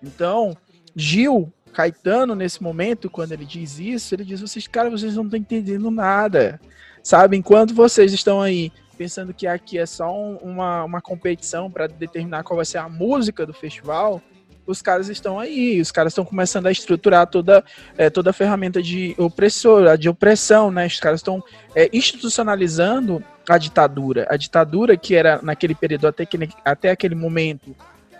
Então, 0.03 0.57
Gil 0.95 1.53
Caetano, 1.73 2.35
nesse 2.35 2.63
momento, 2.63 3.11
quando 3.11 3.33
ele 3.33 3.45
diz 3.45 3.79
isso, 3.79 4.15
ele 4.15 4.25
diz: 4.25 4.41
vocês, 4.41 4.67
cara, 4.67 4.91
vocês 4.91 5.15
não 5.17 5.25
estão 5.25 5.39
entendendo 5.39 5.91
nada. 5.91 6.61
Sabe? 7.03 7.37
Enquanto 7.37 7.75
vocês 7.75 8.13
estão 8.13 8.41
aí 8.41 8.71
pensando 8.97 9.35
que 9.35 9.47
aqui 9.47 9.79
é 9.79 9.87
só 9.87 10.15
um, 10.15 10.37
uma, 10.37 10.85
uma 10.85 11.01
competição 11.01 11.71
para 11.71 11.87
determinar 11.87 12.45
qual 12.45 12.57
vai 12.57 12.65
ser 12.65 12.79
a 12.79 12.89
música 12.89 13.45
do 13.45 13.53
festival, 13.53 14.23
os 14.67 14.81
caras 14.81 15.09
estão 15.09 15.39
aí, 15.39 15.81
os 15.81 15.91
caras 15.91 16.13
estão 16.13 16.25
começando 16.25 16.67
a 16.67 16.73
estruturar 16.73 17.27
toda, 17.27 17.65
é, 17.97 18.09
toda 18.09 18.31
a 18.31 18.33
ferramenta 18.33 18.83
de 18.83 19.15
opressor, 19.19 19.97
de 19.97 20.09
opressão, 20.09 20.71
né? 20.71 20.87
Os 20.87 21.01
caras 21.01 21.21
estão 21.21 21.43
é, 21.75 21.89
institucionalizando 21.93 23.23
a 23.49 23.59
ditadura. 23.59 24.27
A 24.31 24.37
ditadura 24.37 24.97
que 24.97 25.15
era 25.15 25.41
naquele 25.43 25.75
período, 25.75 26.07
até, 26.07 26.25
que, 26.25 26.39
até 26.65 26.91
aquele 26.91 27.15
momento, 27.15 27.75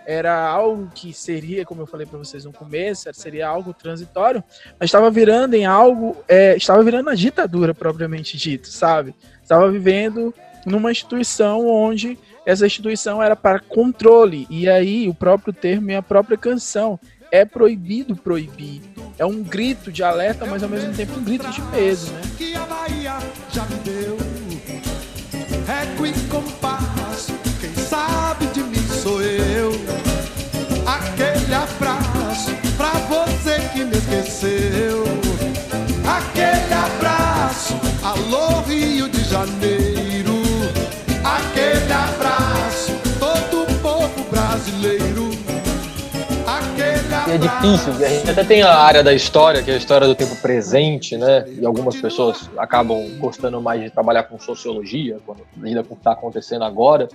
era 0.05 0.37
algo 0.47 0.89
que 0.93 1.13
seria, 1.13 1.65
como 1.65 1.81
eu 1.81 1.87
falei 1.87 2.05
para 2.05 2.19
vocês 2.19 2.43
no 2.45 2.51
começo, 2.51 3.09
seria 3.13 3.47
algo 3.47 3.73
transitório, 3.73 4.43
mas 4.79 4.87
estava 4.87 5.09
virando 5.09 5.55
em 5.55 5.65
algo, 5.65 6.17
é, 6.27 6.55
estava 6.55 6.83
virando 6.83 7.09
a 7.09 7.15
ditadura 7.15 7.73
propriamente 7.73 8.37
dito, 8.37 8.67
sabe? 8.67 9.15
Estava 9.41 9.71
vivendo 9.71 10.33
numa 10.65 10.91
instituição 10.91 11.67
onde 11.67 12.17
essa 12.45 12.65
instituição 12.65 13.21
era 13.21 13.35
para 13.35 13.59
controle. 13.59 14.45
E 14.49 14.69
aí 14.69 15.07
o 15.07 15.13
próprio 15.13 15.53
termo 15.53 15.91
e 15.91 15.95
a 15.95 16.01
própria 16.01 16.37
canção 16.37 16.99
é 17.31 17.45
proibido 17.45 18.15
proibir. 18.15 18.81
É 19.17 19.25
um 19.25 19.41
grito 19.43 19.91
de 19.91 20.03
alerta, 20.03 20.45
mas 20.45 20.63
ao 20.63 20.69
mesmo 20.69 20.93
tempo 20.93 21.19
um 21.19 21.23
grito 21.23 21.49
de 21.49 21.61
medo, 21.61 22.11
né? 22.11 22.21
Que 22.37 22.55
a 22.55 22.65
Bahia 22.65 23.17
já 23.51 23.65
me 23.65 23.75
deu 23.77 24.33
compasso, 26.33 27.33
quem 27.61 27.73
sabe 27.75 28.47
de 28.47 28.63
mim 28.63 28.87
sou 28.87 29.21
eu. 29.21 29.71
Aquele 30.85 31.53
abraço 31.53 32.51
pra 32.75 32.91
você 33.07 33.59
que 33.71 33.83
me 33.83 33.95
esqueceu. 33.95 35.03
Aquele 36.05 36.73
abraço, 36.73 37.79
alô 38.03 38.61
Rio 38.61 39.07
de 39.07 39.23
Janeiro. 39.23 39.92
É 47.33 47.37
difícil, 47.37 47.93
a 47.93 48.09
gente 48.09 48.29
até 48.29 48.43
tem 48.43 48.61
a 48.61 48.75
área 48.75 49.03
da 49.03 49.11
história, 49.11 49.63
que 49.63 49.71
é 49.71 49.73
a 49.73 49.77
história 49.77 50.07
do 50.07 50.13
tempo 50.13 50.35
presente, 50.35 51.17
né? 51.17 51.45
E 51.49 51.65
algumas 51.65 51.99
pessoas 51.99 52.49
acabam 52.57 53.09
gostando 53.17 53.59
mais 53.59 53.81
de 53.81 53.89
trabalhar 53.89 54.23
com 54.23 54.39
sociologia, 54.39 55.17
quando 55.25 55.41
lida 55.57 55.83
com 55.83 55.93
o 55.93 55.97
que 55.97 56.01
está 56.01 56.11
acontecendo 56.11 56.63
agora. 56.63 57.07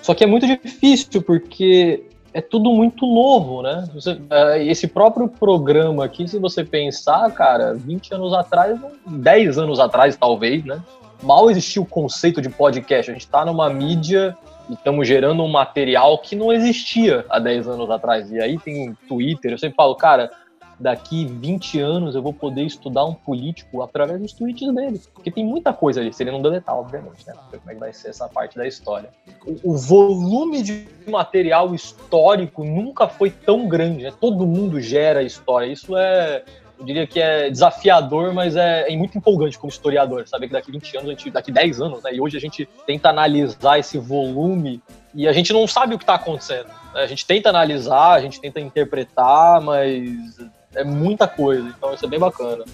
Só 0.00 0.14
que 0.14 0.22
é 0.22 0.26
muito 0.26 0.46
difícil, 0.46 1.20
porque 1.22 2.04
é 2.32 2.40
tudo 2.40 2.70
muito 2.70 3.04
novo, 3.06 3.60
né? 3.60 3.88
Você, 3.92 4.20
é, 4.30 4.64
esse 4.64 4.86
próprio 4.86 5.26
programa 5.26 6.04
aqui, 6.04 6.28
se 6.28 6.38
você 6.38 6.64
pensar, 6.64 7.28
cara, 7.32 7.74
20 7.74 8.14
anos 8.14 8.32
atrás, 8.32 8.78
10 9.04 9.58
anos 9.58 9.80
atrás, 9.80 10.16
talvez, 10.16 10.64
né? 10.64 10.80
mal 11.22 11.50
existia 11.50 11.82
o 11.82 11.86
conceito 11.86 12.40
de 12.40 12.48
podcast. 12.48 13.10
A 13.10 13.14
gente 13.14 13.26
está 13.26 13.44
numa 13.44 13.68
mídia 13.68 14.36
e 14.70 14.74
estamos 14.74 15.06
gerando 15.06 15.42
um 15.42 15.48
material 15.48 16.16
que 16.18 16.36
não 16.36 16.52
existia 16.52 17.26
há 17.28 17.40
10 17.40 17.66
anos 17.66 17.90
atrás. 17.90 18.30
E 18.30 18.40
aí 18.40 18.56
tem 18.58 18.96
Twitter, 19.08 19.50
eu 19.50 19.58
sempre 19.58 19.74
falo, 19.74 19.96
cara, 19.96 20.30
daqui 20.78 21.26
20 21.26 21.80
anos 21.80 22.14
eu 22.14 22.22
vou 22.22 22.32
poder 22.32 22.62
estudar 22.62 23.04
um 23.04 23.12
político 23.12 23.82
através 23.82 24.20
dos 24.20 24.32
tweets 24.32 24.72
dele. 24.72 25.00
Porque 25.12 25.30
tem 25.30 25.44
muita 25.44 25.72
coisa 25.72 26.00
ali, 26.00 26.12
se 26.12 26.22
ele 26.22 26.30
não 26.30 26.40
deletar, 26.40 26.76
obviamente, 26.76 27.26
né? 27.26 27.34
Como 27.50 27.70
é 27.70 27.74
que 27.74 27.80
vai 27.80 27.92
ser 27.92 28.10
essa 28.10 28.28
parte 28.28 28.56
da 28.56 28.66
história. 28.66 29.10
O, 29.44 29.72
o 29.72 29.76
volume 29.76 30.62
de 30.62 30.86
material 31.08 31.74
histórico 31.74 32.64
nunca 32.64 33.08
foi 33.08 33.30
tão 33.30 33.68
grande, 33.68 34.04
né? 34.04 34.12
Todo 34.20 34.46
mundo 34.46 34.80
gera 34.80 35.22
história. 35.22 35.66
Isso 35.66 35.96
é 35.96 36.44
eu 36.80 36.86
diria 36.86 37.06
que 37.06 37.20
é 37.20 37.50
desafiador, 37.50 38.32
mas 38.32 38.56
é, 38.56 38.90
é, 38.90 38.96
muito 38.96 39.16
empolgante 39.16 39.58
como 39.58 39.70
historiador, 39.70 40.26
saber 40.26 40.46
que 40.46 40.54
daqui 40.54 40.72
20 40.72 40.96
anos, 40.96 41.08
a 41.08 41.12
gente, 41.12 41.30
daqui 41.30 41.52
10 41.52 41.80
anos, 41.82 42.02
né, 42.02 42.14
e 42.14 42.20
hoje 42.20 42.38
a 42.38 42.40
gente 42.40 42.66
tenta 42.86 43.10
analisar 43.10 43.78
esse 43.78 43.98
volume 43.98 44.82
e 45.14 45.28
a 45.28 45.32
gente 45.32 45.52
não 45.52 45.66
sabe 45.66 45.94
o 45.94 45.98
que 45.98 46.04
está 46.04 46.14
acontecendo. 46.14 46.68
Né? 46.68 47.02
A 47.02 47.06
gente 47.06 47.26
tenta 47.26 47.50
analisar, 47.50 48.12
a 48.12 48.20
gente 48.20 48.40
tenta 48.40 48.58
interpretar, 48.60 49.60
mas 49.60 50.38
é 50.74 50.82
muita 50.82 51.28
coisa, 51.28 51.68
então 51.68 51.92
isso 51.92 52.06
é 52.06 52.08
bem 52.08 52.18
bacana. 52.18 52.64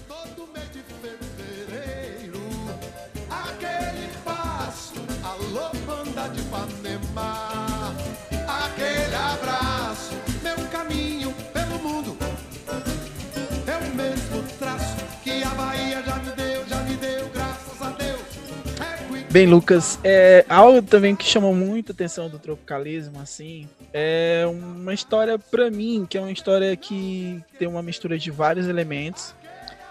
Bem, 19.29 19.45
Lucas, 19.45 19.99
é 20.05 20.45
algo 20.47 20.81
também 20.81 21.15
que 21.15 21.25
chamou 21.25 21.53
muito 21.53 21.91
a 21.91 21.93
atenção 21.93 22.29
do 22.29 22.39
tropicalismo, 22.39 23.19
assim, 23.19 23.67
é 23.93 24.45
uma 24.47 24.93
história 24.93 25.37
para 25.37 25.69
mim 25.69 26.07
que 26.09 26.17
é 26.17 26.21
uma 26.21 26.31
história 26.31 26.75
que 26.77 27.43
tem 27.59 27.67
uma 27.67 27.83
mistura 27.83 28.17
de 28.17 28.31
vários 28.31 28.67
elementos. 28.67 29.35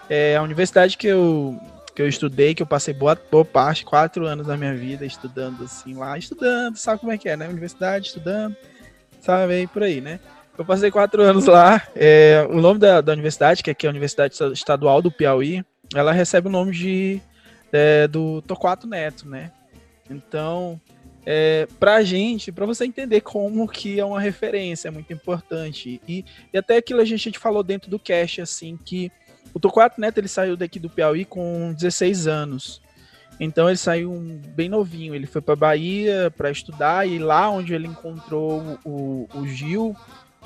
É 0.09 0.35
a 0.35 0.41
universidade 0.41 0.97
que 0.97 1.07
eu 1.07 1.59
que 1.93 2.01
eu 2.01 2.07
estudei, 2.07 2.53
que 2.53 2.61
eu 2.61 2.67
passei 2.67 2.93
boa, 2.93 3.19
boa 3.31 3.43
parte, 3.43 3.83
quatro 3.83 4.27
anos 4.27 4.45
da 4.45 4.55
minha 4.55 4.75
vida 4.75 5.03
estudando 5.03 5.63
assim 5.63 5.95
lá, 5.95 6.15
estudando, 6.15 6.77
sabe 6.77 6.99
como 6.99 7.11
é 7.11 7.17
que 7.17 7.27
é, 7.27 7.35
né? 7.35 7.47
Universidade, 7.47 8.07
estudando, 8.07 8.55
sabe 9.19 9.53
aí 9.53 9.67
por 9.67 9.81
aí, 9.81 9.99
né? 9.99 10.19
Eu 10.57 10.65
passei 10.65 10.89
quatro 10.91 11.21
anos 11.21 11.45
lá. 11.45 11.81
É, 11.95 12.47
o 12.49 12.61
nome 12.61 12.79
da, 12.79 13.01
da 13.01 13.13
universidade, 13.13 13.61
que 13.61 13.71
aqui 13.71 13.85
é 13.85 13.89
a 13.89 13.91
Universidade 13.91 14.35
Estadual 14.53 15.01
do 15.01 15.11
Piauí, 15.11 15.63
ela 15.93 16.11
recebe 16.11 16.47
o 16.47 16.51
nome 16.51 16.71
de 16.71 17.21
é, 17.71 18.07
do 18.07 18.41
Torquato 18.41 18.87
Neto, 18.87 19.27
né? 19.27 19.51
Então, 20.09 20.79
é, 21.25 21.67
pra 21.79 22.03
gente, 22.03 22.51
para 22.51 22.65
você 22.65 22.85
entender 22.85 23.21
como 23.21 23.67
que 23.67 23.99
é 23.99 24.05
uma 24.05 24.19
referência, 24.19 24.87
é 24.87 24.91
muito 24.91 25.11
importante. 25.11 26.01
E, 26.07 26.23
e 26.53 26.57
até 26.57 26.77
aquilo 26.77 27.01
a 27.01 27.05
gente, 27.05 27.19
a 27.19 27.23
gente 27.23 27.39
falou 27.39 27.63
dentro 27.63 27.89
do 27.89 27.99
cast, 27.99 28.41
assim, 28.41 28.77
que 28.77 29.11
o 29.53 29.59
Torquato 29.59 29.99
Neto 29.99 30.19
ele 30.19 30.27
saiu 30.27 30.55
daqui 30.55 30.79
do 30.79 30.89
Piauí 30.89 31.25
com 31.25 31.73
16 31.73 32.27
anos. 32.27 32.81
Então 33.39 33.67
ele 33.67 33.77
saiu 33.77 34.11
bem 34.55 34.69
novinho. 34.69 35.13
Ele 35.13 35.27
foi 35.27 35.41
para 35.41 35.55
Bahia 35.55 36.31
para 36.35 36.49
estudar 36.49 37.07
e 37.07 37.19
lá 37.19 37.49
onde 37.49 37.73
ele 37.73 37.87
encontrou 37.87 38.79
o, 38.83 39.27
o 39.33 39.47
Gil 39.47 39.95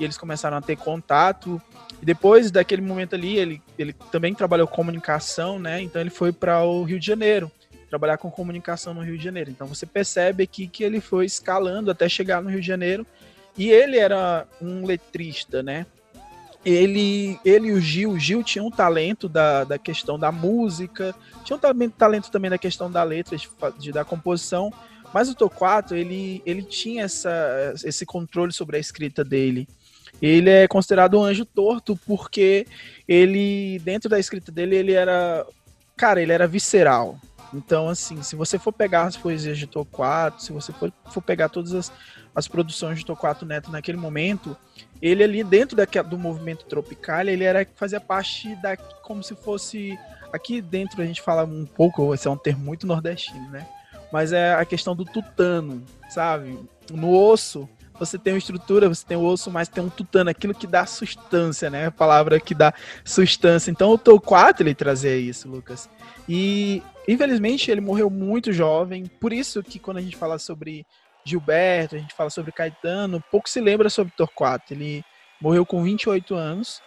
e 0.02 0.04
eles 0.04 0.18
começaram 0.18 0.56
a 0.56 0.60
ter 0.60 0.76
contato. 0.76 1.62
E 2.00 2.04
depois 2.04 2.50
daquele 2.50 2.82
momento 2.82 3.14
ali, 3.14 3.38
ele, 3.38 3.62
ele 3.78 3.92
também 4.10 4.34
trabalhou 4.34 4.66
comunicação, 4.66 5.58
né? 5.58 5.80
Então 5.80 6.00
ele 6.00 6.10
foi 6.10 6.32
para 6.32 6.62
o 6.64 6.82
Rio 6.82 6.98
de 6.98 7.06
Janeiro, 7.06 7.50
trabalhar 7.88 8.18
com 8.18 8.30
comunicação 8.30 8.92
no 8.92 9.02
Rio 9.02 9.16
de 9.16 9.24
Janeiro. 9.24 9.50
Então 9.50 9.66
você 9.66 9.86
percebe 9.86 10.42
aqui 10.42 10.66
que 10.66 10.82
ele 10.82 11.00
foi 11.00 11.24
escalando 11.24 11.90
até 11.90 12.08
chegar 12.08 12.42
no 12.42 12.50
Rio 12.50 12.60
de 12.60 12.66
Janeiro. 12.66 13.06
E 13.56 13.70
ele 13.70 13.98
era 13.98 14.46
um 14.60 14.84
letrista, 14.84 15.62
né? 15.62 15.86
Ele, 16.64 17.38
ele 17.44 17.68
e 17.68 17.72
o 17.72 17.80
Gil, 17.80 18.12
o 18.12 18.18
Gil 18.18 18.42
tinha 18.42 18.62
um 18.62 18.70
talento 18.70 19.28
da, 19.28 19.64
da 19.64 19.78
questão 19.78 20.18
da 20.18 20.32
música, 20.32 21.14
tinha 21.44 21.56
um 21.56 21.90
talento, 21.90 22.30
também 22.30 22.50
da 22.50 22.58
questão 22.58 22.90
da 22.90 23.02
letra, 23.02 23.36
de, 23.36 23.48
de 23.78 23.92
da 23.92 24.04
composição, 24.04 24.72
mas 25.12 25.28
o 25.28 25.34
Torquato, 25.34 25.94
ele, 25.94 26.40
ele 26.46 26.62
tinha 26.62 27.02
essa, 27.02 27.74
esse 27.84 28.06
controle 28.06 28.52
sobre 28.52 28.76
a 28.76 28.80
escrita 28.80 29.24
dele 29.24 29.68
ele 30.22 30.48
é 30.48 30.68
considerado 30.68 31.18
um 31.18 31.24
anjo 31.24 31.44
torto 31.44 31.98
porque 32.06 32.66
ele, 33.08 33.80
dentro 33.80 34.08
da 34.08 34.20
escrita 34.20 34.52
dele, 34.52 34.76
ele 34.76 34.92
era. 34.92 35.44
Cara, 35.96 36.22
ele 36.22 36.32
era 36.32 36.46
visceral. 36.46 37.18
Então, 37.52 37.88
assim, 37.88 38.22
se 38.22 38.34
você 38.34 38.58
for 38.58 38.72
pegar 38.72 39.02
as 39.02 39.16
poesias 39.16 39.58
de 39.58 39.66
Torquato, 39.66 40.42
se 40.42 40.52
você 40.52 40.72
for, 40.72 40.90
for 41.10 41.20
pegar 41.20 41.50
todas 41.50 41.74
as, 41.74 41.92
as 42.34 42.48
produções 42.48 42.98
de 42.98 43.04
Torquato 43.04 43.44
Neto 43.44 43.70
naquele 43.70 43.98
momento, 43.98 44.56
ele 45.02 45.22
ali 45.22 45.44
dentro 45.44 45.76
da, 45.76 45.84
do 46.02 46.16
movimento 46.16 46.64
tropical, 46.64 47.26
ele 47.26 47.44
era 47.44 47.66
fazia 47.74 48.00
parte 48.00 48.54
da 48.56 48.76
como 48.76 49.22
se 49.22 49.34
fosse 49.34 49.98
aqui 50.32 50.62
dentro 50.62 51.02
a 51.02 51.04
gente 51.04 51.20
fala 51.20 51.44
um 51.44 51.66
pouco, 51.66 52.14
esse 52.14 52.26
é 52.26 52.30
um 52.30 52.36
termo 52.36 52.64
muito 52.64 52.86
nordestino, 52.86 53.50
né? 53.50 53.66
Mas 54.10 54.32
é 54.32 54.54
a 54.54 54.64
questão 54.64 54.96
do 54.96 55.04
tutano, 55.04 55.84
sabe? 56.08 56.58
No 56.90 57.12
osso, 57.14 57.68
você 57.98 58.18
tem 58.18 58.32
uma 58.32 58.38
estrutura, 58.38 58.88
você 58.88 59.06
tem 59.06 59.16
o 59.16 59.24
osso, 59.24 59.50
mas 59.50 59.68
tem 59.68 59.82
um 59.82 59.88
tutano, 59.88 60.30
aquilo 60.30 60.54
que 60.54 60.66
dá 60.66 60.84
substância, 60.86 61.70
né? 61.70 61.86
A 61.86 61.90
palavra 61.90 62.40
que 62.40 62.54
dá 62.54 62.72
substância. 63.04 63.70
Então 63.70 63.90
o 63.90 63.98
Torquato 63.98 64.62
ele 64.62 64.74
trazia 64.74 65.16
isso, 65.16 65.48
Lucas. 65.48 65.88
E 66.28 66.82
infelizmente 67.06 67.70
ele 67.70 67.80
morreu 67.80 68.08
muito 68.10 68.52
jovem, 68.52 69.06
por 69.20 69.32
isso 69.32 69.62
que 69.62 69.78
quando 69.78 69.98
a 69.98 70.02
gente 70.02 70.16
fala 70.16 70.38
sobre 70.38 70.86
Gilberto, 71.24 71.96
a 71.96 71.98
gente 71.98 72.14
fala 72.14 72.30
sobre 72.30 72.52
Caetano, 72.52 73.22
pouco 73.30 73.48
se 73.48 73.60
lembra 73.60 73.88
sobre 73.88 74.12
Torquato. 74.16 74.72
Ele 74.72 75.04
morreu 75.40 75.64
com 75.66 75.82
28 75.82 76.34
anos 76.34 76.80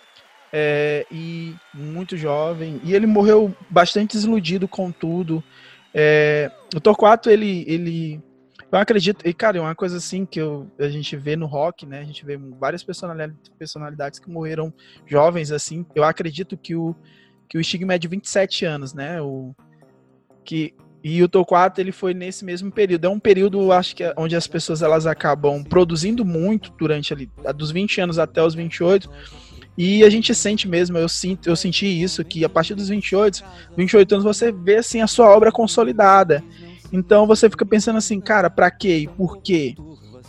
é, 0.52 1.06
e 1.12 1.54
muito 1.74 2.16
jovem, 2.16 2.80
e 2.84 2.94
ele 2.94 3.06
morreu 3.06 3.56
bastante 3.70 4.14
desiludido 4.14 4.68
com 4.68 4.92
tudo. 4.92 5.44
É, 5.94 6.52
o 6.76 6.80
Torquato, 6.80 7.30
ele, 7.30 7.64
ele 7.68 8.22
eu 8.76 8.82
acredito, 8.82 9.28
e 9.28 9.34
cara, 9.34 9.58
é 9.58 9.62
uma 9.62 9.76
coisa 9.76 9.98
assim 9.98 10.26
que 10.26 10.40
eu, 10.40 10.70
a 10.80 10.88
gente 10.88 11.16
vê 11.16 11.36
no 11.36 11.46
rock, 11.46 11.86
né? 11.86 12.00
A 12.00 12.04
gente 12.04 12.26
vê 12.26 12.38
várias 12.38 12.84
personalidades, 12.84 14.20
que 14.20 14.30
morreram 14.30 14.74
jovens, 15.06 15.52
assim. 15.52 15.86
Eu 15.96 16.04
acredito 16.04 16.58
que 16.58 16.76
o, 16.76 16.96
que 17.48 17.58
o 17.58 17.62
estigma 17.62 17.94
é 17.94 17.98
de 17.98 18.08
27 18.08 18.66
anos, 18.66 18.94
né? 18.94 19.22
O, 19.22 19.56
que, 20.44 20.74
e 21.04 21.24
o 21.24 21.30
Torquato, 21.30 21.80
ele 21.80 21.92
foi 21.92 22.14
nesse 22.14 22.44
mesmo 22.44 22.72
período. 22.72 23.06
É 23.06 23.10
um 23.10 23.20
período, 23.20 23.72
acho 23.72 23.96
que, 23.96 24.04
onde 24.18 24.36
as 24.36 24.48
pessoas 24.48 24.82
elas 24.82 25.06
acabam 25.08 25.64
produzindo 25.64 26.26
muito 26.26 26.72
durante 26.78 27.14
ali, 27.14 27.30
dos 27.56 27.72
20 27.72 28.02
anos 28.02 28.20
até 28.20 28.44
os 28.44 28.56
28. 28.56 29.10
E 29.78 30.04
a 30.04 30.10
gente 30.10 30.34
sente 30.34 30.68
mesmo, 30.68 30.98
eu 30.98 31.08
sinto, 31.08 31.50
eu 31.50 31.56
senti 31.56 31.86
isso, 31.86 32.24
que 32.24 32.46
a 32.46 32.50
partir 32.50 32.76
dos 32.76 32.88
28, 32.90 33.44
28 33.76 34.16
anos 34.16 34.24
você 34.24 34.52
vê 34.52 34.78
assim 34.78 35.02
a 35.02 35.08
sua 35.08 35.30
obra 35.30 35.52
consolidada. 35.52 36.44
Então 36.96 37.28
você 37.28 37.50
fica 37.50 37.66
pensando 37.66 37.98
assim, 37.98 38.22
cara, 38.22 38.50
pra 38.50 38.72
quê 38.72 39.00
e 39.00 39.08
por 39.08 39.42
quê? 39.42 39.76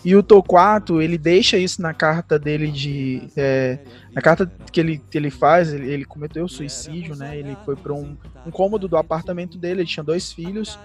E 0.04 0.14
o 0.16 0.22
Torquato, 0.22 1.00
ele 1.00 1.16
deixa 1.16 1.56
isso 1.56 1.80
na 1.80 1.94
carta 1.94 2.38
dele 2.38 2.70
de. 2.70 3.28
É, 3.36 3.78
na 4.12 4.20
carta 4.20 4.50
que 4.72 4.80
ele, 4.80 4.98
que 4.98 5.16
ele 5.16 5.30
faz, 5.30 5.72
ele, 5.72 5.90
ele 5.90 6.04
cometeu 6.04 6.46
suicídio, 6.48 7.14
né? 7.16 7.38
Ele 7.38 7.56
foi 7.64 7.76
para 7.76 7.92
um, 7.92 8.16
um 8.44 8.50
cômodo 8.50 8.88
do 8.88 8.96
apartamento 8.96 9.56
dele, 9.56 9.80
ele 9.80 9.88
tinha 9.88 10.02
dois 10.02 10.32
filhos, 10.32 10.78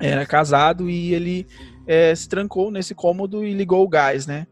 era 0.00 0.24
casado 0.24 0.88
e 0.88 1.14
ele 1.14 1.46
é, 1.86 2.14
se 2.14 2.28
trancou 2.28 2.70
nesse 2.70 2.94
cômodo 2.94 3.44
e 3.44 3.52
ligou 3.52 3.84
o 3.84 3.88
gás, 3.88 4.26
né? 4.26 4.46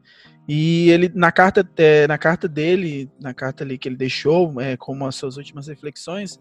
E 0.46 0.90
ele, 0.90 1.11
na 1.14 1.32
carta, 1.32 1.68
é, 1.76 2.06
na 2.06 2.18
carta 2.18 2.48
dele, 2.48 3.11
na 3.18 3.32
carta 3.32 3.64
ali 3.64 3.78
que 3.78 3.88
ele 3.88 3.96
deixou, 3.96 4.61
é, 4.61 4.76
como 4.76 5.06
as 5.06 5.14
suas 5.14 5.36
últimas 5.36 5.68
reflexões, 5.68 6.38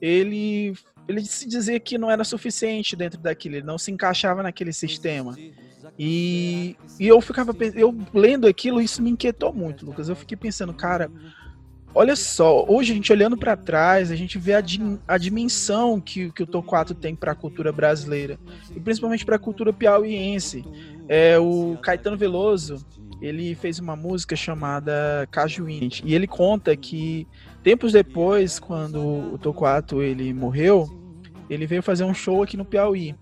ele 0.00 0.74
ele 1.08 1.24
se 1.24 1.46
dizia 1.46 1.78
que 1.78 1.98
não 1.98 2.10
era 2.10 2.24
suficiente 2.24 2.96
dentro 2.96 3.20
daquilo, 3.20 3.56
ele 3.56 3.66
não 3.66 3.78
se 3.78 3.90
encaixava 3.90 4.42
naquele 4.42 4.72
sistema. 4.72 5.36
E, 5.98 6.76
e 6.98 7.06
eu 7.06 7.20
ficava 7.20 7.54
eu 7.74 7.96
lendo 8.12 8.46
aquilo, 8.46 8.80
isso 8.80 9.02
me 9.02 9.10
inquietou 9.10 9.52
muito, 9.52 9.84
Lucas. 9.84 10.08
Eu 10.08 10.16
fiquei 10.16 10.36
pensando, 10.36 10.72
cara, 10.72 11.10
olha 11.94 12.16
só, 12.16 12.64
hoje 12.66 12.92
a 12.92 12.94
gente 12.94 13.12
olhando 13.12 13.36
para 13.36 13.56
trás, 13.56 14.10
a 14.10 14.16
gente 14.16 14.38
vê 14.38 14.54
a, 14.54 14.62
a 15.06 15.18
dimensão 15.18 16.00
que, 16.00 16.32
que 16.32 16.42
o 16.42 16.46
Torquato 16.46 16.94
tem 16.94 17.14
para 17.14 17.32
a 17.32 17.36
cultura 17.36 17.70
brasileira 17.70 18.38
e 18.74 18.80
principalmente 18.80 19.24
para 19.24 19.36
a 19.36 19.38
cultura 19.38 19.72
piauiense. 19.72 20.64
É, 21.08 21.38
o 21.38 21.76
Caetano 21.82 22.16
Veloso, 22.16 22.84
ele 23.20 23.54
fez 23.54 23.78
uma 23.78 23.94
música 23.94 24.34
chamada 24.34 25.28
Cajuína 25.30 25.88
e 26.02 26.14
ele 26.14 26.26
conta 26.26 26.74
que 26.74 27.26
Tempos 27.64 27.92
depois, 27.92 28.58
quando 28.58 29.32
o 29.32 29.38
Torquato 29.38 30.02
ele 30.02 30.34
morreu, 30.34 30.86
ele 31.48 31.66
veio 31.66 31.82
fazer 31.82 32.04
um 32.04 32.12
show 32.12 32.42
aqui 32.42 32.58
no 32.58 32.64
Piauí. 32.64 33.14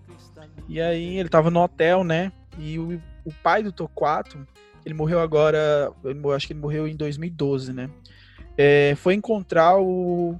E 0.67 0.81
aí 0.81 1.17
ele 1.17 1.29
tava 1.29 1.49
no 1.49 1.61
hotel, 1.61 2.03
né? 2.03 2.29
E 2.59 2.77
o, 2.77 3.01
o 3.23 3.33
pai 3.41 3.63
do 3.63 3.71
Torquato, 3.71 4.45
ele 4.85 4.93
morreu 4.93 5.21
agora, 5.21 5.89
acho 6.35 6.45
que 6.45 6.51
ele 6.51 6.59
morreu 6.59 6.85
em 6.89 6.95
2012, 6.97 7.71
né? 7.71 7.89
É, 8.57 8.95
foi 8.97 9.13
encontrar 9.13 9.79
o 9.79 10.37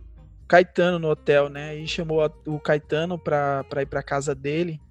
Caetano 0.49 0.99
no 0.99 1.09
hotel, 1.09 1.47
né? 1.47 1.73
E 1.77 1.87
chamou 1.87 2.29
o 2.45 2.59
Caetano 2.59 3.17
pra 3.17 3.63
ir 3.77 3.85
pra 3.85 4.03
casa 4.03 4.35
dele. 4.35 4.81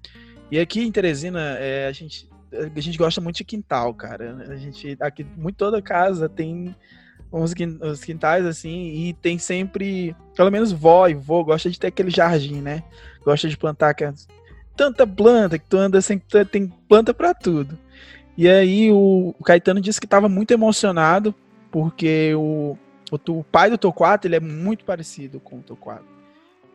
E 0.49 0.59
aqui 0.59 0.81
em 0.81 0.91
Teresina, 0.91 1.55
é, 1.59 1.85
a, 1.85 1.91
gente, 1.91 2.27
a 2.51 2.79
gente 2.79 2.97
gosta 2.97 3.21
muito 3.21 3.35
de 3.35 3.43
quintal, 3.43 3.93
cara. 3.93 4.37
A 4.49 4.55
gente, 4.55 4.97
aqui, 4.99 5.23
muito 5.37 5.55
toda 5.55 5.79
casa 5.83 6.27
tem 6.27 6.75
uns 7.33 8.03
quintais 8.03 8.45
assim, 8.45 8.91
e 8.93 9.13
tem 9.13 9.39
sempre, 9.39 10.15
pelo 10.35 10.51
menos 10.51 10.71
vó 10.71 11.07
e 11.07 11.15
vô, 11.15 11.43
gosta 11.43 11.69
de 11.69 11.79
ter 11.79 11.87
aquele 11.87 12.11
jardim, 12.11 12.61
né? 12.61 12.83
Gosta 13.25 13.49
de 13.49 13.57
plantar 13.57 13.95
tanta 14.75 15.07
planta 15.07 15.57
que 15.57 15.65
tu 15.65 15.77
anda 15.77 16.01
sempre 16.01 16.45
tem 16.45 16.67
planta 16.87 17.13
para 17.13 17.33
tudo. 17.33 17.77
E 18.37 18.47
aí 18.47 18.91
o, 18.91 19.33
o 19.37 19.43
Caetano 19.43 19.81
disse 19.81 19.99
que 19.99 20.05
estava 20.05 20.29
muito 20.29 20.51
emocionado 20.51 21.33
porque 21.71 22.33
o, 22.35 22.77
o, 23.11 23.31
o, 23.31 23.43
pai 23.43 23.69
do 23.69 23.77
Torquato, 23.77 24.27
ele 24.27 24.35
é 24.35 24.39
muito 24.39 24.85
parecido 24.85 25.39
com 25.39 25.57
o 25.57 25.63
Torquato. 25.63 26.05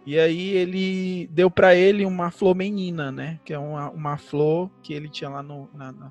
E 0.04 0.18
aí 0.18 0.50
ele 0.50 1.28
deu 1.28 1.50
para 1.50 1.74
ele 1.74 2.04
uma 2.04 2.30
flor 2.30 2.54
menina, 2.54 3.12
né? 3.12 3.38
Que 3.44 3.52
é 3.52 3.58
uma, 3.58 3.90
uma 3.90 4.16
flor 4.16 4.70
que 4.82 4.92
ele 4.92 5.08
tinha 5.08 5.30
lá 5.30 5.42
no, 5.42 5.68
na, 5.74 5.92
na 5.92 6.10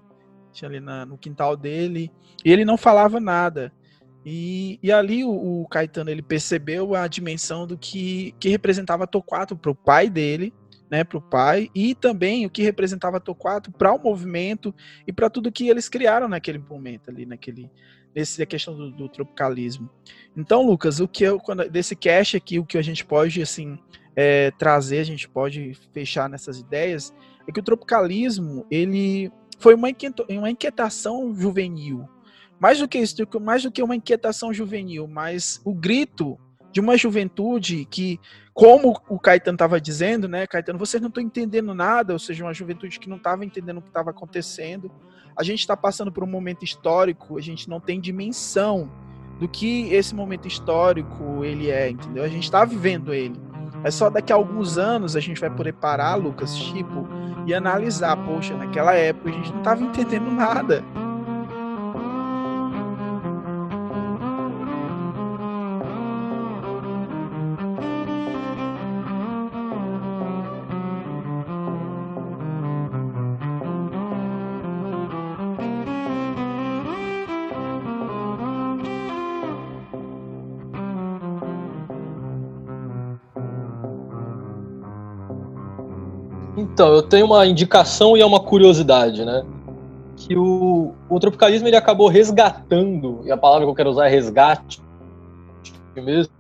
tinha 0.54 0.70
ali 0.70 0.80
na, 0.80 1.06
no 1.06 1.18
quintal 1.18 1.58
dele. 1.58 2.12
E 2.46 2.52
ele 2.52 2.64
não 2.64 2.78
falava 2.78 3.20
nada. 3.20 3.72
E, 4.26 4.80
e 4.84 4.92
ali 4.92 5.24
o, 5.24 5.62
o, 5.62 5.68
Caetano 5.68 6.10
ele 6.10 6.22
percebeu 6.22 6.96
a 6.96 7.08
dimensão 7.08 7.66
do 7.66 7.78
que, 7.78 8.36
que 8.40 8.50
representava 8.50 9.08
Torquato 9.08 9.56
para 9.56 9.72
o 9.72 9.76
pai 9.76 10.10
dele, 10.10 10.54
né, 10.90 11.04
para 11.04 11.18
o 11.18 11.22
pai, 11.22 11.70
e 11.74 11.96
também 11.96 12.46
o 12.46 12.50
que 12.50 12.62
representava 12.62 13.20
Torquato 13.20 13.72
para 13.72 13.94
o 13.94 14.00
movimento 14.00 14.74
e 15.06 15.14
para 15.14 15.30
tudo 15.30 15.52
que 15.52 15.70
eles 15.70 15.88
criaram 15.88 16.28
naquele 16.28 16.60
momento 16.60 17.10
ali, 17.10 17.26
naquele 17.26 17.70
nesse 18.16 18.42
a 18.42 18.46
questão 18.46 18.76
do, 18.76 18.92
do 18.92 19.08
tropicalismo. 19.08 19.90
Então, 20.36 20.66
Lucas, 20.66 21.00
o 21.00 21.08
que 21.08 21.24
eu 21.24 21.40
quando 21.40 21.70
desse 21.70 21.96
cast 21.96 22.36
aqui, 22.36 22.58
o 22.58 22.66
que 22.66 22.78
a 22.78 22.82
gente 22.82 23.06
pode 23.06 23.42
assim 23.42 23.78
é, 24.16 24.50
trazer, 24.52 25.00
a 25.00 25.04
gente 25.04 25.30
pode 25.30 25.78
fechar 25.94 26.28
nessas 26.28 26.60
ideias 26.60 27.14
é 27.48 27.52
que 27.52 27.60
o 27.60 27.64
tropicalismo 27.64 28.66
ele 28.72 29.32
foi 29.60 29.76
uma 29.76 29.90
inquietação 30.50 31.34
juvenil, 31.36 32.10
mais 32.60 32.80
do 32.80 32.88
que 32.88 32.98
isso, 32.98 33.16
mais 33.42 33.64
do 33.64 33.72
que 33.72 33.84
uma 33.84 33.96
inquietação 33.96 34.54
juvenil, 34.54 35.08
mas 35.08 35.62
o 35.64 35.74
grito 35.74 36.38
de 36.72 36.80
uma 36.80 36.98
juventude 36.98 37.86
que, 37.86 38.20
como 38.54 39.00
o 39.10 39.20
Caetano 39.20 39.56
estava 39.56 39.80
dizendo, 39.80 40.28
né, 40.28 40.46
Caetano, 40.46 40.78
vocês 40.78 41.02
não 41.02 41.10
estão 41.10 41.24
entendendo 41.24 41.74
nada, 41.74 42.14
ou 42.14 42.20
seja, 42.20 42.44
uma 42.44 42.54
juventude 42.54 43.00
que 43.00 43.10
não 43.10 43.18
estava 43.18 43.46
entendendo 43.46 43.78
o 43.78 43.82
que 43.82 43.88
estava 43.88 44.12
acontecendo. 44.12 44.92
A 45.36 45.44
gente 45.44 45.60
está 45.60 45.78
passando 45.78 46.12
por 46.12 46.24
um 46.24 46.28
momento 46.28 46.64
histórico, 46.64 47.38
a 47.38 47.42
gente 47.42 47.70
não 47.70 47.80
tem 47.80 48.00
dimensão 48.00 48.92
do 49.40 49.48
que 49.48 49.94
esse 49.94 50.16
momento 50.16 50.48
histórico 50.48 51.44
ele 51.44 51.70
é, 51.70 51.90
entendeu? 51.90 52.24
A 52.24 52.28
gente 52.28 52.44
está 52.44 52.66
vivendo 52.66 53.14
ele. 53.14 53.40
É 53.84 53.92
só 53.92 54.10
daqui 54.10 54.34
a 54.34 54.36
alguns 54.36 54.78
anos 54.78 55.16
a 55.16 55.20
gente 55.20 55.40
vai 55.40 55.50
poder 55.50 55.74
parar, 55.74 56.16
Lucas, 56.16 56.56
tipo, 56.56 57.08
e 57.46 57.54
analisar, 57.54 58.18
poxa, 58.18 58.56
naquela 58.56 58.94
época 58.94 59.30
a 59.30 59.34
gente 59.34 59.52
não 59.52 59.60
estava 59.60 59.84
entendendo 59.84 60.32
nada. 60.32 60.84
Então, 86.78 86.94
eu 86.94 87.02
tenho 87.02 87.26
uma 87.26 87.44
indicação 87.48 88.16
e 88.16 88.22
é 88.22 88.26
uma 88.26 88.40
curiosidade, 88.40 89.26
né? 89.26 89.44
Que 90.16 90.38
o, 90.38 90.94
o 91.10 91.20
tropicalismo 91.20 91.68
ele 91.68 91.76
acabou 91.76 92.08
resgatando, 92.08 93.24
e 93.26 93.32
a 93.32 93.36
palavra 93.36 93.66
que 93.66 93.72
eu 93.72 93.74
quero 93.74 93.90
usar 93.90 94.06
é 94.06 94.10
resgate 94.10 94.80
mesmo, 96.00 96.32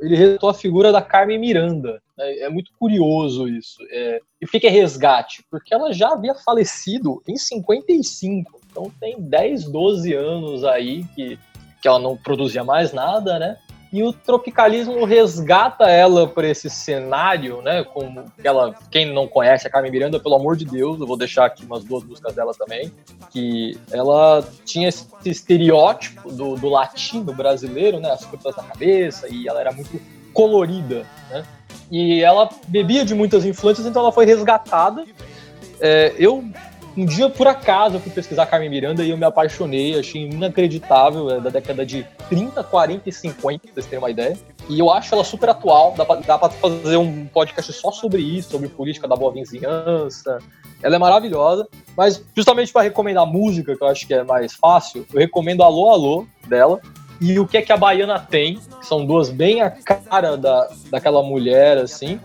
ele 0.00 0.16
resgatou 0.16 0.48
a 0.48 0.54
figura 0.54 0.90
da 0.90 1.00
Carmen 1.00 1.38
Miranda. 1.38 2.02
Né? 2.18 2.38
É 2.38 2.48
muito 2.48 2.72
curioso 2.76 3.46
isso. 3.46 3.76
É, 3.88 4.20
e 4.40 4.46
por 4.46 4.60
que 4.60 4.66
é 4.66 4.70
resgate? 4.70 5.44
Porque 5.48 5.72
ela 5.72 5.92
já 5.92 6.08
havia 6.08 6.34
falecido 6.34 7.22
em 7.28 7.36
55, 7.36 8.60
então 8.68 8.90
tem 8.98 9.20
10, 9.20 9.66
12 9.66 10.12
anos 10.12 10.64
aí 10.64 11.04
que, 11.14 11.38
que 11.80 11.86
ela 11.86 12.00
não 12.00 12.16
produzia 12.16 12.64
mais 12.64 12.92
nada, 12.92 13.38
né? 13.38 13.58
E 13.94 14.02
o 14.02 14.12
tropicalismo 14.12 15.04
resgata 15.04 15.84
ela 15.84 16.26
para 16.26 16.48
esse 16.48 16.68
cenário, 16.68 17.62
né? 17.62 17.84
Como 17.84 18.24
ela, 18.42 18.74
quem 18.90 19.14
não 19.14 19.28
conhece 19.28 19.68
a 19.68 19.70
Carmen 19.70 19.92
Miranda, 19.92 20.18
pelo 20.18 20.34
amor 20.34 20.56
de 20.56 20.64
Deus, 20.64 20.98
eu 20.98 21.06
vou 21.06 21.16
deixar 21.16 21.44
aqui 21.44 21.64
umas 21.64 21.84
duas 21.84 22.02
músicas 22.02 22.34
dela 22.34 22.52
também, 22.58 22.92
que 23.30 23.78
ela 23.92 24.44
tinha 24.64 24.88
esse 24.88 25.06
estereótipo 25.24 26.32
do, 26.32 26.56
do 26.56 26.68
latino 26.68 27.32
brasileiro, 27.32 28.00
né? 28.00 28.10
As 28.10 28.24
frutas 28.24 28.56
na 28.56 28.64
cabeça 28.64 29.28
e 29.28 29.46
ela 29.46 29.60
era 29.60 29.70
muito 29.70 30.00
colorida, 30.32 31.06
né? 31.30 31.44
E 31.88 32.20
ela 32.20 32.48
bebia 32.66 33.04
de 33.04 33.14
muitas 33.14 33.44
influências, 33.44 33.86
então 33.86 34.02
ela 34.02 34.10
foi 34.10 34.26
resgatada. 34.26 35.04
É, 35.80 36.12
eu 36.18 36.44
um 36.96 37.04
dia, 37.04 37.28
por 37.28 37.46
acaso, 37.46 37.96
eu 37.96 38.00
fui 38.00 38.12
pesquisar 38.12 38.46
Carmen 38.46 38.70
Miranda 38.70 39.04
e 39.04 39.10
eu 39.10 39.16
me 39.16 39.24
apaixonei, 39.24 39.98
achei 39.98 40.22
inacreditável, 40.22 41.30
é 41.30 41.40
da 41.40 41.50
década 41.50 41.84
de 41.84 42.06
30, 42.28 42.62
40 42.62 43.08
e 43.08 43.12
50, 43.12 43.58
pra 43.58 43.72
vocês 43.74 43.86
terem 43.86 43.98
uma 43.98 44.10
ideia. 44.10 44.38
E 44.68 44.78
eu 44.78 44.90
acho 44.90 45.14
ela 45.14 45.24
super 45.24 45.50
atual, 45.50 45.94
dá 45.96 46.04
pra, 46.04 46.16
dá 46.16 46.38
pra 46.38 46.48
fazer 46.50 46.96
um 46.96 47.26
podcast 47.26 47.72
só 47.72 47.90
sobre 47.90 48.22
isso, 48.22 48.50
sobre 48.50 48.68
política 48.68 49.08
da 49.08 49.16
boa 49.16 49.32
vizinhança. 49.32 50.38
Ela 50.82 50.96
é 50.96 50.98
maravilhosa, 50.98 51.66
mas 51.96 52.24
justamente 52.34 52.72
para 52.72 52.82
recomendar 52.82 53.26
música, 53.26 53.76
que 53.76 53.82
eu 53.82 53.88
acho 53.88 54.06
que 54.06 54.14
é 54.14 54.22
mais 54.22 54.54
fácil, 54.54 55.06
eu 55.12 55.20
recomendo 55.20 55.62
Alô 55.62 55.90
Alô 55.90 56.26
dela, 56.46 56.80
e 57.20 57.38
o 57.38 57.46
que 57.46 57.56
é 57.56 57.62
que 57.62 57.72
a 57.72 57.76
Baiana 57.76 58.18
tem, 58.18 58.60
são 58.82 59.04
duas 59.04 59.30
bem 59.30 59.62
a 59.62 59.70
cara 59.70 60.36
da, 60.36 60.68
daquela 60.90 61.22
mulher, 61.22 61.78
assim. 61.78 62.20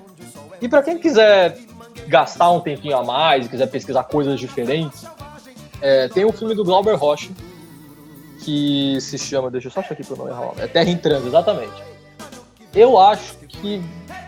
E 0.61 0.67
para 0.67 0.83
quem 0.83 0.97
quiser 0.97 1.57
gastar 2.07 2.51
um 2.51 2.59
tempinho 2.59 2.97
a 2.97 3.03
mais, 3.03 3.47
quiser 3.47 3.67
pesquisar 3.67 4.03
coisas 4.03 4.39
diferentes, 4.39 5.05
é, 5.81 6.07
tem 6.07 6.25
o 6.25 6.29
um 6.29 6.33
filme 6.33 6.55
do 6.55 6.63
Glauber 6.63 6.95
Rocha, 6.95 7.29
que 8.43 8.99
se 9.01 9.17
chama, 9.17 9.51
deixa 9.51 9.67
eu 9.67 9.71
só 9.71 9.79
achar 9.79 9.93
aqui 9.93 10.03
pro 10.03 10.17
nome 10.17 10.31
errar, 10.31 10.51
é 10.57 10.67
Terra 10.67 10.89
em 10.89 10.97
Trânsito, 10.97 11.27
exatamente. 11.27 11.83
Eu 12.73 12.99
acho 12.99 13.37
que, 13.47 13.81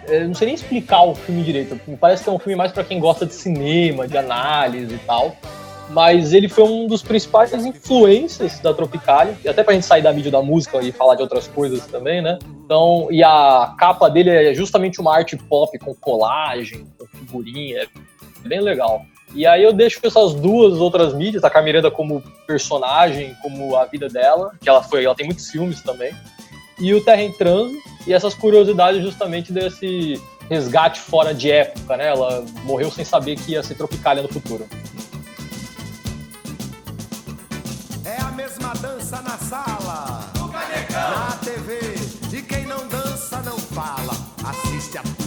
é, 0.08 0.24
não 0.26 0.34
sei 0.34 0.48
nem 0.48 0.56
explicar 0.56 1.04
o 1.04 1.16
filme 1.16 1.44
direito, 1.44 1.80
me 1.88 1.98
parece 1.98 2.24
que 2.24 2.30
é 2.30 2.32
um 2.32 2.40
filme 2.40 2.56
mais 2.56 2.72
para 2.72 2.84
quem 2.84 3.00
gosta 3.00 3.26
de 3.26 3.34
cinema, 3.34 4.08
de 4.08 4.18
análise 4.18 4.94
e 4.94 5.00
tal, 5.00 5.36
mas 5.92 6.34
ele 6.34 6.48
foi 6.48 6.64
um 6.64 6.88
dos 6.88 7.04
principais 7.04 7.54
influências 7.54 8.60
da 8.60 8.74
Tropicália, 8.74 9.38
e 9.44 9.50
até 9.50 9.64
pra 9.64 9.74
gente 9.74 9.86
sair 9.86 10.02
da 10.02 10.14
mídia 10.14 10.32
da 10.32 10.42
música 10.42 10.82
e 10.82 10.92
falar 10.92 11.16
de 11.16 11.22
outras 11.22 11.48
coisas 11.48 11.86
também, 11.86 12.22
né? 12.22 12.40
Então, 12.66 13.08
e 13.12 13.22
a 13.24 13.76
capa 13.78 14.10
dele 14.10 14.30
é 14.30 14.54
justamente 14.54 15.02
uma 15.02 15.14
arte 15.14 15.36
pop 15.36 15.78
com 15.80 15.94
colagem, 15.94 16.88
com 16.98 17.11
figurinha, 17.32 17.84
é 18.44 18.48
bem 18.48 18.60
legal. 18.62 19.06
E 19.34 19.48
aí 19.48 19.64
eu 19.64 19.72
deixo 19.72 20.00
essas 20.04 20.34
duas 20.34 20.80
outras 20.80 21.14
mídias, 21.14 21.44
a 21.44 21.50
Camiranda 21.50 21.90
como 21.90 22.22
personagem, 22.46 23.34
como 23.42 23.78
a 23.78 23.86
vida 23.86 24.10
dela, 24.10 24.52
que 24.60 24.68
ela 24.68 24.84
foi, 24.84 25.06
ela 25.06 25.16
tem 25.16 25.26
muitos 25.26 25.50
filmes 25.50 25.82
também, 25.82 26.14
e 26.78 26.94
o 26.94 27.04
Terra 27.04 27.22
em 27.22 27.32
Transo, 27.32 27.74
e 28.06 28.14
essas 28.14 28.34
curiosidades 28.34 29.02
justamente 29.02 29.54
desse 29.54 30.22
resgate 30.50 31.00
fora 31.00 31.34
de 31.34 31.50
época, 31.50 31.96
né? 31.96 32.10
Ela 32.10 32.44
morreu 32.64 32.92
sem 32.92 33.06
saber 33.06 33.38
que 33.38 33.54
ia 33.54 33.64
ser 33.64 33.76
Tropicália 33.76 34.22
no 34.22 34.28
futuro. 34.28 34.68
mesma 38.62 38.74
dança 38.76 39.22
na 39.22 39.38
sala, 39.38 40.32
na 40.92 41.38
TV. 41.44 41.80
E 42.36 42.42
quem 42.42 42.66
não 42.66 42.88
dança 42.88 43.42
não 43.42 43.58
fala, 43.58 44.14
assiste 44.44 44.98
a 44.98 45.21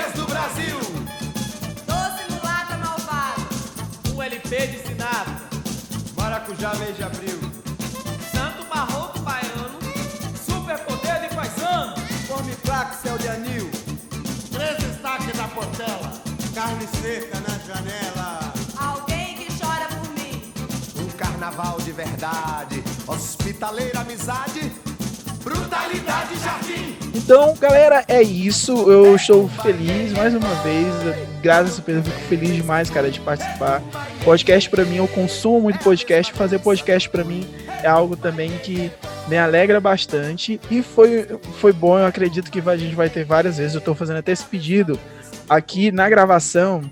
as 0.00 0.06
relíquias 0.06 0.12
do 0.14 0.26
Brasil. 0.26 0.78
Doce 1.86 2.32
mulata 2.32 2.76
malvado, 2.78 3.42
um 4.14 4.22
LP 4.22 4.66
de 4.66 4.78
sinatra, 4.86 5.40
maracujá 6.16 6.74
mês 6.76 6.96
de 6.96 7.02
abril. 7.02 7.38
Santo 8.32 8.64
barroco 8.72 9.18
baiano, 9.20 9.78
super 10.34 10.78
poder 10.80 11.20
de 11.20 11.34
paisano. 11.34 11.94
Come 12.28 12.54
craque, 12.56 13.02
céu 13.02 13.18
de 13.18 13.28
anil. 13.28 13.70
Três 14.50 14.76
destaques 14.78 15.36
na 15.36 15.48
portela, 15.48 16.12
carne 16.54 16.86
seca 17.02 17.40
na 17.40 17.58
janela 17.58 18.50
carnaval 21.40 21.78
de 21.80 21.92
verdade, 21.92 22.84
hospitaleira 23.06 24.00
amizade, 24.00 24.72
brutalidade 25.42 26.38
jardim. 26.38 26.96
Então, 27.14 27.54
galera, 27.56 28.04
é 28.08 28.22
isso. 28.22 28.72
Eu 28.90 29.16
estou 29.16 29.48
feliz 29.48 30.12
mais 30.12 30.34
uma 30.34 30.54
vez. 30.62 30.86
Graças 31.42 31.78
a 31.78 31.82
Deus, 31.82 32.06
eu 32.06 32.12
fico 32.12 32.26
feliz 32.28 32.54
demais, 32.54 32.90
cara, 32.90 33.10
de 33.10 33.20
participar. 33.20 33.82
Podcast 34.24 34.68
para 34.70 34.84
mim, 34.84 34.96
eu 34.96 35.08
consumo 35.08 35.60
muito 35.60 35.78
podcast. 35.80 36.32
Fazer 36.32 36.58
podcast 36.58 37.08
para 37.08 37.24
mim 37.24 37.46
é 37.82 37.88
algo 37.88 38.16
também 38.16 38.50
que 38.58 38.90
me 39.28 39.38
alegra 39.38 39.80
bastante 39.80 40.60
e 40.70 40.82
foi, 40.82 41.26
foi 41.60 41.72
bom. 41.72 41.98
Eu 41.98 42.06
acredito 42.06 42.50
que 42.50 42.60
a 42.60 42.76
gente 42.76 42.94
vai 42.94 43.08
ter 43.08 43.24
várias 43.24 43.58
vezes. 43.58 43.74
Eu 43.74 43.80
tô 43.80 43.94
fazendo 43.94 44.18
até 44.18 44.32
esse 44.32 44.44
pedido 44.44 44.98
aqui 45.48 45.90
na 45.90 46.08
gravação 46.08 46.82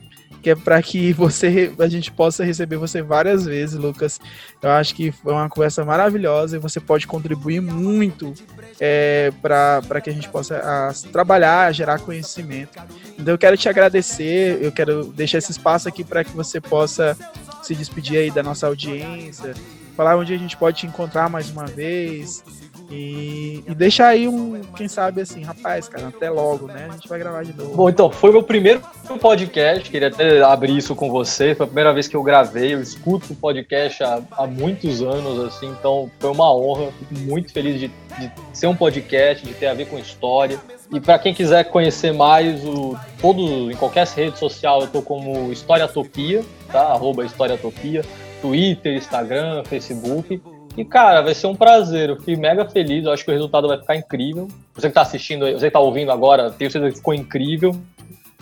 que 0.42 0.50
é 0.50 0.54
para 0.54 0.80
que 0.82 1.12
você 1.12 1.72
a 1.78 1.88
gente 1.88 2.10
possa 2.12 2.44
receber 2.44 2.76
você 2.76 3.02
várias 3.02 3.44
vezes, 3.44 3.76
Lucas. 3.76 4.20
Eu 4.62 4.70
acho 4.70 4.94
que 4.94 5.10
foi 5.12 5.32
uma 5.32 5.48
conversa 5.48 5.84
maravilhosa 5.84 6.56
e 6.56 6.60
você 6.60 6.80
pode 6.80 7.06
contribuir 7.06 7.60
muito 7.60 8.32
é, 8.80 9.32
para 9.42 10.00
que 10.00 10.10
a 10.10 10.12
gente 10.12 10.28
possa 10.28 10.58
a, 10.58 10.92
trabalhar, 11.10 11.72
gerar 11.72 11.98
conhecimento. 11.98 12.78
Então 13.18 13.34
eu 13.34 13.38
quero 13.38 13.56
te 13.56 13.68
agradecer, 13.68 14.62
eu 14.62 14.72
quero 14.72 15.04
deixar 15.06 15.38
esse 15.38 15.50
espaço 15.50 15.88
aqui 15.88 16.04
para 16.04 16.24
que 16.24 16.30
você 16.30 16.60
possa 16.60 17.16
se 17.62 17.74
despedir 17.74 18.18
aí 18.18 18.30
da 18.30 18.42
nossa 18.42 18.66
audiência, 18.66 19.54
falar 19.96 20.16
onde 20.16 20.32
a 20.32 20.38
gente 20.38 20.56
pode 20.56 20.78
te 20.78 20.86
encontrar 20.86 21.28
mais 21.28 21.50
uma 21.50 21.66
vez. 21.66 22.42
E, 22.90 23.62
e 23.66 23.74
deixa 23.74 24.06
aí 24.06 24.26
um, 24.26 24.62
quem 24.74 24.88
sabe 24.88 25.20
assim, 25.20 25.42
rapaz, 25.42 25.88
cara, 25.88 26.08
até 26.08 26.30
logo, 26.30 26.66
né? 26.66 26.86
A 26.88 26.92
gente 26.94 27.08
vai 27.08 27.18
gravar 27.18 27.44
de 27.44 27.52
novo. 27.52 27.76
Bom, 27.76 27.88
então, 27.88 28.10
foi 28.10 28.32
meu 28.32 28.42
primeiro 28.42 28.80
podcast, 29.20 29.90
queria 29.90 30.08
até 30.08 30.40
abrir 30.40 30.76
isso 30.76 30.94
com 30.94 31.10
você. 31.10 31.54
Foi 31.54 31.64
a 31.64 31.66
primeira 31.66 31.92
vez 31.92 32.08
que 32.08 32.16
eu 32.16 32.22
gravei, 32.22 32.74
eu 32.74 32.80
escuto 32.80 33.32
o 33.32 33.36
podcast 33.36 34.02
há, 34.02 34.22
há 34.32 34.46
muitos 34.46 35.02
anos, 35.02 35.38
assim, 35.44 35.68
então 35.68 36.10
foi 36.18 36.30
uma 36.30 36.54
honra. 36.54 36.90
Fico 36.98 37.20
muito 37.20 37.52
feliz 37.52 37.78
de, 37.78 37.88
de 37.88 38.32
ser 38.54 38.68
um 38.68 38.76
podcast, 38.76 39.46
de 39.46 39.52
ter 39.52 39.66
a 39.66 39.74
ver 39.74 39.86
com 39.86 39.98
história. 39.98 40.58
E 40.90 40.98
para 40.98 41.18
quem 41.18 41.34
quiser 41.34 41.64
conhecer 41.64 42.14
mais, 42.14 42.64
o, 42.64 42.96
todo, 43.20 43.70
em 43.70 43.76
qualquer 43.76 44.06
rede 44.06 44.38
social, 44.38 44.80
eu 44.80 44.86
tô 44.86 45.02
como 45.02 45.52
Historiatopia, 45.52 46.42
tá? 46.72 46.80
Arroba 46.80 47.26
Historiatopia, 47.26 48.02
Twitter, 48.40 48.96
Instagram, 48.96 49.62
Facebook. 49.64 50.40
E, 50.78 50.84
cara, 50.84 51.22
vai 51.22 51.34
ser 51.34 51.48
um 51.48 51.56
prazer. 51.56 52.10
Eu 52.10 52.16
fiquei 52.16 52.36
mega 52.36 52.64
feliz. 52.64 53.04
Eu 53.04 53.12
acho 53.12 53.24
que 53.24 53.30
o 53.32 53.34
resultado 53.34 53.66
vai 53.66 53.78
ficar 53.78 53.96
incrível. 53.96 54.46
Você 54.74 54.88
que 54.88 54.94
tá 54.94 55.02
assistindo, 55.02 55.40
você 55.40 55.66
que 55.66 55.72
tá 55.72 55.80
ouvindo 55.80 56.12
agora, 56.12 56.52
tenho 56.52 56.70
certeza 56.70 56.92
que 56.92 56.98
ficou 56.98 57.12
incrível. 57.12 57.74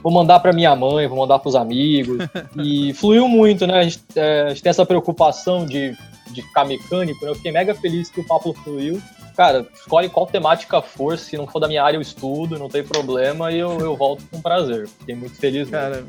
Vou 0.02 0.12
mandar 0.12 0.40
para 0.40 0.52
minha 0.52 0.76
mãe, 0.76 1.06
vou 1.08 1.16
mandar 1.16 1.38
para 1.38 1.48
os 1.48 1.54
amigos. 1.54 2.18
E 2.62 2.92
fluiu 2.92 3.26
muito, 3.26 3.66
né? 3.66 3.78
A 3.78 3.82
gente, 3.84 4.00
é, 4.14 4.42
a 4.42 4.48
gente, 4.50 4.62
tem 4.62 4.70
essa 4.70 4.84
preocupação 4.84 5.64
de, 5.64 5.96
de 6.30 6.42
ficar 6.42 6.66
mecânico, 6.66 7.24
né? 7.24 7.30
Eu 7.30 7.34
fiquei 7.34 7.50
mega 7.50 7.74
feliz 7.74 8.10
que 8.10 8.20
o 8.20 8.26
papo 8.26 8.52
fluiu. 8.52 9.00
Cara, 9.34 9.66
escolhe 9.74 10.10
qual 10.10 10.26
temática 10.26 10.82
for. 10.82 11.16
Se 11.16 11.38
não 11.38 11.46
for 11.46 11.58
da 11.58 11.68
minha 11.68 11.82
área, 11.82 11.96
eu 11.96 12.02
estudo, 12.02 12.58
não 12.58 12.68
tem 12.68 12.84
problema. 12.84 13.50
E 13.50 13.58
eu, 13.58 13.78
eu 13.80 13.96
volto 13.96 14.24
com 14.30 14.42
prazer. 14.42 14.88
Fiquei 14.88 15.14
muito 15.14 15.36
feliz. 15.36 15.70
Cara, 15.70 15.96
mesmo. 15.96 16.08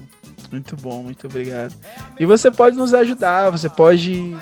Muito 0.52 0.76
bom, 0.76 1.04
muito 1.04 1.28
obrigado. 1.28 1.74
E 2.20 2.26
você 2.26 2.50
pode 2.50 2.76
nos 2.76 2.94
ajudar, 2.94 3.50
você 3.50 3.70
pode 3.70 4.36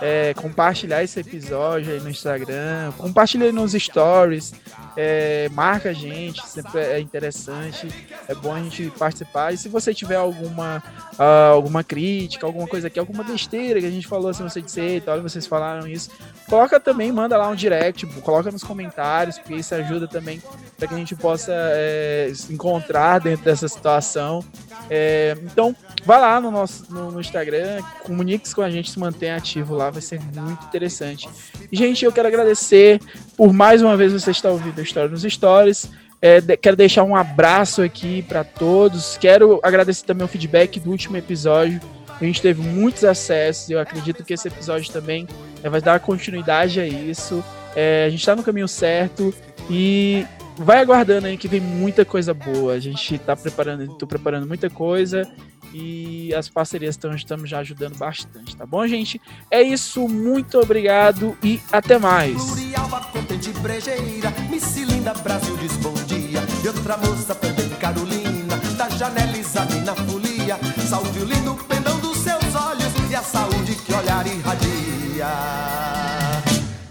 é, 0.00 0.34
compartilhar 0.34 1.02
esse 1.02 1.20
episódio 1.20 1.92
aí 1.92 2.00
no 2.00 2.10
Instagram, 2.10 2.92
compartilha 2.98 3.46
aí 3.46 3.52
nos 3.52 3.72
stories, 3.72 4.52
é, 4.96 5.48
marca 5.52 5.90
a 5.90 5.92
gente, 5.92 6.46
sempre 6.46 6.80
é 6.80 7.00
interessante, 7.00 7.88
é 8.28 8.34
bom 8.34 8.54
a 8.54 8.60
gente 8.60 8.90
participar. 8.98 9.52
E 9.52 9.56
se 9.56 9.68
você 9.68 9.94
tiver 9.94 10.16
alguma, 10.16 10.82
uh, 11.18 11.52
alguma 11.52 11.82
crítica, 11.82 12.46
alguma 12.46 12.66
coisa 12.66 12.88
aqui, 12.88 12.98
alguma 12.98 13.22
besteira 13.22 13.80
que 13.80 13.86
a 13.86 13.90
gente 13.90 14.06
falou, 14.06 14.34
se 14.34 14.42
você 14.42 14.60
disser, 14.60 15.02
olha, 15.06 15.22
vocês 15.22 15.46
falaram 15.46 15.86
isso, 15.86 16.10
coloca 16.48 16.78
também, 16.78 17.12
manda 17.12 17.36
lá 17.36 17.48
um 17.48 17.54
direct, 17.54 18.04
coloca 18.22 18.50
nos 18.50 18.62
comentários, 18.62 19.38
porque 19.38 19.54
isso 19.54 19.74
ajuda 19.74 20.06
também 20.06 20.42
para 20.76 20.88
que 20.88 20.94
a 20.94 20.98
gente 20.98 21.14
possa 21.14 21.52
é, 21.54 22.30
se 22.34 22.52
encontrar 22.52 23.20
dentro 23.20 23.44
dessa 23.44 23.68
situação. 23.68 24.44
É, 24.90 25.36
então, 25.52 25.76
Vai 26.04 26.20
lá 26.20 26.40
no 26.40 26.50
nosso 26.50 26.92
no, 26.92 27.12
no 27.12 27.20
Instagram, 27.20 27.80
comunique-se 28.02 28.54
com 28.54 28.62
a 28.62 28.70
gente, 28.70 28.90
se 28.90 28.98
mantenha 28.98 29.36
ativo 29.36 29.74
lá, 29.74 29.88
vai 29.88 30.02
ser 30.02 30.20
muito 30.20 30.64
interessante. 30.64 31.28
Gente, 31.70 32.04
eu 32.04 32.12
quero 32.12 32.26
agradecer 32.26 33.00
por 33.36 33.52
mais 33.52 33.82
uma 33.82 33.96
vez 33.96 34.12
você 34.12 34.32
estar 34.32 34.50
ouvindo 34.50 34.78
a 34.80 34.82
história 34.82 35.08
nos 35.08 35.22
stories. 35.22 35.88
É, 36.20 36.40
de, 36.40 36.56
quero 36.56 36.76
deixar 36.76 37.04
um 37.04 37.14
abraço 37.14 37.82
aqui 37.82 38.22
para 38.22 38.42
todos. 38.42 39.16
Quero 39.16 39.60
agradecer 39.62 40.04
também 40.04 40.24
o 40.24 40.28
feedback 40.28 40.80
do 40.80 40.90
último 40.90 41.16
episódio. 41.16 41.80
A 42.20 42.24
gente 42.24 42.42
teve 42.42 42.60
muitos 42.60 43.04
acessos. 43.04 43.70
Eu 43.70 43.78
acredito 43.78 44.24
que 44.24 44.34
esse 44.34 44.48
episódio 44.48 44.92
também 44.92 45.28
é, 45.62 45.68
vai 45.68 45.80
dar 45.80 46.00
continuidade 46.00 46.80
a 46.80 46.86
isso. 46.86 47.44
É, 47.76 48.04
a 48.06 48.10
gente 48.10 48.20
está 48.20 48.34
no 48.34 48.42
caminho 48.42 48.68
certo. 48.68 49.32
E 49.70 50.26
vai 50.56 50.78
aguardando 50.78 51.26
aí 51.26 51.36
que 51.36 51.48
vem 51.48 51.60
muita 51.60 52.04
coisa 52.04 52.32
boa. 52.34 52.74
A 52.74 52.80
gente 52.80 53.18
tá 53.18 53.36
preparando, 53.36 53.94
tô 53.94 54.06
preparando 54.06 54.46
muita 54.46 54.68
coisa 54.70 55.28
e 55.72 56.34
as 56.34 56.48
parcerias 56.48 56.94
estão 56.94 57.14
estamos 57.14 57.48
já 57.48 57.60
ajudando 57.60 57.96
bastante, 57.96 58.56
tá 58.56 58.66
bom, 58.66 58.86
gente? 58.86 59.20
É 59.50 59.62
isso, 59.62 60.06
muito 60.08 60.58
obrigado 60.58 61.36
e 61.42 61.60
até 61.70 61.98
mais. 61.98 62.34
Plurialva, 62.42 63.00
contente, 63.12 63.50
brejeira, 63.60 64.30
Missilinda, 64.50 65.14
Brasil 65.14 65.56
diz 65.56 65.72
bom 65.78 65.94
dia. 66.06 66.40
Outra 66.66 66.96
moça 66.98 67.34
também, 67.34 67.68
Carolina, 67.70 68.56
da 68.76 68.88
janela 68.90 69.36
examina 69.36 69.92
a 69.92 69.96
folia. 69.96 70.58
Salve 70.88 71.20
o 71.20 71.24
lindo 71.24 71.54
pendão 71.66 71.98
dos 72.00 72.18
seus 72.18 72.54
olhos 72.54 72.92
e 73.10 73.14
a 73.14 73.22
saúde 73.22 73.74
que 73.74 73.92
olhar 73.92 74.26
irradia. 74.26 75.26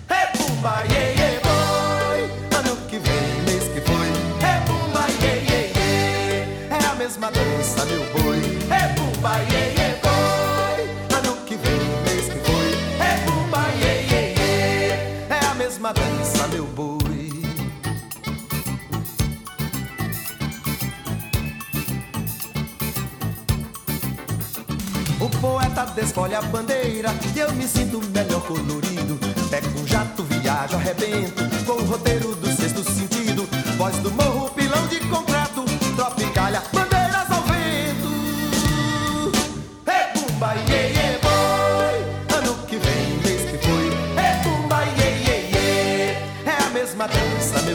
É 0.10 1.11
mesma 7.22 7.32
dança, 7.32 7.86
meu 7.86 8.04
boi. 8.14 8.40
É 8.72 8.88
bumba, 8.94 9.38
iê, 9.52 9.74
iê, 9.78 9.96
boi, 10.02 11.18
ano 11.18 11.36
que 11.46 11.56
vem, 11.56 11.80
mês 12.04 12.26
que 12.26 12.40
foi. 12.40 12.70
É 13.00 13.24
bumba, 13.26 13.64
iê, 13.80 13.94
iê, 14.10 14.34
iê, 14.34 14.90
é 15.30 15.46
a 15.52 15.54
mesma 15.54 15.94
dança, 15.94 16.48
meu 16.48 16.66
boi. 16.66 16.98
O 25.20 25.30
poeta 25.30 25.86
desfolha 25.94 26.40
a 26.40 26.42
bandeira 26.42 27.14
e 27.36 27.40
eu 27.40 27.52
me 27.54 27.68
sinto 27.68 28.02
melhor 28.08 28.42
colorido. 28.42 29.20
Pego 29.52 29.80
um 29.80 29.86
jato, 29.86 30.24
viajo, 30.24 30.76
arrebento 30.76 31.44
com 31.66 31.74
o 31.74 31.86
roteiro 31.86 32.36
do 32.36 32.48
sexto 32.48 32.84
sentido. 32.84 33.48
Voz 33.78 33.96
do 33.98 34.10
morro, 34.12 34.50
pilão 34.52 34.88
de 34.88 35.00
concreto, 35.02 35.41
É 47.02 47.08
bumba, 47.08 47.71